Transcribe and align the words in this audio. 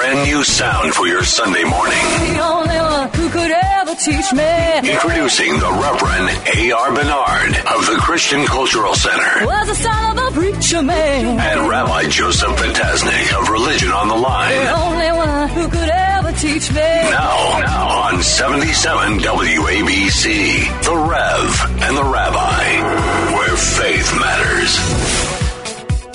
brand 0.00 0.24
new 0.30 0.42
sound 0.42 0.94
for 0.94 1.06
your 1.06 1.22
Sunday 1.22 1.62
morning. 1.64 1.98
The 2.32 2.38
only 2.40 2.76
one 2.80 3.08
who 3.10 3.28
could 3.28 3.50
ever 3.50 3.94
teach 3.96 4.32
me 4.32 4.90
Introducing 4.90 5.52
the 5.60 5.70
Reverend 5.84 6.30
A.R. 6.56 6.88
Bernard 6.94 7.52
of 7.76 7.84
the 7.84 7.98
Christian 8.00 8.46
Cultural 8.46 8.94
Center 8.94 9.44
was 9.44 9.68
the 9.68 9.74
son 9.74 10.18
of 10.18 10.28
a 10.28 10.30
preacher 10.40 10.82
man. 10.82 11.38
and 11.38 11.68
Rabbi 11.68 12.08
Joseph 12.08 12.48
Potasnik 12.56 13.40
of 13.42 13.50
Religion 13.50 13.92
on 13.92 14.08
the 14.08 14.16
Line. 14.16 14.64
The 14.64 14.72
only 14.72 15.12
one 15.12 15.48
who 15.50 15.68
could 15.68 15.90
ever 15.90 16.32
teach 16.32 16.70
me. 16.72 16.80
Now, 16.80 17.58
now 17.60 17.88
on 18.08 18.22
77 18.22 19.18
WABC, 19.18 20.82
The 20.82 20.96
Rev 20.96 21.82
and 21.82 21.94
the 21.96 22.04
Rabbi, 22.04 23.36
where 23.36 23.54
faith 23.56 24.18
matters. 24.18 24.78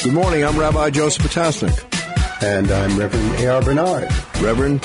Good 0.04 0.14
morning. 0.14 0.44
I'm 0.44 0.58
Rabbi 0.58 0.90
Joseph 0.90 1.24
Potasnik. 1.26 1.84
And 2.42 2.70
I'm 2.70 3.00
Reverend 3.00 3.40
A.R. 3.40 3.62
Bernard. 3.62 4.10
Reverend, 4.42 4.82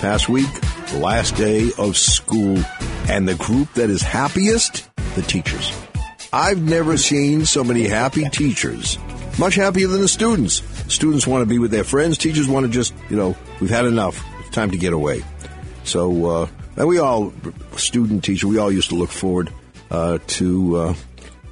past 0.00 0.28
week, 0.28 0.48
last 0.94 1.34
day 1.34 1.70
of 1.76 1.96
school, 1.96 2.58
and 3.08 3.28
the 3.28 3.34
group 3.34 3.72
that 3.74 3.90
is 3.90 4.00
happiest, 4.00 4.88
the 5.16 5.22
teachers. 5.22 5.76
I've 6.32 6.62
never 6.62 6.96
seen 6.96 7.46
so 7.46 7.64
many 7.64 7.88
happy 7.88 8.28
teachers, 8.28 8.96
much 9.38 9.56
happier 9.56 9.88
than 9.88 10.02
the 10.02 10.08
students. 10.08 10.62
Students 10.92 11.26
want 11.26 11.42
to 11.42 11.46
be 11.46 11.58
with 11.58 11.72
their 11.72 11.84
friends. 11.84 12.16
Teachers 12.16 12.48
want 12.48 12.64
to 12.64 12.70
just, 12.70 12.94
you 13.10 13.16
know, 13.16 13.36
we've 13.60 13.70
had 13.70 13.86
enough. 13.86 14.24
It's 14.40 14.50
time 14.50 14.70
to 14.70 14.78
get 14.78 14.92
away. 14.92 15.22
So, 15.82 16.26
uh, 16.26 16.48
and 16.76 16.86
we 16.86 16.98
all, 16.98 17.32
student, 17.76 18.22
teacher, 18.22 18.46
we 18.46 18.58
all 18.58 18.70
used 18.70 18.90
to 18.90 18.96
look 18.96 19.10
forward 19.10 19.52
uh, 19.90 20.18
to 20.26 20.76
uh, 20.76 20.94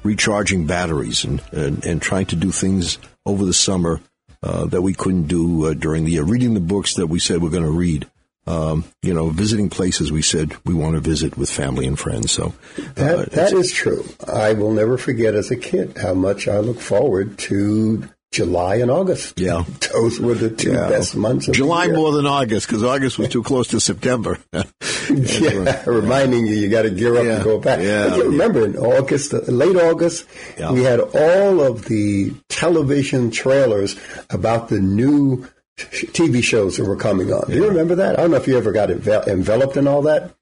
recharging 0.03 0.67
batteries 0.67 1.25
and, 1.25 1.43
and, 1.51 1.85
and 1.85 2.01
trying 2.01 2.27
to 2.27 2.37
do 2.37 2.51
things 2.51 2.97
over 3.25 3.45
the 3.45 3.53
summer 3.53 3.99
uh, 4.43 4.65
that 4.65 4.81
we 4.81 4.93
couldn't 4.93 5.27
do 5.27 5.67
uh, 5.67 5.73
during 5.73 6.03
the 6.03 6.11
year. 6.11 6.23
Reading 6.23 6.53
the 6.53 6.59
books 6.59 6.95
that 6.95 7.07
we 7.07 7.19
said 7.19 7.41
we're 7.41 7.49
going 7.49 7.63
to 7.63 7.71
read. 7.71 8.07
Um, 8.45 8.83
you 9.01 9.13
know, 9.13 9.29
visiting 9.29 9.69
places 9.69 10.11
we 10.11 10.21
said 10.21 10.53
we 10.65 10.73
want 10.73 10.95
to 10.95 10.99
visit 10.99 11.37
with 11.37 11.49
family 11.49 11.87
and 11.87 11.97
friends. 11.97 12.29
So 12.29 12.53
That, 12.95 13.19
uh, 13.19 13.25
that 13.31 13.53
is 13.53 13.71
true. 13.71 14.03
I 14.27 14.51
will 14.51 14.73
never 14.73 14.97
forget 14.97 15.33
as 15.33 15.49
a 15.49 15.55
kid 15.55 15.97
how 15.97 16.13
much 16.13 16.49
I 16.49 16.57
look 16.57 16.81
forward 16.81 17.37
to 17.39 18.03
July 18.33 18.75
and 18.77 18.89
August. 18.91 19.39
Yeah. 19.39 19.63
Those 19.93 20.19
were 20.19 20.33
the 20.33 20.49
two 20.49 20.71
yeah. 20.73 20.89
best 20.89 21.15
months 21.15 21.47
of 21.47 21.53
July 21.53 21.85
the 21.85 21.91
year. 21.93 21.99
more 22.01 22.11
than 22.11 22.25
August 22.25 22.67
because 22.67 22.83
August 22.83 23.17
was 23.19 23.29
too 23.29 23.43
close 23.43 23.67
to 23.69 23.79
September. 23.79 24.39
Yeah, 25.09 25.83
reminding 25.85 26.45
you, 26.47 26.55
you 26.55 26.69
got 26.69 26.83
to 26.83 26.89
gear 26.89 27.17
up 27.17 27.25
Yeah, 27.25 27.35
and 27.35 27.43
go 27.43 27.59
back. 27.59 27.81
yeah, 27.81 28.07
But 28.07 28.17
you 28.19 28.23
remember 28.31 28.65
in 28.65 28.77
August, 28.77 29.33
uh, 29.33 29.39
late 29.49 29.75
August, 29.75 30.25
Yeah. 30.57 30.71
we 30.71 30.81
had 30.83 31.01
all 31.01 31.59
of 31.61 31.85
the 31.85 32.31
television 32.47 33.29
trailers 33.29 33.97
about 34.29 34.69
the 34.69 34.79
new 34.79 35.45
TV 35.77 36.41
shows 36.41 36.77
that 36.77 36.85
were 36.85 36.95
coming 36.95 37.33
on. 37.33 37.49
Do 37.49 37.53
you 37.55 37.67
remember 37.67 37.95
that? 37.95 38.17
I 38.17 38.21
don't 38.21 38.31
know 38.31 38.37
if 38.37 38.47
you 38.47 38.57
ever 38.57 38.71
got 38.71 38.87
envel- 38.89 39.27
enveloped 39.27 39.75
in 39.75 39.87
all 39.89 40.03
that. 40.03 40.33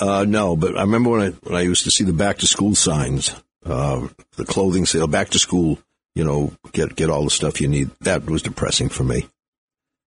Uh, 0.00 0.24
no, 0.26 0.56
but 0.56 0.76
I 0.78 0.80
remember 0.80 1.10
when 1.10 1.20
I 1.20 1.28
when 1.42 1.54
I 1.56 1.60
used 1.60 1.84
to 1.84 1.90
see 1.90 2.04
the 2.04 2.12
back 2.14 2.38
to 2.38 2.46
school 2.46 2.74
signs, 2.74 3.34
uh, 3.66 4.08
the 4.36 4.46
clothing 4.46 4.86
sale, 4.86 5.06
back 5.06 5.28
to 5.30 5.38
school. 5.38 5.78
You 6.18 6.24
know, 6.24 6.52
get 6.72 6.96
get 6.96 7.10
all 7.10 7.22
the 7.24 7.30
stuff 7.30 7.60
you 7.60 7.68
need. 7.68 7.90
That 8.00 8.26
was 8.26 8.42
depressing 8.42 8.88
for 8.88 9.04
me. 9.04 9.28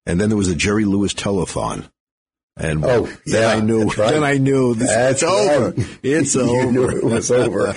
And 0.06 0.20
then 0.20 0.28
there 0.30 0.38
was 0.38 0.50
a 0.50 0.56
Jerry 0.56 0.84
Lewis 0.84 1.14
telethon, 1.14 1.90
and 2.58 2.84
Oh, 2.84 3.04
then 3.06 3.18
yeah, 3.26 3.48
I 3.48 3.62
knew. 3.62 3.86
right. 3.86 4.12
Then 4.12 4.24
I 4.24 4.38
knew 4.38 4.74
this, 4.76 4.90
it's 4.92 5.24
over. 5.40 5.74
It's 6.04 6.36
over. 6.36 6.92
it 6.98 7.04
was 7.04 7.32
over. 7.32 7.74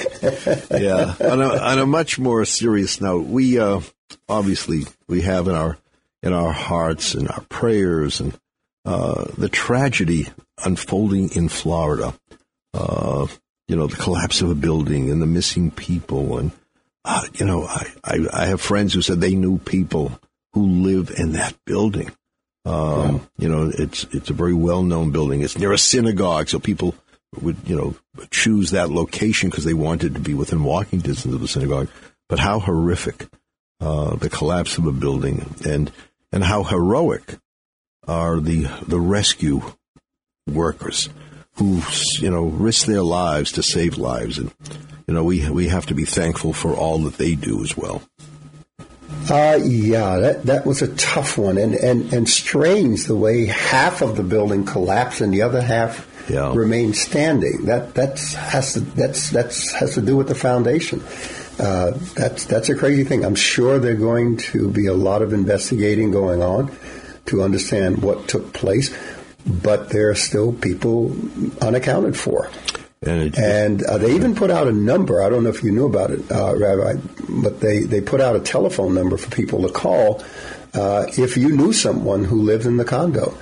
yeah. 0.76 1.14
On 1.20 1.40
a, 1.40 1.48
on 1.48 1.78
a 1.78 1.86
much 1.86 2.18
more 2.18 2.44
serious 2.44 3.00
note, 3.00 3.26
we 3.26 3.58
uh, 3.60 3.80
obviously 4.28 4.82
we 5.06 5.20
have 5.22 5.46
in 5.46 5.54
our 5.54 5.78
in 6.22 6.32
our 6.32 6.52
hearts 6.52 7.14
and 7.14 7.28
our 7.28 7.42
prayers 7.42 8.18
and 8.20 8.36
uh, 8.84 9.26
the 9.38 9.48
tragedy 9.48 10.26
unfolding 10.64 11.28
in 11.36 11.48
Florida. 11.48 12.14
Uh, 12.72 13.28
you 13.68 13.76
know, 13.76 13.86
the 13.86 13.96
collapse 13.96 14.42
of 14.42 14.50
a 14.50 14.54
building 14.56 15.08
and 15.10 15.22
the 15.22 15.26
missing 15.26 15.70
people, 15.70 16.38
and 16.38 16.50
uh, 17.04 17.22
you 17.34 17.46
know, 17.46 17.64
I, 17.64 17.92
I 18.04 18.18
I 18.32 18.46
have 18.46 18.60
friends 18.60 18.94
who 18.94 19.02
said 19.02 19.20
they 19.20 19.34
knew 19.34 19.58
people 19.58 20.18
who 20.52 20.66
live 20.66 21.12
in 21.16 21.32
that 21.32 21.54
building. 21.64 22.10
Um, 22.64 23.28
You 23.36 23.48
know, 23.48 23.70
it's 23.76 24.04
it's 24.12 24.30
a 24.30 24.34
very 24.34 24.54
well 24.54 24.82
known 24.82 25.10
building. 25.10 25.42
It's 25.42 25.58
near 25.58 25.72
a 25.72 25.78
synagogue, 25.78 26.48
so 26.48 26.58
people 26.58 26.94
would 27.42 27.56
you 27.66 27.76
know 27.76 27.94
choose 28.30 28.70
that 28.70 28.90
location 28.90 29.50
because 29.50 29.64
they 29.64 29.74
wanted 29.74 30.14
to 30.14 30.20
be 30.20 30.34
within 30.34 30.64
walking 30.64 31.00
distance 31.00 31.34
of 31.34 31.40
the 31.40 31.48
synagogue. 31.48 31.88
But 32.28 32.38
how 32.38 32.60
horrific 32.60 33.26
uh, 33.80 34.16
the 34.16 34.30
collapse 34.30 34.78
of 34.78 34.86
a 34.86 34.92
building, 34.92 35.54
and 35.64 35.92
and 36.32 36.44
how 36.44 36.62
heroic 36.62 37.38
are 38.08 38.40
the 38.40 38.66
the 38.86 39.00
rescue 39.00 39.60
workers 40.46 41.10
who 41.56 41.82
you 42.18 42.30
know 42.30 42.44
risk 42.44 42.86
their 42.86 43.02
lives 43.02 43.52
to 43.52 43.62
save 43.62 43.98
lives, 43.98 44.38
and 44.38 44.52
you 45.06 45.14
know 45.14 45.24
we 45.24 45.48
we 45.50 45.68
have 45.68 45.86
to 45.86 45.94
be 45.94 46.04
thankful 46.04 46.52
for 46.52 46.74
all 46.74 46.98
that 47.00 47.16
they 47.18 47.34
do 47.34 47.62
as 47.62 47.76
well. 47.76 48.02
Uh, 49.30 49.58
yeah, 49.62 50.18
that, 50.18 50.42
that 50.44 50.66
was 50.66 50.82
a 50.82 50.94
tough 50.96 51.38
one, 51.38 51.56
and, 51.56 51.74
and, 51.74 52.12
and 52.12 52.28
strange 52.28 53.04
the 53.06 53.16
way 53.16 53.46
half 53.46 54.02
of 54.02 54.16
the 54.16 54.22
building 54.22 54.66
collapsed 54.66 55.22
and 55.22 55.32
the 55.32 55.40
other 55.40 55.62
half 55.62 56.06
Yeah. 56.28 56.52
remained 56.54 56.96
standing. 56.96 57.64
That 57.66 57.94
that's 57.94 58.34
has 58.34 58.74
to 58.74 58.80
that's 58.80 59.30
that's 59.30 59.72
has 59.72 59.94
to 59.94 60.02
do 60.02 60.16
with 60.16 60.28
the 60.28 60.34
foundation. 60.34 61.02
Uh, 61.58 61.92
that's 62.14 62.44
that's 62.44 62.68
a 62.68 62.74
crazy 62.74 63.04
thing. 63.04 63.24
I'm 63.24 63.34
sure 63.36 63.78
there's 63.78 63.98
going 63.98 64.36
to 64.52 64.68
be 64.70 64.86
a 64.86 64.94
lot 64.94 65.22
of 65.22 65.32
investigating 65.32 66.10
going 66.10 66.42
on 66.42 66.70
to 67.26 67.42
understand 67.42 68.02
what 68.02 68.28
took 68.28 68.52
place, 68.52 68.94
but 69.46 69.88
there 69.88 70.10
are 70.10 70.14
still 70.14 70.52
people 70.52 71.16
unaccounted 71.62 72.16
for. 72.16 72.50
And 73.06 73.36
And 73.38 73.82
uh, 73.84 73.98
they 73.98 74.14
even 74.14 74.34
put 74.34 74.50
out 74.50 74.66
a 74.66 74.72
number. 74.72 75.22
I 75.22 75.28
don't 75.28 75.44
know 75.44 75.50
if 75.50 75.62
you 75.62 75.72
knew 75.72 75.86
about 75.86 76.10
it, 76.10 76.30
uh, 76.30 76.56
Rabbi, 76.56 77.00
but 77.28 77.60
they, 77.60 77.80
they 77.80 78.00
put 78.00 78.20
out 78.20 78.36
a 78.36 78.40
telephone 78.40 78.94
number 78.94 79.16
for 79.16 79.30
people 79.30 79.62
to 79.62 79.72
call 79.72 80.22
uh, 80.74 81.06
if 81.16 81.36
you 81.36 81.54
knew 81.56 81.72
someone 81.72 82.24
who 82.24 82.42
lived 82.42 82.66
in 82.66 82.76
the 82.76 82.84
condo, 82.84 83.36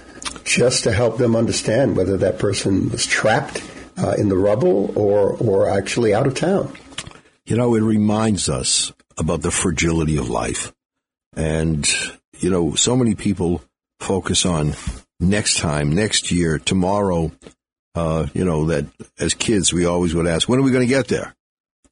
just 0.45 0.85
to 0.85 0.93
help 0.93 1.17
them 1.17 1.35
understand 1.35 1.97
whether 1.97 2.17
that 2.19 2.39
person 2.39 2.91
was 2.91 3.07
trapped 3.07 3.63
uh, 3.97 4.15
in 4.19 4.29
the 4.29 4.37
rubble 4.37 4.93
or, 4.99 5.37
or 5.39 5.69
actually 5.69 6.15
out 6.15 6.27
of 6.27 6.35
town. 6.35 6.73
You 7.47 7.57
know, 7.57 7.75
it 7.75 7.81
reminds 7.81 8.49
us 8.49 8.93
about 9.17 9.43
the 9.43 9.51
fragility 9.51 10.17
of 10.17 10.29
life. 10.29 10.73
And, 11.35 11.89
you 12.39 12.51
know, 12.51 12.75
so 12.75 12.97
many 12.97 13.15
people 13.15 13.63
focus 13.99 14.45
on 14.45 14.75
next 15.19 15.59
time, 15.59 15.95
next 15.95 16.31
year, 16.31 16.59
tomorrow. 16.59 17.33
Uh, 17.95 18.27
you 18.33 18.45
know, 18.45 18.67
that 18.67 18.87
as 19.19 19.35
kids, 19.35 19.73
we 19.73 19.85
always 19.85 20.15
would 20.15 20.27
ask, 20.27 20.49
when 20.49 20.59
are 20.59 20.63
we 20.63 20.71
going 20.71 20.87
to 20.87 20.95
get 20.95 21.09
there? 21.09 21.35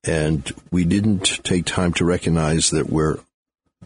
And 0.03 0.50
we 0.71 0.84
didn't 0.84 1.44
take 1.44 1.66
time 1.66 1.93
to 1.94 2.06
recognize 2.06 2.71
that 2.71 2.88
we're, 2.88 3.19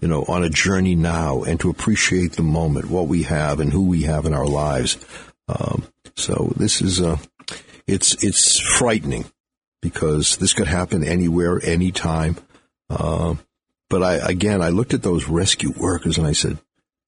you 0.01 0.07
know, 0.07 0.25
on 0.29 0.45
a 0.45 0.51
journey 0.51 0.95
now 0.95 1.43
and 1.43 1.59
to 1.61 1.71
appreciate 1.71 2.33
the 2.33 2.43
moment, 2.43 2.89
what 2.89 3.09
we 3.09 3.25
have 3.25 3.59
and 3.59 3.73
who 3.73 3.87
we 3.87 4.03
have 4.03 4.27
in 4.27 4.33
our 4.33 4.47
lives. 4.47 4.97
Um, 5.49 5.85
so 6.15 6.53
this 6.57 6.81
is, 6.81 7.01
uh, 7.01 7.19
it's, 7.89 8.23
it's 8.23 8.61
frightening 8.61 9.25
because 9.83 10.37
this 10.37 10.53
could 10.53 10.69
happen 10.69 11.03
anywhere, 11.03 11.61
anytime. 11.65 12.37
Uh, 12.89 13.35
but 13.91 14.05
I, 14.05 14.15
again, 14.31 14.63
I 14.63 14.69
looked 14.69 14.95
at 14.95 15.03
those 15.03 15.29
rescue 15.29 15.73
workers 15.73 16.17
and 16.17 16.27
I 16.27 16.33
said, 16.33 16.59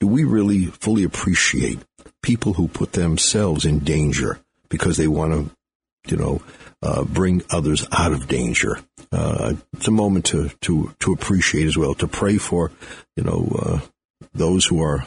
do 0.01 0.09
we 0.09 0.25
really 0.25 0.67
fully 0.67 1.05
appreciate 1.05 1.79
people 2.23 2.55
who 2.55 2.67
put 2.67 2.93
themselves 2.93 3.65
in 3.65 3.79
danger 3.79 4.41
because 4.69 4.97
they 4.97 5.09
want 5.09 5.33
to, 5.33 6.11
you 6.11 6.17
know, 6.17 6.43
uh, 6.83 7.05
bring 7.05 7.43
others 7.51 7.87
out 7.93 8.13
of 8.13 8.29
danger? 8.29 8.79
Uh, 9.13 9.55
it's 9.75 9.89
a 9.89 9.93
moment 9.93 10.27
to, 10.27 10.49
to, 10.61 10.95
to 11.01 11.13
appreciate 11.13 11.67
as 11.67 11.77
well, 11.77 11.95
to 11.95 12.09
pray 12.09 12.39
for, 12.39 12.71
you 13.17 13.25
know, 13.25 13.57
uh, 13.61 13.81
those 14.35 14.65
who 14.67 14.83
are 14.83 15.07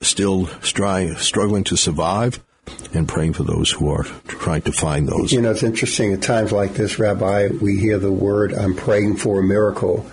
still 0.00 0.46
stri- 0.46 1.16
struggling 1.18 1.64
to 1.64 1.76
survive 1.76 2.42
and 2.94 3.08
praying 3.08 3.32
for 3.32 3.44
those 3.44 3.70
who 3.70 3.90
are 3.90 4.04
trying 4.26 4.62
to 4.62 4.72
find 4.72 5.08
those. 5.08 5.32
You 5.32 5.40
know, 5.40 5.52
it's 5.52 5.62
interesting 5.62 6.12
at 6.12 6.22
times 6.22 6.50
like 6.50 6.74
this, 6.74 6.98
Rabbi, 6.98 7.48
we 7.60 7.78
hear 7.78 7.98
the 7.98 8.10
word, 8.10 8.52
I'm 8.52 8.74
praying 8.74 9.16
for 9.16 9.38
a 9.38 9.42
miracle, 9.42 10.04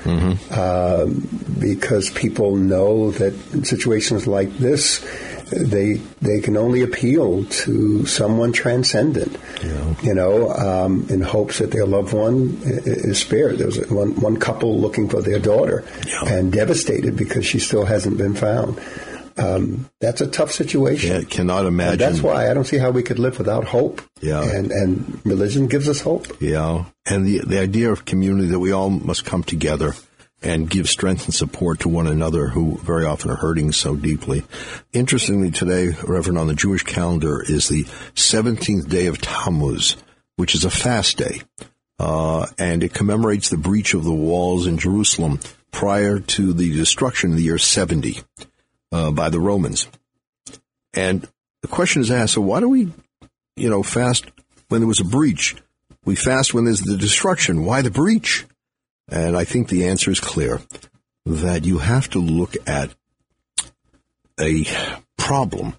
um, 0.52 1.28
because 1.60 2.10
people 2.12 2.56
know 2.56 3.12
that 3.12 3.34
in 3.54 3.64
situations 3.64 4.28
like 4.28 4.56
this, 4.58 5.04
they 5.56 5.94
they 6.22 6.42
can 6.42 6.58
only 6.58 6.82
appeal 6.82 7.46
to 7.46 8.06
someone 8.06 8.52
transcendent, 8.54 9.38
you 10.04 10.14
know, 10.14 10.50
um, 10.52 11.06
in 11.10 11.22
hopes 11.22 11.60
that 11.60 11.72
their 11.72 11.86
loved 11.86 12.14
one 12.14 12.60
is 12.64 13.20
spared. 13.20 13.58
There 13.58 13.68
was 13.68 13.80
one 13.90 14.20
one 14.20 14.38
couple 14.38 14.80
looking 14.80 15.10
for 15.10 15.22
their 15.22 15.40
daughter 15.40 15.84
Yeah. 16.08 16.34
and 16.34 16.52
devastated 16.52 17.16
because 17.16 17.46
she 17.46 17.60
still 17.60 17.86
hasn't 17.86 18.18
been 18.18 18.36
found. 18.36 18.80
Um, 19.36 19.90
that's 20.00 20.22
a 20.22 20.28
tough 20.28 20.52
situation. 20.52 21.12
Yeah, 21.12 21.24
cannot 21.28 21.66
imagine. 21.66 21.94
And 21.94 22.00
that's 22.02 22.22
why 22.22 22.52
I 22.52 22.54
don't 22.54 22.66
see 22.66 22.78
how 22.78 22.92
we 22.92 23.02
could 23.02 23.18
live 23.18 23.40
without 23.40 23.64
hope. 23.66 24.02
Yeah. 24.22 24.44
And 24.44 24.72
and 24.72 25.20
religion 25.26 25.66
gives 25.68 25.90
us 25.90 26.02
hope. 26.02 26.28
Yeah, 26.40 26.86
and 27.08 27.26
the 27.26 27.40
the 27.40 27.60
idea 27.60 27.92
of 27.92 28.06
community 28.06 28.50
that 28.50 28.60
we 28.60 28.72
all 28.72 28.92
must 28.92 29.26
come 29.26 29.44
together 29.44 29.96
and 30.44 30.70
give 30.70 30.90
strength 30.90 31.26
and 31.26 31.34
support 31.34 31.80
to 31.80 31.90
one 31.90 32.08
another 32.08 32.50
who 32.50 32.78
very 32.78 33.06
often 33.06 33.32
are 33.32 33.36
hurting 33.36 33.72
so 33.72 33.96
deeply. 33.96 34.44
Interestingly, 34.92 35.52
today, 35.52 35.96
Reverend, 36.04 36.38
on 36.38 36.48
the 36.48 36.56
Jewish 36.56 36.84
calendar 36.84 37.42
is 37.42 37.70
the 37.70 37.86
17th 38.16 38.90
day 38.90 39.08
of 39.08 39.22
Tammuz, 39.22 39.96
which 40.36 40.54
is 40.54 40.66
a 40.66 40.70
fast 40.70 41.18
day. 41.18 41.42
Uh, 41.98 42.48
and 42.58 42.84
it 42.84 42.94
commemorates 42.94 43.50
the 43.50 43.58
breach 43.58 43.94
of 43.94 44.04
the 44.04 44.12
walls 44.12 44.68
in 44.68 44.78
Jerusalem 44.78 45.40
prior 45.72 46.20
to 46.20 46.54
the 46.54 46.76
destruction 46.76 47.32
in 47.32 47.38
the 47.38 47.44
year 47.44 47.58
70 47.58 48.22
uh, 48.92 49.12
by 49.12 49.30
the 49.30 49.40
Romans. 49.40 49.88
And 50.94 51.28
the 51.62 51.68
question 51.68 52.02
is 52.02 52.12
asked, 52.12 52.34
so 52.34 52.42
why 52.42 52.60
do 52.60 52.70
we, 52.70 52.92
you 53.56 53.70
know, 53.70 53.84
fast 53.84 54.26
when 54.68 54.82
there 54.82 54.88
was 54.88 55.00
a 55.00 55.06
breach? 55.06 55.56
We 56.06 56.16
fast 56.16 56.54
when 56.54 56.66
there's 56.66 56.82
the 56.82 56.98
destruction. 56.98 57.64
Why 57.64 57.82
the 57.82 57.90
breach? 57.90 58.46
And 59.10 59.38
I 59.38 59.44
think 59.44 59.68
the 59.68 59.88
answer 59.88 60.12
is 60.12 60.20
clear 60.20 60.62
that 61.26 61.66
you 61.66 61.80
have 61.80 62.10
to 62.12 62.20
look 62.20 62.56
at 62.68 62.94
a 64.40 64.66
problem 65.18 65.76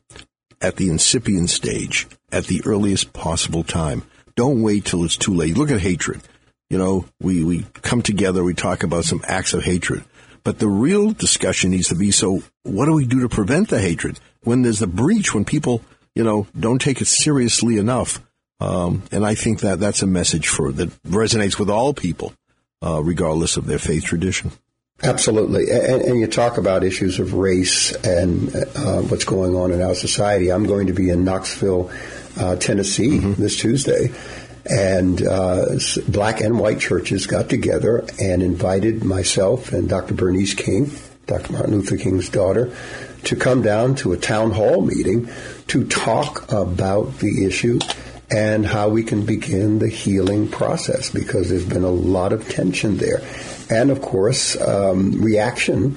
at 0.60 0.76
the 0.76 0.88
incipient 0.88 1.50
stage 1.50 2.06
at 2.32 2.44
the 2.44 2.62
earliest 2.64 3.12
possible 3.12 3.62
time. 3.62 4.02
Don't 4.34 4.62
wait 4.62 4.84
till 4.84 5.04
it's 5.04 5.16
too 5.16 5.34
late. 5.34 5.56
Look 5.56 5.70
at 5.70 5.80
hatred. 5.80 6.22
You 6.70 6.78
know, 6.78 7.04
we, 7.20 7.44
we 7.44 7.66
come 7.82 8.02
together, 8.02 8.42
we 8.42 8.54
talk 8.54 8.82
about 8.82 9.04
some 9.04 9.22
acts 9.26 9.54
of 9.54 9.62
hatred. 9.62 10.04
But 10.42 10.58
the 10.58 10.68
real 10.68 11.12
discussion 11.12 11.70
needs 11.70 11.88
to 11.88 11.94
be 11.94 12.10
so 12.10 12.42
what 12.62 12.86
do 12.86 12.92
we 12.92 13.06
do 13.06 13.20
to 13.20 13.28
prevent 13.28 13.68
the 13.68 13.80
hatred? 13.80 14.18
When 14.42 14.62
there's 14.62 14.82
a 14.82 14.86
breach, 14.86 15.34
when 15.34 15.44
people, 15.44 15.82
you 16.14 16.24
know, 16.24 16.46
don't 16.58 16.80
take 16.80 17.00
it 17.00 17.06
seriously 17.06 17.78
enough. 17.78 18.20
Um, 18.60 19.02
and 19.10 19.26
I 19.26 19.34
think 19.34 19.60
that 19.60 19.80
that's 19.80 20.02
a 20.02 20.06
message 20.06 20.48
for 20.48 20.72
that 20.72 20.88
resonates 21.02 21.58
with 21.58 21.70
all 21.70 21.92
people 21.92 22.32
uh, 22.84 23.02
regardless 23.02 23.56
of 23.56 23.66
their 23.66 23.78
faith 23.78 24.04
tradition. 24.04 24.52
Absolutely. 25.02 25.70
And, 25.70 26.02
and, 26.02 26.20
you 26.20 26.26
talk 26.26 26.56
about 26.56 26.84
issues 26.84 27.18
of 27.18 27.34
race 27.34 27.92
and 28.04 28.54
uh, 28.54 29.02
what's 29.02 29.24
going 29.24 29.56
on 29.56 29.72
in 29.72 29.82
our 29.82 29.94
society. 29.94 30.52
I'm 30.52 30.66
going 30.66 30.86
to 30.86 30.92
be 30.92 31.10
in 31.10 31.24
Knoxville, 31.24 31.90
uh, 32.38 32.56
Tennessee 32.56 33.18
mm-hmm. 33.18 33.40
this 33.40 33.58
Tuesday. 33.58 34.12
And 34.70 35.20
uh, 35.26 35.78
black 36.08 36.40
and 36.40 36.58
white 36.58 36.78
churches 36.78 37.26
got 37.26 37.50
together 37.50 38.06
and 38.20 38.42
invited 38.42 39.04
myself 39.04 39.72
and 39.72 39.88
Dr. 39.88 40.14
Bernice 40.14 40.54
King, 40.54 40.90
Dr. 41.26 41.52
Martin 41.52 41.74
Luther 41.74 41.96
King's 41.96 42.28
daughter, 42.28 42.74
to 43.24 43.36
come 43.36 43.62
down 43.62 43.96
to 43.96 44.12
a 44.12 44.16
town 44.16 44.52
hall 44.52 44.80
meeting 44.80 45.28
to 45.68 45.86
talk 45.86 46.50
about 46.52 47.18
the 47.18 47.44
issue 47.44 47.78
and 48.30 48.64
how 48.64 48.88
we 48.88 49.02
can 49.02 49.24
begin 49.26 49.78
the 49.78 49.88
healing 49.88 50.48
process 50.48 51.10
because 51.10 51.50
there's 51.50 51.66
been 51.66 51.84
a 51.84 51.90
lot 51.90 52.32
of 52.32 52.48
tension 52.48 52.96
there. 52.96 53.22
And 53.70 53.90
of 53.90 54.00
course, 54.00 54.60
um, 54.60 55.20
reaction 55.22 55.96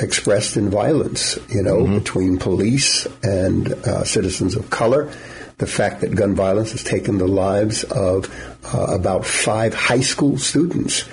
expressed 0.00 0.56
in 0.56 0.70
violence, 0.70 1.38
you 1.48 1.62
know, 1.62 1.78
mm-hmm. 1.78 1.98
between 1.98 2.38
police 2.38 3.06
and 3.22 3.72
uh, 3.72 4.04
citizens 4.04 4.56
of 4.56 4.70
color. 4.70 5.12
The 5.58 5.66
fact 5.66 6.02
that 6.02 6.14
gun 6.14 6.34
violence 6.34 6.72
has 6.72 6.84
taken 6.84 7.18
the 7.18 7.26
lives 7.26 7.84
of 7.84 8.32
uh, 8.72 8.94
about 8.94 9.26
five 9.26 9.74
high 9.74 10.00
school 10.00 10.38
students 10.38 11.04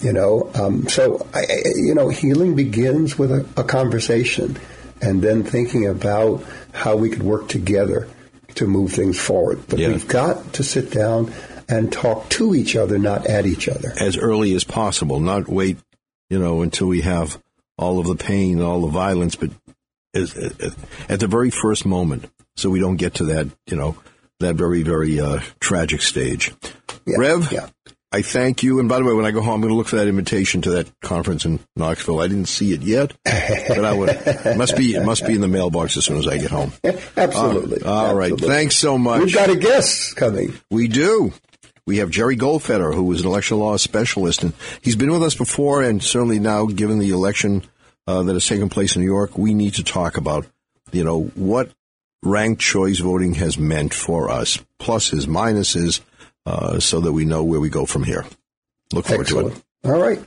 you 0.00 0.12
know 0.12 0.48
um, 0.54 0.86
so 0.86 1.26
I, 1.34 1.42
you 1.74 1.92
know 1.94 2.08
healing 2.08 2.54
begins 2.54 3.18
with 3.18 3.32
a, 3.32 3.44
a, 3.56 3.64
conversation 3.64 4.56
and 5.00 5.22
then 5.22 5.42
thinking 5.42 5.88
about 5.88 6.44
how 6.72 6.94
we 6.94 7.10
could 7.10 7.24
work 7.24 7.48
together 7.48 8.08
to 8.58 8.66
move 8.66 8.92
things 8.92 9.18
forward. 9.18 9.62
But 9.68 9.78
yeah. 9.78 9.88
we've 9.88 10.06
got 10.06 10.54
to 10.54 10.62
sit 10.62 10.90
down 10.90 11.32
and 11.68 11.92
talk 11.92 12.28
to 12.30 12.54
each 12.54 12.76
other, 12.76 12.98
not 12.98 13.26
at 13.26 13.46
each 13.46 13.68
other. 13.68 13.92
As 13.98 14.16
early 14.16 14.54
as 14.54 14.64
possible, 14.64 15.20
not 15.20 15.48
wait, 15.48 15.78
you 16.30 16.38
know, 16.38 16.62
until 16.62 16.86
we 16.86 17.02
have 17.02 17.40
all 17.76 17.98
of 17.98 18.06
the 18.06 18.16
pain, 18.16 18.60
all 18.60 18.82
the 18.82 18.88
violence, 18.88 19.36
but 19.36 19.50
as, 20.14 20.36
at 21.08 21.20
the 21.20 21.26
very 21.26 21.50
first 21.50 21.86
moment, 21.86 22.30
so 22.56 22.70
we 22.70 22.80
don't 22.80 22.96
get 22.96 23.14
to 23.14 23.24
that, 23.24 23.48
you 23.66 23.76
know, 23.76 23.96
that 24.40 24.54
very, 24.54 24.82
very 24.82 25.20
uh, 25.20 25.40
tragic 25.60 26.02
stage. 26.02 26.52
Yeah, 27.06 27.16
Rev, 27.18 27.52
yeah. 27.52 27.68
I 28.10 28.22
thank 28.22 28.62
you. 28.62 28.80
And 28.80 28.88
by 28.88 28.98
the 28.98 29.04
way, 29.04 29.12
when 29.12 29.26
I 29.26 29.32
go 29.32 29.42
home, 29.42 29.56
I'm 29.56 29.60
going 29.60 29.70
to 29.72 29.76
look 29.76 29.88
for 29.88 29.96
that 29.96 30.08
invitation 30.08 30.62
to 30.62 30.70
that 30.70 31.00
conference 31.00 31.44
in 31.44 31.60
Knoxville. 31.76 32.20
I 32.20 32.28
didn't 32.28 32.48
see 32.48 32.72
it 32.72 32.80
yet, 32.80 33.12
but 33.24 33.84
I 33.84 33.92
would. 33.92 34.08
It 34.08 34.56
must 34.56 34.76
be 34.76 34.94
it 34.94 35.04
must 35.04 35.26
be 35.26 35.34
in 35.34 35.42
the 35.42 35.48
mailbox 35.48 35.96
as 35.96 36.06
soon 36.06 36.16
as 36.16 36.26
I 36.26 36.38
get 36.38 36.50
home. 36.50 36.72
Absolutely. 37.16 37.82
Uh, 37.82 37.90
all 37.90 38.14
right. 38.14 38.32
Absolutely. 38.32 38.48
Thanks 38.48 38.76
so 38.76 38.96
much. 38.96 39.24
We've 39.24 39.34
got 39.34 39.50
a 39.50 39.56
guest 39.56 40.16
coming. 40.16 40.54
We 40.70 40.88
do. 40.88 41.34
We 41.86 41.98
have 41.98 42.10
Jerry 42.10 42.36
Goldfeder, 42.36 42.94
who 42.94 43.10
is 43.12 43.22
an 43.22 43.26
election 43.26 43.58
law 43.58 43.76
specialist, 43.76 44.42
and 44.42 44.52
he's 44.82 44.96
been 44.96 45.10
with 45.10 45.22
us 45.22 45.34
before, 45.34 45.82
and 45.82 46.02
certainly 46.02 46.38
now, 46.38 46.66
given 46.66 46.98
the 46.98 47.10
election 47.10 47.62
uh, 48.06 48.22
that 48.22 48.34
has 48.34 48.46
taken 48.46 48.68
place 48.68 48.94
in 48.94 49.02
New 49.02 49.08
York, 49.08 49.38
we 49.38 49.54
need 49.54 49.74
to 49.74 49.84
talk 49.84 50.16
about, 50.16 50.46
you 50.92 51.04
know, 51.04 51.24
what 51.34 51.70
ranked 52.22 52.60
choice 52.60 52.98
voting 52.98 53.34
has 53.34 53.58
meant 53.58 53.94
for 53.94 54.30
us, 54.30 54.58
pluses, 54.78 55.26
minuses 55.26 56.00
uh, 56.48 56.80
so 56.80 57.00
that 57.00 57.12
we 57.12 57.26
know 57.26 57.44
where 57.44 57.60
we 57.60 57.68
go 57.68 57.84
from 57.84 58.04
here. 58.04 58.24
Look 58.92 59.04
forward 59.04 59.26
Excellent. 59.26 59.54
to 59.54 59.60
it. 59.60 59.92
All 59.92 60.00
right. 60.00 60.18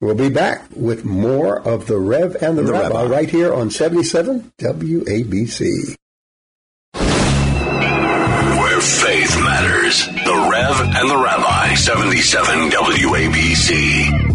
We'll 0.00 0.14
be 0.14 0.30
back 0.30 0.62
with 0.76 1.04
more 1.04 1.58
of 1.58 1.88
the 1.88 1.98
Rev 1.98 2.36
and 2.40 2.56
the, 2.56 2.62
the 2.62 2.72
Rabbi, 2.72 3.02
Rabbi 3.02 3.06
right 3.12 3.28
here 3.28 3.52
on 3.52 3.72
77 3.72 4.52
WABC. 4.58 5.96
Where 6.94 8.80
faith 8.80 9.36
matters. 9.42 10.06
The 10.06 10.48
Rev 10.52 10.80
and 10.94 11.10
the 11.10 11.16
Rabbi, 11.16 11.74
77 11.74 12.70
WABC. 12.70 14.28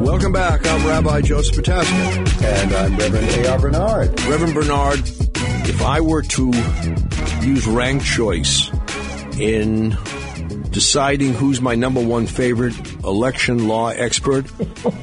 Welcome 0.00 0.32
back. 0.32 0.66
I'm 0.66 0.86
Rabbi 0.86 1.20
Joseph 1.20 1.56
Potasnik. 1.56 2.42
And 2.42 2.72
I'm 2.72 2.96
Reverend 2.96 3.28
A.R. 3.28 3.58
Bernard. 3.58 4.18
Reverend 4.22 4.54
Bernard, 4.54 5.00
if 5.68 5.82
I 5.82 6.00
were 6.00 6.22
to 6.22 6.50
use 7.42 7.66
ranked 7.66 8.06
choice 8.06 8.70
in 9.40 9.96
deciding 10.70 11.32
who's 11.34 11.60
my 11.60 11.74
number 11.74 12.04
one 12.04 12.26
favorite 12.26 12.74
election 13.04 13.68
law 13.68 13.88
expert, 13.88 14.46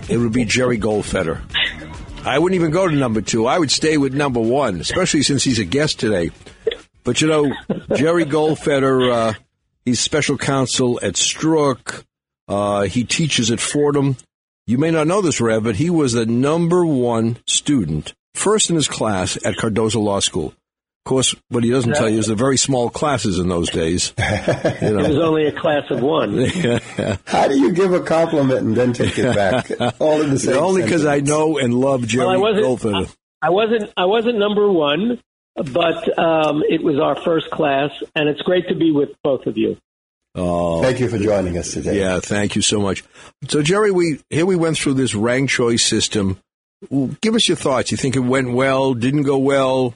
it 0.10 0.18
would 0.18 0.34
be 0.34 0.46
Jerry 0.46 0.78
Goldfeder. 0.78 1.42
I 2.26 2.40
wouldn't 2.40 2.60
even 2.60 2.72
go 2.72 2.88
to 2.88 2.96
number 2.96 3.22
two. 3.22 3.48
I 3.48 3.60
would 3.60 3.72
stay 3.72 3.98
with 3.98 4.14
number 4.14 4.40
one, 4.40 4.80
especially 4.80 5.24
since 5.24 5.44
he's 5.44 5.60
a 5.60 5.66
guest 5.66 6.00
today. 6.00 6.32
But 7.04 7.22
you 7.22 7.28
know, 7.28 7.52
Jerry 7.96 8.26
Goldfeder, 8.26 9.12
uh, 9.12 9.34
he's 9.84 10.00
special 10.00 10.38
counsel 10.38 11.00
at 11.04 11.14
Stroock. 11.16 12.04
Uh, 12.48 12.84
he 12.84 13.04
teaches 13.04 13.52
at 13.52 13.60
Fordham. 13.60 14.16
You 14.66 14.78
may 14.78 14.92
not 14.92 15.08
know 15.08 15.22
this, 15.22 15.42
Rev, 15.42 15.64
but 15.64 15.76
he 15.76 15.90
was 15.90 16.14
the 16.14 16.26
number 16.26 16.86
one 16.86 17.38
student, 17.46 18.14
first 18.34 18.70
in 18.70 18.78
his 18.78 18.88
class 18.88 19.38
at 19.44 19.58
Cardozo 19.58 20.00
Law 20.00 20.20
School. 20.20 20.54
Of 21.06 21.10
course, 21.10 21.36
what 21.50 21.66
he 21.66 21.70
doesn't 21.70 21.96
tell 21.96 22.10
you 22.10 22.20
is 22.20 22.28
the 22.28 22.36
very 22.36 22.56
small 22.56 22.90
classes 22.90 23.38
in 23.38 23.50
those 23.50 23.70
days. 23.70 24.14
You 24.82 24.92
know. 24.92 25.00
It 25.00 25.10
was 25.10 25.20
only 25.20 25.46
a 25.48 25.52
class 25.52 25.90
of 25.92 26.02
one. 26.02 26.46
How 27.26 27.48
do 27.48 27.58
you 27.58 27.72
give 27.74 27.94
a 27.94 28.02
compliment 28.02 28.62
and 28.62 28.76
then 28.76 28.94
take 28.94 29.18
it 29.18 29.36
back? 29.36 29.70
All 30.00 30.22
in 30.22 30.32
the 30.32 30.40
same. 30.40 30.58
Only 30.58 30.82
because 30.82 31.06
I 31.06 31.20
know 31.20 31.58
and 31.58 31.74
love 31.74 32.08
Jerry 32.08 32.26
well, 32.26 32.36
I 32.36 32.38
wasn't, 32.38 32.96
I, 32.96 33.48
I, 33.48 33.50
wasn't. 33.50 33.94
I 33.96 34.06
wasn't 34.06 34.38
number 34.38 34.70
one, 34.70 35.22
but 35.56 36.18
um, 36.18 36.64
it 36.68 36.84
was 36.84 37.00
our 37.00 37.22
first 37.22 37.50
class, 37.50 37.92
and 38.16 38.30
it's 38.30 38.42
great 38.42 38.68
to 38.70 38.76
be 38.76 38.92
with 38.92 39.10
both 39.24 39.46
of 39.46 39.58
you. 39.58 39.78
Oh, 40.36 40.82
thank 40.82 41.00
you 41.00 41.10
for 41.10 41.20
joining 41.20 41.58
us 41.58 41.74
today. 41.74 42.00
Yeah, 42.00 42.20
thank 42.20 42.56
you 42.56 42.62
so 42.62 42.80
much. 42.80 43.04
So, 43.48 43.62
Jerry, 43.62 43.92
we 43.92 44.20
here 44.30 44.46
we 44.46 44.56
went 44.56 44.78
through 44.78 44.96
this 44.96 45.16
rank 45.16 45.50
choice 45.50 45.84
system. 45.84 46.40
Give 47.22 47.36
us 47.36 47.48
your 47.48 47.58
thoughts. 47.58 47.92
You 47.92 47.98
think 47.98 48.16
it 48.16 48.22
went 48.22 48.54
well? 48.54 48.94
Didn't 48.94 49.24
go 49.24 49.38
well? 49.38 49.96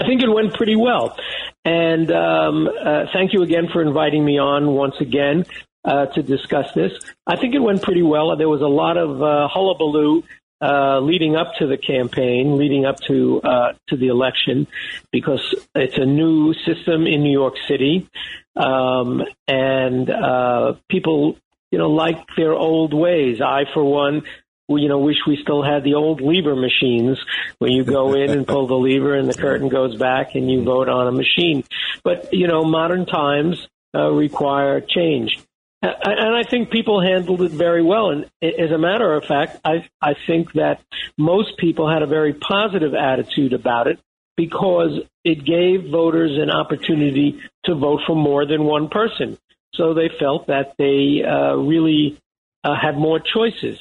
I 0.00 0.06
think 0.06 0.22
it 0.22 0.28
went 0.28 0.54
pretty 0.54 0.76
well. 0.76 1.16
And 1.64 2.10
um, 2.10 2.68
uh, 2.68 3.06
thank 3.12 3.32
you 3.32 3.42
again 3.42 3.68
for 3.72 3.80
inviting 3.82 4.24
me 4.24 4.38
on 4.38 4.66
once 4.66 4.96
again 5.00 5.46
uh, 5.84 6.06
to 6.06 6.22
discuss 6.22 6.72
this. 6.74 6.92
I 7.26 7.36
think 7.36 7.54
it 7.54 7.60
went 7.60 7.82
pretty 7.82 8.02
well. 8.02 8.36
There 8.36 8.48
was 8.48 8.62
a 8.62 8.66
lot 8.66 8.96
of 8.96 9.22
uh, 9.22 9.48
hullabaloo 9.48 10.22
uh, 10.60 11.00
leading 11.00 11.36
up 11.36 11.54
to 11.58 11.66
the 11.66 11.76
campaign, 11.76 12.56
leading 12.56 12.86
up 12.86 12.98
to 13.00 13.40
uh, 13.42 13.72
to 13.88 13.96
the 13.96 14.08
election, 14.08 14.66
because 15.10 15.54
it's 15.74 15.98
a 15.98 16.06
new 16.06 16.54
system 16.54 17.06
in 17.06 17.22
New 17.22 17.32
York 17.32 17.54
City, 17.68 18.08
um, 18.56 19.22
and 19.46 20.08
uh, 20.08 20.74
people, 20.88 21.36
you 21.70 21.78
know, 21.78 21.90
like 21.90 22.18
their 22.36 22.54
old 22.54 22.94
ways. 22.94 23.40
I, 23.40 23.64
for 23.74 23.84
one, 23.84 24.22
you 24.68 24.88
know, 24.88 24.98
wish 24.98 25.18
we 25.26 25.38
still 25.42 25.62
had 25.62 25.84
the 25.84 25.94
old 25.94 26.20
lever 26.20 26.56
machines 26.56 27.18
where 27.58 27.70
you 27.70 27.84
go 27.84 28.14
in 28.14 28.30
and 28.30 28.46
pull 28.46 28.66
the 28.66 28.74
lever 28.74 29.14
and 29.14 29.28
the 29.28 29.34
curtain 29.34 29.68
goes 29.68 29.96
back 29.96 30.34
and 30.34 30.50
you 30.50 30.62
vote 30.62 30.88
on 30.88 31.06
a 31.06 31.12
machine. 31.12 31.64
But, 32.02 32.32
you 32.32 32.48
know, 32.48 32.64
modern 32.64 33.06
times 33.06 33.66
uh, 33.94 34.10
require 34.10 34.80
change. 34.80 35.38
And 35.82 36.34
I 36.34 36.48
think 36.48 36.70
people 36.70 37.02
handled 37.02 37.42
it 37.42 37.52
very 37.52 37.82
well. 37.82 38.08
And 38.08 38.24
as 38.42 38.70
a 38.70 38.78
matter 38.78 39.12
of 39.12 39.24
fact, 39.24 39.60
I, 39.64 39.86
I 40.00 40.14
think 40.26 40.54
that 40.54 40.80
most 41.18 41.58
people 41.58 41.92
had 41.92 42.02
a 42.02 42.06
very 42.06 42.32
positive 42.32 42.94
attitude 42.94 43.52
about 43.52 43.86
it 43.86 44.00
because 44.34 45.00
it 45.24 45.44
gave 45.44 45.90
voters 45.90 46.38
an 46.40 46.50
opportunity 46.50 47.40
to 47.64 47.74
vote 47.74 48.00
for 48.06 48.16
more 48.16 48.46
than 48.46 48.64
one 48.64 48.88
person. 48.88 49.36
So 49.74 49.92
they 49.92 50.08
felt 50.18 50.46
that 50.46 50.74
they 50.78 51.22
uh, 51.22 51.56
really 51.56 52.18
uh, 52.62 52.74
had 52.80 52.96
more 52.96 53.20
choices. 53.20 53.78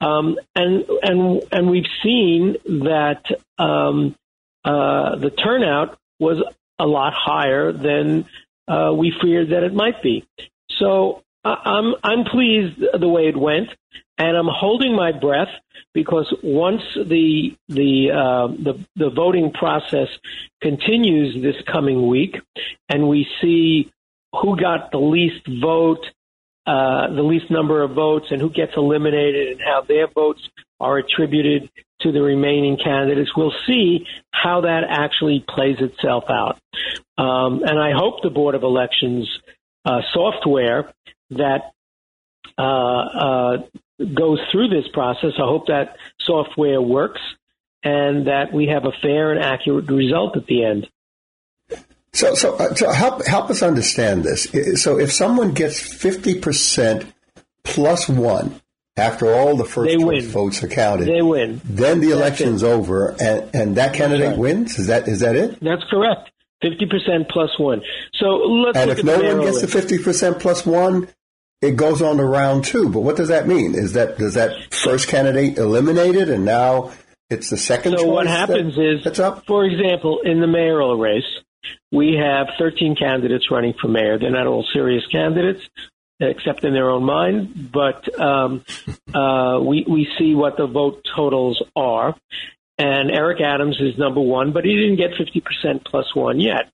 Um, 0.00 0.38
and 0.54 0.84
and 1.02 1.42
and 1.52 1.70
we've 1.70 1.90
seen 2.02 2.56
that 2.84 3.22
um, 3.58 4.16
uh, 4.64 5.16
the 5.16 5.30
turnout 5.30 5.98
was 6.18 6.42
a 6.78 6.86
lot 6.86 7.12
higher 7.14 7.72
than 7.72 8.26
uh, 8.66 8.92
we 8.94 9.12
feared 9.20 9.50
that 9.50 9.62
it 9.62 9.74
might 9.74 10.02
be. 10.02 10.26
So 10.78 11.22
I'm 11.44 11.94
I'm 12.02 12.24
pleased 12.24 12.80
the 12.98 13.08
way 13.08 13.28
it 13.28 13.36
went, 13.36 13.68
and 14.18 14.36
I'm 14.36 14.48
holding 14.48 14.94
my 14.94 15.12
breath 15.12 15.48
because 15.94 16.32
once 16.42 16.82
the 16.94 17.56
the 17.68 18.10
uh, 18.10 18.48
the, 18.48 18.84
the 18.96 19.10
voting 19.10 19.52
process 19.52 20.08
continues 20.60 21.40
this 21.42 21.56
coming 21.66 22.06
week, 22.08 22.38
and 22.88 23.08
we 23.08 23.26
see 23.40 23.90
who 24.32 24.60
got 24.60 24.92
the 24.92 24.98
least 24.98 25.46
vote 25.46 26.06
uh, 26.70 27.12
the 27.12 27.22
least 27.22 27.50
number 27.50 27.82
of 27.82 27.94
votes 27.94 28.26
and 28.30 28.40
who 28.40 28.48
gets 28.48 28.70
eliminated 28.76 29.48
and 29.48 29.60
how 29.60 29.82
their 29.82 30.06
votes 30.06 30.40
are 30.78 30.98
attributed 30.98 31.68
to 32.00 32.12
the 32.12 32.22
remaining 32.22 32.76
candidates. 32.76 33.32
We'll 33.36 33.52
see 33.66 34.06
how 34.30 34.60
that 34.60 34.84
actually 34.88 35.44
plays 35.48 35.78
itself 35.80 36.24
out. 36.30 36.60
Um, 37.18 37.64
and 37.64 37.76
I 37.76 37.90
hope 37.92 38.22
the 38.22 38.30
Board 38.30 38.54
of 38.54 38.62
Elections 38.62 39.28
uh, 39.84 40.02
software 40.14 40.92
that 41.30 41.72
uh, 42.56 42.62
uh 42.62 43.56
goes 44.14 44.38
through 44.52 44.68
this 44.68 44.86
process, 44.92 45.32
I 45.38 45.46
hope 45.46 45.66
that 45.66 45.96
software 46.20 46.80
works 46.80 47.20
and 47.82 48.28
that 48.28 48.52
we 48.52 48.68
have 48.68 48.84
a 48.84 48.92
fair 49.02 49.32
and 49.32 49.44
accurate 49.44 49.90
result 49.90 50.36
at 50.36 50.46
the 50.46 50.64
end. 50.64 50.88
So, 52.12 52.34
so, 52.34 52.56
uh, 52.56 52.74
so 52.74 52.90
help 52.90 53.24
help 53.24 53.50
us 53.50 53.62
understand 53.62 54.24
this. 54.24 54.48
So, 54.82 54.98
if 54.98 55.12
someone 55.12 55.52
gets 55.52 55.80
fifty 55.80 56.38
percent 56.38 57.06
plus 57.62 58.08
one 58.08 58.60
after 58.96 59.32
all 59.32 59.56
the 59.56 59.64
first 59.64 59.96
votes 60.26 60.62
are 60.62 60.68
counted, 60.68 61.06
they 61.06 61.22
win. 61.22 61.60
Then 61.64 62.00
the 62.00 62.10
election's 62.10 62.64
over, 62.64 63.14
and, 63.20 63.48
and 63.54 63.76
that 63.76 63.94
candidate 63.94 64.30
right. 64.30 64.38
wins. 64.38 64.78
Is 64.78 64.88
that 64.88 65.06
is 65.06 65.20
that 65.20 65.36
it? 65.36 65.60
That's 65.60 65.84
correct. 65.84 66.30
Fifty 66.60 66.86
percent 66.86 67.28
plus 67.30 67.58
one. 67.58 67.82
So 68.14 68.26
let's 68.26 68.76
and 68.76 68.90
if 68.90 69.04
no 69.04 69.20
one 69.20 69.44
gets 69.44 69.60
the 69.60 69.68
fifty 69.68 69.98
percent 69.98 70.40
plus 70.40 70.66
one, 70.66 71.08
it 71.62 71.76
goes 71.76 72.02
on 72.02 72.16
to 72.16 72.24
round 72.24 72.64
two. 72.64 72.88
But 72.88 73.00
what 73.00 73.16
does 73.16 73.28
that 73.28 73.46
mean? 73.46 73.74
Is 73.74 73.92
that 73.92 74.18
does 74.18 74.34
that 74.34 74.74
first 74.74 75.08
candidate 75.08 75.58
eliminated, 75.58 76.28
and 76.28 76.44
now 76.44 76.90
it's 77.30 77.50
the 77.50 77.56
second? 77.56 77.98
So 77.98 78.06
what 78.06 78.26
happens 78.26 78.74
that, 78.74 78.94
is, 78.96 79.04
that's 79.04 79.20
up? 79.20 79.46
for 79.46 79.64
example, 79.64 80.20
in 80.24 80.40
the 80.40 80.46
mayoral 80.46 80.98
race, 80.98 81.24
we 81.92 82.14
have 82.14 82.48
13 82.58 82.96
candidates 82.96 83.50
running 83.50 83.74
for 83.80 83.88
mayor. 83.88 84.18
They're 84.18 84.30
not 84.30 84.46
all 84.46 84.64
serious 84.72 85.06
candidates, 85.06 85.68
except 86.20 86.64
in 86.64 86.72
their 86.72 86.90
own 86.90 87.04
mind, 87.04 87.70
but 87.72 88.20
um, 88.20 88.64
uh, 89.14 89.60
we, 89.62 89.84
we 89.88 90.08
see 90.18 90.34
what 90.34 90.56
the 90.56 90.66
vote 90.66 91.06
totals 91.16 91.62
are. 91.74 92.16
And 92.78 93.10
Eric 93.10 93.40
Adams 93.42 93.78
is 93.80 93.98
number 93.98 94.20
one, 94.20 94.52
but 94.52 94.64
he 94.64 94.74
didn't 94.74 94.96
get 94.96 95.12
50% 95.12 95.84
plus 95.84 96.14
one 96.14 96.40
yet. 96.40 96.70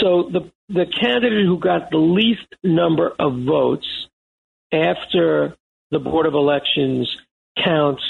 So 0.00 0.30
the, 0.32 0.50
the 0.68 0.86
candidate 0.86 1.44
who 1.44 1.58
got 1.58 1.90
the 1.90 1.98
least 1.98 2.46
number 2.64 3.12
of 3.18 3.44
votes 3.44 3.86
after 4.72 5.56
the 5.90 5.98
Board 5.98 6.26
of 6.26 6.34
Elections 6.34 7.14
counts 7.62 8.02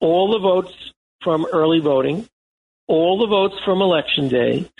all 0.00 0.32
the 0.32 0.38
votes 0.38 0.72
from 1.22 1.46
early 1.52 1.80
voting, 1.80 2.28
all 2.86 3.18
the 3.18 3.26
votes 3.26 3.56
from 3.64 3.82
election 3.82 4.28
day, 4.28 4.70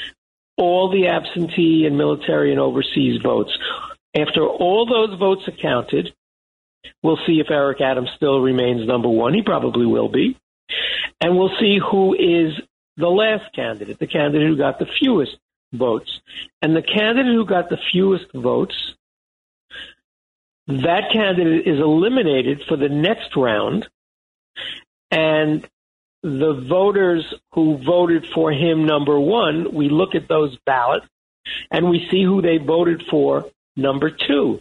all 0.57 0.91
the 0.91 1.09
absentee 1.09 1.85
and 1.87 1.97
military 1.97 2.51
and 2.51 2.61
overseas 2.61 3.21
votes. 3.23 3.57
After 4.15 4.47
all 4.47 4.87
those 4.87 5.19
votes 5.19 5.47
are 5.47 5.63
counted, 5.63 6.15
we'll 7.03 7.19
see 7.27 7.41
if 7.41 7.51
Eric 7.51 7.81
Adams 7.81 8.11
still 8.17 8.41
remains 8.41 8.87
number 8.87 9.09
one. 9.09 9.35
He 9.35 9.43
probably 9.43 9.87
will 9.87 10.09
be. 10.09 10.39
And 11.21 11.37
we'll 11.37 11.57
see 11.61 11.79
who 11.79 12.15
is 12.15 12.55
the 12.97 13.09
last 13.09 13.55
candidate, 13.55 13.99
the 13.99 14.07
candidate 14.07 14.49
who 14.49 14.57
got 14.57 14.79
the 14.79 14.87
fewest 15.01 15.37
votes. 15.73 16.21
And 16.63 16.75
the 16.75 16.83
candidate 16.83 17.35
who 17.35 17.45
got 17.45 17.69
the 17.69 17.79
fewest 17.93 18.27
votes, 18.35 18.95
that 20.67 21.13
candidate 21.13 21.67
is 21.67 21.79
eliminated 21.79 22.63
for 22.67 22.77
the 22.77 22.89
next 22.89 23.37
round. 23.37 23.87
And 25.11 25.67
the 26.23 26.65
voters 26.69 27.25
who 27.53 27.79
voted 27.85 28.27
for 28.35 28.51
him 28.51 28.87
number 28.87 29.19
one, 29.19 29.75
we 29.75 29.89
look 29.89 30.15
at 30.15 30.29
those 30.29 30.57
ballots 30.67 31.07
and 31.71 31.89
we 31.89 32.07
see 32.11 32.25
who 32.25 32.43
they 32.43 32.59
voted 32.59 33.05
for 33.11 33.47
number 33.77 34.11
two. 34.11 34.61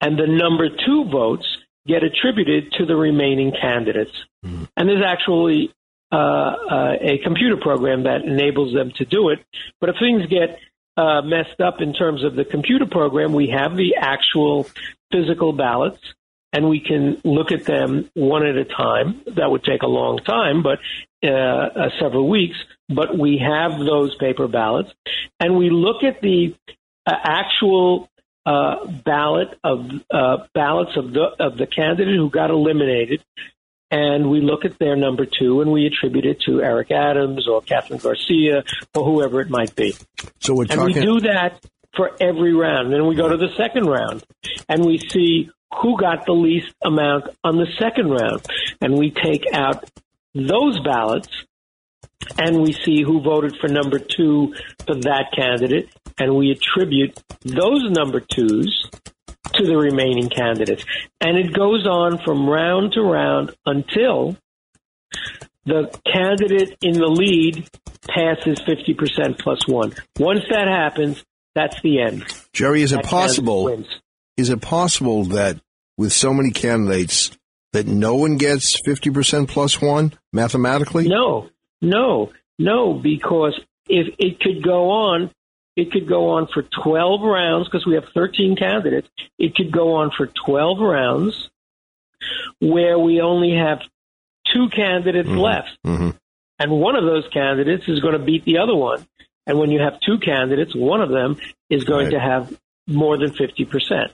And 0.00 0.18
the 0.18 0.26
number 0.26 0.68
two 0.68 1.04
votes 1.10 1.46
get 1.86 2.02
attributed 2.02 2.72
to 2.72 2.86
the 2.86 2.96
remaining 2.96 3.52
candidates. 3.52 4.12
Mm-hmm. 4.44 4.64
And 4.76 4.88
there's 4.88 5.04
actually 5.04 5.72
uh, 6.12 6.16
uh, 6.16 6.92
a 7.00 7.18
computer 7.18 7.56
program 7.56 8.04
that 8.04 8.22
enables 8.22 8.72
them 8.72 8.92
to 8.96 9.04
do 9.04 9.30
it. 9.30 9.40
But 9.80 9.90
if 9.90 9.96
things 9.98 10.26
get 10.26 10.58
uh, 10.96 11.22
messed 11.22 11.60
up 11.60 11.80
in 11.80 11.92
terms 11.92 12.24
of 12.24 12.34
the 12.34 12.44
computer 12.44 12.86
program, 12.86 13.32
we 13.32 13.48
have 13.48 13.76
the 13.76 13.96
actual 14.00 14.66
physical 15.12 15.52
ballots 15.52 15.98
and 16.56 16.70
we 16.70 16.80
can 16.80 17.20
look 17.22 17.52
at 17.52 17.66
them 17.66 18.10
one 18.14 18.46
at 18.46 18.56
a 18.56 18.64
time. 18.64 19.20
That 19.36 19.50
would 19.50 19.62
take 19.62 19.82
a 19.82 19.86
long 19.86 20.18
time, 20.18 20.62
but 20.62 20.78
uh, 21.22 21.28
uh, 21.28 21.90
several 22.00 22.28
weeks. 22.28 22.56
But 22.88 23.18
we 23.18 23.38
have 23.38 23.78
those 23.78 24.16
paper 24.16 24.48
ballots, 24.48 24.90
and 25.38 25.58
we 25.58 25.68
look 25.68 26.02
at 26.02 26.22
the 26.22 26.54
uh, 27.06 27.12
actual 27.12 28.08
uh, 28.46 28.86
ballot 28.86 29.48
of 29.62 29.90
uh, 30.10 30.46
ballots 30.54 30.96
of 30.96 31.12
the 31.12 31.26
of 31.38 31.58
the 31.58 31.66
candidate 31.66 32.16
who 32.16 32.30
got 32.30 32.48
eliminated, 32.48 33.22
and 33.90 34.30
we 34.30 34.40
look 34.40 34.64
at 34.64 34.78
their 34.78 34.96
number 34.96 35.26
two, 35.26 35.60
and 35.60 35.70
we 35.70 35.84
attribute 35.84 36.24
it 36.24 36.40
to 36.46 36.62
Eric 36.62 36.90
Adams 36.90 37.46
or 37.46 37.60
Kathryn 37.60 38.02
Garcia 38.02 38.64
or 38.94 39.04
whoever 39.04 39.42
it 39.42 39.50
might 39.50 39.76
be. 39.76 39.94
So 40.38 40.54
we're 40.54 40.64
talking. 40.64 40.96
And 40.96 41.06
we 41.06 41.20
do 41.20 41.20
that 41.28 41.62
for 41.94 42.12
every 42.18 42.54
round. 42.54 42.94
Then 42.94 43.06
we 43.06 43.14
go 43.14 43.28
to 43.28 43.36
the 43.36 43.52
second 43.56 43.84
round, 43.84 44.24
and 44.70 44.86
we 44.86 44.96
see 44.96 45.50
who 45.80 45.98
got 45.98 46.26
the 46.26 46.32
least 46.32 46.74
amount 46.84 47.24
on 47.44 47.56
the 47.56 47.66
second 47.78 48.10
round. 48.10 48.44
And 48.80 48.98
we 48.98 49.10
take 49.10 49.44
out 49.52 49.88
those 50.34 50.80
ballots 50.80 51.28
and 52.38 52.62
we 52.62 52.72
see 52.72 53.02
who 53.02 53.20
voted 53.20 53.56
for 53.60 53.68
number 53.68 53.98
two 53.98 54.54
for 54.86 54.94
that 54.94 55.32
candidate, 55.34 55.88
and 56.18 56.34
we 56.34 56.50
attribute 56.50 57.18
those 57.42 57.88
number 57.90 58.20
twos 58.20 58.88
to 59.54 59.64
the 59.64 59.76
remaining 59.76 60.28
candidates. 60.28 60.84
And 61.20 61.36
it 61.36 61.52
goes 61.52 61.86
on 61.86 62.18
from 62.24 62.48
round 62.48 62.92
to 62.92 63.02
round 63.02 63.54
until 63.64 64.36
the 65.64 65.90
candidate 66.12 66.76
in 66.80 66.92
the 66.92 67.06
lead 67.06 67.68
passes 68.08 68.58
50% 68.60 69.38
plus 69.38 69.66
one. 69.66 69.92
Once 70.18 70.44
that 70.50 70.68
happens, 70.68 71.24
that's 71.54 71.80
the 71.82 72.00
end. 72.00 72.24
Jerry, 72.52 72.82
is 72.82 72.92
it 72.92 73.02
possible? 73.02 73.84
Is 74.36 74.50
it 74.50 74.60
possible 74.60 75.24
that 75.26 75.58
with 75.96 76.12
so 76.12 76.32
many 76.32 76.50
candidates 76.50 77.30
that 77.72 77.86
no 77.86 78.16
one 78.16 78.36
gets 78.36 78.80
50% 78.80 79.48
plus 79.48 79.80
one 79.80 80.12
mathematically? 80.32 81.08
No, 81.08 81.48
no, 81.80 82.32
no, 82.58 82.94
because 82.94 83.58
if 83.88 84.14
it 84.18 84.40
could 84.40 84.62
go 84.62 84.90
on, 84.90 85.30
it 85.76 85.92
could 85.92 86.08
go 86.08 86.30
on 86.30 86.48
for 86.52 86.62
12 86.62 87.20
rounds 87.22 87.68
because 87.68 87.86
we 87.86 87.94
have 87.94 88.06
13 88.14 88.56
candidates. 88.56 89.08
It 89.38 89.54
could 89.54 89.70
go 89.72 89.96
on 89.96 90.10
for 90.16 90.26
12 90.46 90.78
rounds 90.80 91.50
where 92.60 92.98
we 92.98 93.20
only 93.20 93.54
have 93.56 93.80
two 94.52 94.68
candidates 94.74 95.28
mm-hmm. 95.28 95.38
left. 95.38 95.68
Mm-hmm. 95.84 96.10
And 96.58 96.72
one 96.72 96.96
of 96.96 97.04
those 97.04 97.28
candidates 97.32 97.84
is 97.88 98.00
going 98.00 98.18
to 98.18 98.24
beat 98.24 98.44
the 98.44 98.58
other 98.58 98.74
one. 98.74 99.06
And 99.46 99.58
when 99.58 99.70
you 99.70 99.80
have 99.80 100.00
two 100.00 100.18
candidates, 100.18 100.74
one 100.74 101.02
of 101.02 101.10
them 101.10 101.36
is 101.68 101.84
going 101.84 102.06
right. 102.06 102.12
to 102.12 102.20
have 102.20 102.58
more 102.86 103.18
than 103.18 103.30
50%. 103.30 104.08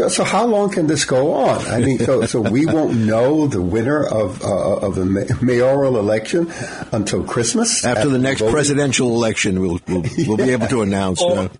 So, 0.00 0.08
so 0.08 0.24
how 0.24 0.46
long 0.46 0.70
can 0.70 0.86
this 0.86 1.04
go 1.04 1.34
on? 1.34 1.60
I 1.66 1.80
mean, 1.80 1.98
so, 1.98 2.24
so 2.24 2.40
we 2.40 2.64
won't 2.64 2.96
know 2.96 3.46
the 3.46 3.60
winner 3.60 4.02
of 4.02 4.42
uh, 4.42 4.76
of 4.76 4.94
the 4.94 5.04
mayoral 5.42 5.98
election 5.98 6.50
until 6.90 7.22
Christmas. 7.22 7.84
After 7.84 8.08
the 8.08 8.18
next 8.18 8.40
voting? 8.40 8.54
presidential 8.54 9.08
election, 9.08 9.60
we'll 9.60 9.78
we'll, 9.86 10.06
we'll 10.26 10.38
be 10.38 10.52
able 10.52 10.68
to 10.68 10.80
announce. 10.88 11.22
uh, 11.22 11.50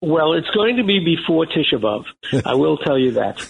well, 0.00 0.34
it's 0.34 0.50
going 0.50 0.76
to 0.76 0.84
be 0.84 1.00
before 1.00 1.46
Tisha 1.46 1.80
B'av. 1.80 2.04
I 2.46 2.54
will 2.54 2.76
tell 2.76 2.96
you 2.96 3.12
that. 3.12 3.40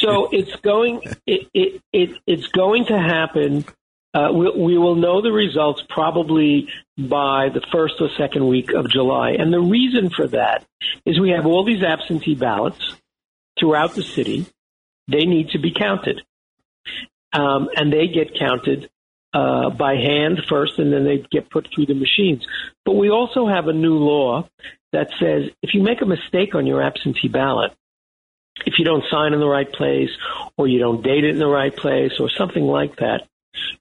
So 0.00 0.30
it's 0.32 0.56
going 0.62 1.02
it 1.26 1.46
it, 1.52 1.82
it 1.92 2.16
it's 2.26 2.46
going 2.46 2.86
to 2.86 2.98
happen. 2.98 3.66
Uh, 4.14 4.30
we, 4.32 4.50
we 4.56 4.78
will 4.78 4.96
know 4.96 5.20
the 5.20 5.32
results 5.32 5.82
probably 5.86 6.70
by 6.96 7.50
the 7.52 7.60
first 7.70 7.96
or 8.00 8.08
second 8.16 8.48
week 8.48 8.72
of 8.72 8.88
July, 8.90 9.32
and 9.32 9.52
the 9.52 9.60
reason 9.60 10.08
for 10.08 10.26
that 10.28 10.64
is 11.04 11.20
we 11.20 11.32
have 11.32 11.44
all 11.44 11.66
these 11.66 11.82
absentee 11.82 12.34
ballots 12.34 12.96
throughout 13.60 13.94
the 13.94 14.02
city. 14.02 14.46
They 15.06 15.24
need 15.26 15.50
to 15.50 15.58
be 15.58 15.72
counted. 15.72 16.22
Um, 17.32 17.68
and 17.76 17.92
they 17.92 18.08
get 18.08 18.36
counted 18.36 18.90
uh, 19.32 19.70
by 19.70 19.94
hand 19.94 20.40
first, 20.48 20.78
and 20.78 20.92
then 20.92 21.04
they 21.04 21.24
get 21.30 21.50
put 21.50 21.68
through 21.72 21.86
the 21.86 21.94
machines. 21.94 22.44
But 22.84 22.94
we 22.94 23.10
also 23.10 23.46
have 23.46 23.68
a 23.68 23.72
new 23.72 23.94
law 23.94 24.48
that 24.92 25.10
says 25.20 25.50
if 25.62 25.74
you 25.74 25.82
make 25.82 26.00
a 26.00 26.06
mistake 26.06 26.54
on 26.54 26.66
your 26.66 26.82
absentee 26.82 27.28
ballot, 27.28 27.72
if 28.66 28.74
you 28.78 28.84
don't 28.84 29.04
sign 29.10 29.32
in 29.32 29.40
the 29.40 29.46
right 29.46 29.70
place 29.72 30.10
or 30.56 30.66
you 30.66 30.80
don't 30.80 31.02
date 31.02 31.24
it 31.24 31.30
in 31.30 31.38
the 31.38 31.46
right 31.46 31.74
place 31.74 32.12
or 32.18 32.28
something 32.28 32.64
like 32.64 32.96
that, 32.96 33.22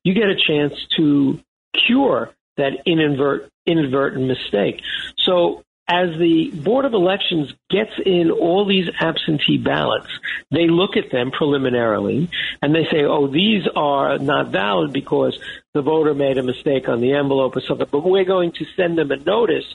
you 0.04 0.14
get 0.14 0.30
a 0.30 0.36
chance 0.36 0.74
to 0.98 1.40
cure 1.88 2.32
that 2.58 2.74
inadvert, 2.86 3.50
inadvertent 3.66 4.28
mistake. 4.28 4.82
So 5.18 5.64
as 5.90 6.12
the 6.20 6.52
Board 6.52 6.86
of 6.86 6.94
Elections 6.94 7.52
gets 7.68 7.92
in 8.06 8.30
all 8.30 8.64
these 8.66 8.88
absentee 9.00 9.58
ballots, 9.58 10.08
they 10.52 10.68
look 10.68 10.96
at 10.96 11.12
them 11.12 11.32
preliminarily 11.32 12.30
and 12.62 12.76
they 12.76 12.86
say, 12.86 13.04
oh, 13.06 13.26
these 13.26 13.68
are 13.76 14.20
not 14.20 14.50
valid 14.50 14.94
because 14.94 15.40
the 15.74 15.82
voter 15.82 16.14
made 16.14 16.38
a 16.38 16.44
mistake 16.44 16.88
on 16.88 17.02
the 17.02 17.14
envelope 17.14 17.56
or 17.56 17.62
something, 17.62 17.88
but 17.90 18.04
we're 18.04 18.24
going 18.24 18.52
to 18.52 18.66
send 18.76 19.00
them 19.00 19.10
a 19.10 19.16
notice 19.16 19.66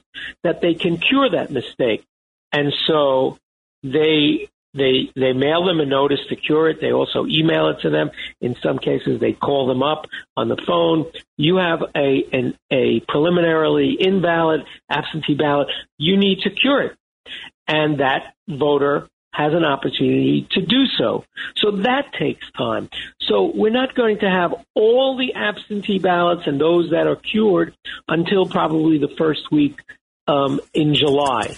that 0.44 0.60
they 0.60 0.74
can 0.74 0.98
cure 0.98 1.30
that 1.30 1.50
mistake. 1.50 2.04
And 2.52 2.72
so 2.86 3.38
they 3.82 4.48
they 4.74 5.10
they 5.14 5.32
mail 5.32 5.64
them 5.64 5.80
a 5.80 5.86
notice 5.86 6.20
to 6.28 6.36
cure 6.36 6.68
it. 6.68 6.80
They 6.80 6.92
also 6.92 7.26
email 7.26 7.68
it 7.68 7.80
to 7.82 7.90
them. 7.90 8.10
In 8.40 8.56
some 8.62 8.78
cases, 8.78 9.20
they 9.20 9.32
call 9.32 9.66
them 9.66 9.82
up 9.82 10.06
on 10.36 10.48
the 10.48 10.60
phone. 10.66 11.06
You 11.36 11.56
have 11.56 11.82
a 11.96 12.24
an, 12.32 12.58
a 12.70 13.00
preliminarily 13.08 13.96
invalid 13.98 14.62
absentee 14.90 15.34
ballot. 15.34 15.68
You 15.98 16.16
need 16.16 16.40
to 16.40 16.50
cure 16.50 16.82
it, 16.82 16.96
and 17.68 18.00
that 18.00 18.34
voter 18.48 19.08
has 19.32 19.52
an 19.52 19.64
opportunity 19.64 20.46
to 20.52 20.60
do 20.64 20.86
so. 20.96 21.24
So 21.56 21.72
that 21.82 22.12
takes 22.16 22.48
time. 22.52 22.88
So 23.20 23.50
we're 23.52 23.72
not 23.72 23.96
going 23.96 24.20
to 24.20 24.30
have 24.30 24.54
all 24.74 25.18
the 25.18 25.34
absentee 25.34 25.98
ballots 25.98 26.42
and 26.46 26.60
those 26.60 26.90
that 26.90 27.08
are 27.08 27.16
cured 27.16 27.74
until 28.06 28.46
probably 28.46 28.98
the 28.98 29.12
first 29.18 29.50
week 29.50 29.76
um, 30.28 30.60
in 30.72 30.94
July. 30.94 31.56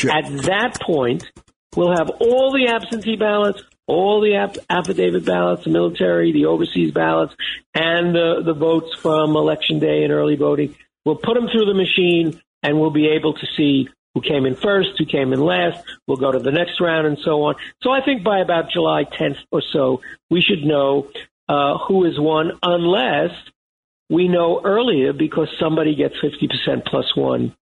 At 0.00 0.24
that 0.42 0.78
point, 0.84 1.30
We'll 1.74 1.96
have 1.96 2.10
all 2.20 2.52
the 2.52 2.68
absentee 2.68 3.16
ballots, 3.16 3.62
all 3.86 4.20
the 4.20 4.34
aff- 4.34 4.58
affidavit 4.68 5.24
ballots, 5.24 5.64
the 5.64 5.70
military, 5.70 6.32
the 6.32 6.46
overseas 6.46 6.92
ballots, 6.92 7.34
and 7.74 8.14
the, 8.14 8.42
the 8.44 8.52
votes 8.52 8.94
from 9.00 9.36
election 9.36 9.78
day 9.78 10.04
and 10.04 10.12
early 10.12 10.36
voting. 10.36 10.74
We'll 11.04 11.16
put 11.16 11.34
them 11.34 11.48
through 11.48 11.66
the 11.66 11.74
machine 11.74 12.40
and 12.62 12.78
we'll 12.78 12.90
be 12.90 13.08
able 13.08 13.34
to 13.34 13.46
see 13.56 13.88
who 14.14 14.20
came 14.20 14.44
in 14.44 14.54
first, 14.54 14.90
who 14.98 15.06
came 15.06 15.32
in 15.32 15.40
last. 15.40 15.82
We'll 16.06 16.18
go 16.18 16.30
to 16.30 16.38
the 16.38 16.52
next 16.52 16.80
round 16.80 17.06
and 17.06 17.18
so 17.24 17.44
on. 17.44 17.54
So 17.82 17.90
I 17.90 18.04
think 18.04 18.22
by 18.22 18.40
about 18.40 18.70
July 18.70 19.04
10th 19.04 19.38
or 19.50 19.62
so, 19.72 20.02
we 20.30 20.42
should 20.42 20.64
know 20.64 21.08
uh, 21.48 21.78
who 21.78 22.04
has 22.04 22.18
won 22.18 22.52
unless 22.62 23.30
we 24.10 24.28
know 24.28 24.60
earlier 24.62 25.14
because 25.14 25.48
somebody 25.58 25.94
gets 25.94 26.14
50% 26.22 26.84
plus 26.84 27.16
one 27.16 27.56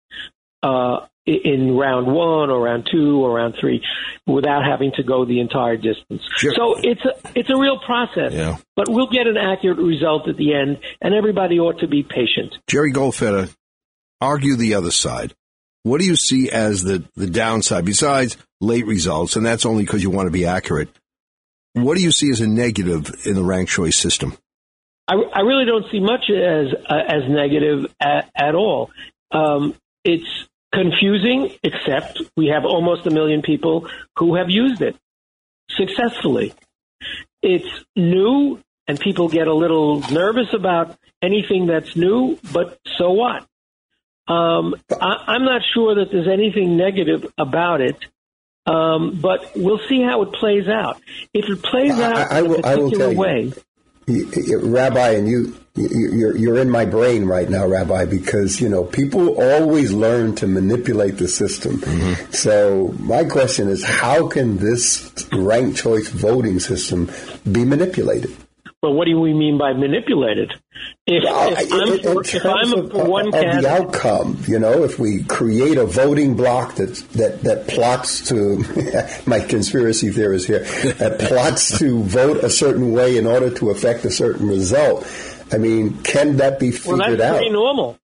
uh, 0.62 1.06
in 1.26 1.76
round 1.76 2.06
one 2.06 2.50
or 2.50 2.60
round 2.62 2.88
two 2.90 3.22
or 3.24 3.36
round 3.36 3.54
three 3.60 3.82
without 4.26 4.64
having 4.64 4.90
to 4.96 5.02
go 5.02 5.24
the 5.24 5.40
entire 5.40 5.76
distance. 5.76 6.22
Sure. 6.36 6.52
So 6.54 6.76
it's 6.82 7.04
a, 7.04 7.38
it's 7.38 7.50
a 7.50 7.56
real 7.56 7.78
process, 7.78 8.32
Yeah. 8.32 8.56
but 8.74 8.88
we'll 8.88 9.10
get 9.10 9.26
an 9.26 9.36
accurate 9.36 9.78
result 9.78 10.28
at 10.28 10.36
the 10.36 10.54
end 10.54 10.78
and 11.00 11.14
everybody 11.14 11.58
ought 11.60 11.80
to 11.80 11.88
be 11.88 12.02
patient. 12.02 12.54
Jerry 12.66 12.92
Goldfeder, 12.92 13.54
argue 14.20 14.56
the 14.56 14.74
other 14.74 14.90
side. 14.90 15.34
What 15.82 16.00
do 16.00 16.06
you 16.06 16.16
see 16.16 16.50
as 16.50 16.82
the, 16.82 17.04
the 17.16 17.26
downside 17.28 17.84
besides 17.84 18.36
late 18.60 18.86
results? 18.86 19.36
And 19.36 19.46
that's 19.46 19.64
only 19.64 19.84
because 19.84 20.02
you 20.02 20.10
want 20.10 20.26
to 20.26 20.32
be 20.32 20.46
accurate. 20.46 20.88
What 21.74 21.96
do 21.96 22.02
you 22.02 22.12
see 22.12 22.30
as 22.30 22.40
a 22.40 22.46
negative 22.48 23.10
in 23.24 23.34
the 23.34 23.44
ranked 23.44 23.70
choice 23.72 23.96
system? 23.96 24.36
I, 25.08 25.14
I 25.14 25.40
really 25.40 25.64
don't 25.64 25.86
see 25.90 26.00
much 26.00 26.28
as 26.30 26.66
uh, 26.88 26.94
as 27.08 27.22
negative 27.28 27.86
at, 28.00 28.30
at 28.36 28.54
all. 28.54 28.90
Um, 29.30 29.74
it's 30.04 30.26
confusing, 30.72 31.50
except 31.62 32.20
we 32.36 32.46
have 32.48 32.64
almost 32.64 33.06
a 33.06 33.10
million 33.10 33.42
people 33.42 33.88
who 34.16 34.34
have 34.36 34.50
used 34.50 34.82
it 34.82 34.96
successfully. 35.70 36.52
It's 37.42 37.68
new, 37.96 38.60
and 38.86 38.98
people 39.00 39.28
get 39.28 39.46
a 39.46 39.54
little 39.54 40.00
nervous 40.10 40.52
about 40.52 40.96
anything 41.22 41.66
that's 41.66 41.96
new, 41.96 42.38
but 42.52 42.78
so 42.98 43.10
what? 43.12 43.46
Um, 44.28 44.74
I, 44.90 45.24
I'm 45.28 45.44
not 45.44 45.62
sure 45.74 45.96
that 45.96 46.12
there's 46.12 46.28
anything 46.28 46.76
negative 46.76 47.26
about 47.38 47.80
it. 47.80 47.96
Um, 48.66 49.18
but 49.20 49.52
we'll 49.56 49.80
see 49.88 50.02
how 50.02 50.20
it 50.22 50.32
plays 50.34 50.68
out. 50.68 51.00
If 51.32 51.48
it 51.48 51.62
plays 51.62 51.98
I- 51.98 52.12
out 52.12 52.30
I 52.30 52.38
in 52.40 52.44
a 52.44 52.48
will- 52.48 52.66
I 52.66 52.74
will 52.76 52.90
particular 52.90 53.14
way, 53.14 53.42
you. 53.44 53.52
Rabbi, 54.62 55.10
and 55.10 55.28
you, 55.28 55.56
you- 55.74 56.10
you're, 56.12 56.36
you're 56.36 56.58
in 56.58 56.68
my 56.70 56.84
brain 56.84 57.24
right 57.26 57.48
now, 57.48 57.66
Rabbi, 57.66 58.04
because, 58.04 58.60
you 58.60 58.68
know, 58.68 58.84
people 58.84 59.40
always 59.40 59.92
learn 59.92 60.34
to 60.36 60.46
manipulate 60.46 61.16
the 61.18 61.28
system. 61.28 61.78
Mm-hmm. 61.78 62.32
So 62.32 62.94
my 62.98 63.24
question 63.24 63.68
is, 63.68 63.84
how 63.84 64.28
can 64.28 64.58
this 64.58 65.10
ranked 65.32 65.78
choice 65.78 66.08
voting 66.08 66.58
system 66.60 67.10
be 67.50 67.64
manipulated? 67.64 68.34
Well, 68.82 68.94
what 68.94 69.06
do 69.06 69.20
we 69.20 69.34
mean 69.34 69.58
by 69.58 69.74
manipulated? 69.74 70.54
If, 71.06 71.24
Well, 71.24 71.52
if 71.52 71.70
I'm, 71.72 71.92
in- 71.92 71.98
in 71.98 72.18
if 72.24 72.46
I'm 72.46 72.72
of, 72.72 73.08
one 73.08 73.34
uh, 73.34 73.38
of 73.38 73.62
the 73.62 73.68
outcome, 73.68 74.42
you 74.48 74.58
know, 74.58 74.84
if 74.84 74.98
we 74.98 75.22
create 75.24 75.76
a 75.76 75.84
voting 75.84 76.34
block 76.34 76.76
that 76.76 76.94
that 77.12 77.42
that 77.42 77.68
plots 77.68 78.28
to 78.28 78.64
my 79.26 79.40
conspiracy 79.40 80.08
theorist 80.10 80.46
here 80.46 80.60
that 80.94 81.18
plots 81.18 81.78
to 81.78 82.02
vote 82.04 82.38
a 82.42 82.48
certain 82.48 82.92
way 82.92 83.18
in 83.18 83.26
order 83.26 83.50
to 83.50 83.68
affect 83.68 84.06
a 84.06 84.10
certain 84.10 84.48
result. 84.48 85.06
I 85.52 85.58
mean, 85.58 86.02
can 86.02 86.38
that 86.38 86.58
be 86.58 86.70
well, 86.70 86.96
figured 86.98 87.20
that's 87.20 87.34
out? 87.34 87.36
pretty 87.36 87.50
normal. 87.50 87.98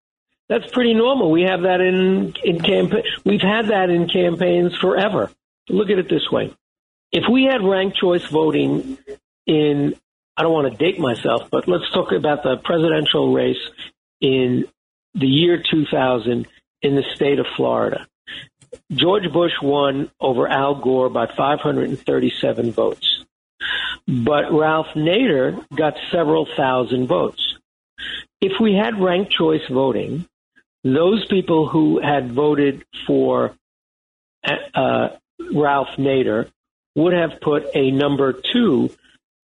That's 0.51 0.71
pretty 0.73 0.93
normal. 0.93 1.31
We 1.31 1.43
have 1.43 1.63
that 1.63 1.81
in 1.81 2.35
in 2.45 2.61
campaign. 2.61 3.03
We've 3.25 3.41
had 3.41 3.69
that 3.69 3.89
in 3.89 4.09
campaigns 4.09 4.77
forever. 4.77 5.31
Look 5.71 5.89
at 5.89 5.99
it 5.99 6.11
this 6.11 6.31
way: 6.31 6.55
if 7.13 7.25
we 7.31 7.45
had 7.45 7.63
ranked 7.63 7.97
choice 7.97 8.27
voting 8.27 8.99
in, 9.47 9.95
I 10.37 10.43
don't 10.43 10.53
want 10.53 10.71
to 10.71 10.77
date 10.77 10.99
myself, 10.99 11.49
but 11.51 11.67
let's 11.67 11.91
talk 11.93 12.13
about 12.13 12.43
the 12.43 12.57
presidential 12.57 13.33
race 13.33 13.57
in 14.21 14.67
the 15.15 15.27
year 15.27 15.63
2000 15.63 16.47
in 16.83 16.95
the 16.95 17.05
state 17.15 17.39
of 17.39 17.47
Florida. 17.57 18.07
George 18.93 19.33
Bush 19.33 19.53
won 19.63 20.11
over 20.21 20.47
Al 20.47 20.75
Gore 20.75 21.09
by 21.09 21.27
537 21.27 22.73
votes. 22.73 23.25
But 24.07 24.53
Ralph 24.53 24.89
Nader 24.95 25.65
got 25.75 25.95
several 26.13 26.47
thousand 26.57 27.07
votes. 27.07 27.57
If 28.41 28.53
we 28.61 28.75
had 28.75 29.01
ranked 29.01 29.33
choice 29.33 29.67
voting, 29.71 30.27
those 30.85 31.27
people 31.27 31.67
who 31.67 32.01
had 32.01 32.33
voted 32.33 32.85
for 33.07 33.57
uh, 34.45 35.09
Ralph 35.53 35.97
Nader 35.97 36.49
would 36.95 37.15
have 37.15 37.41
put 37.41 37.65
a 37.75 37.91
number 37.91 38.33
two 38.33 38.91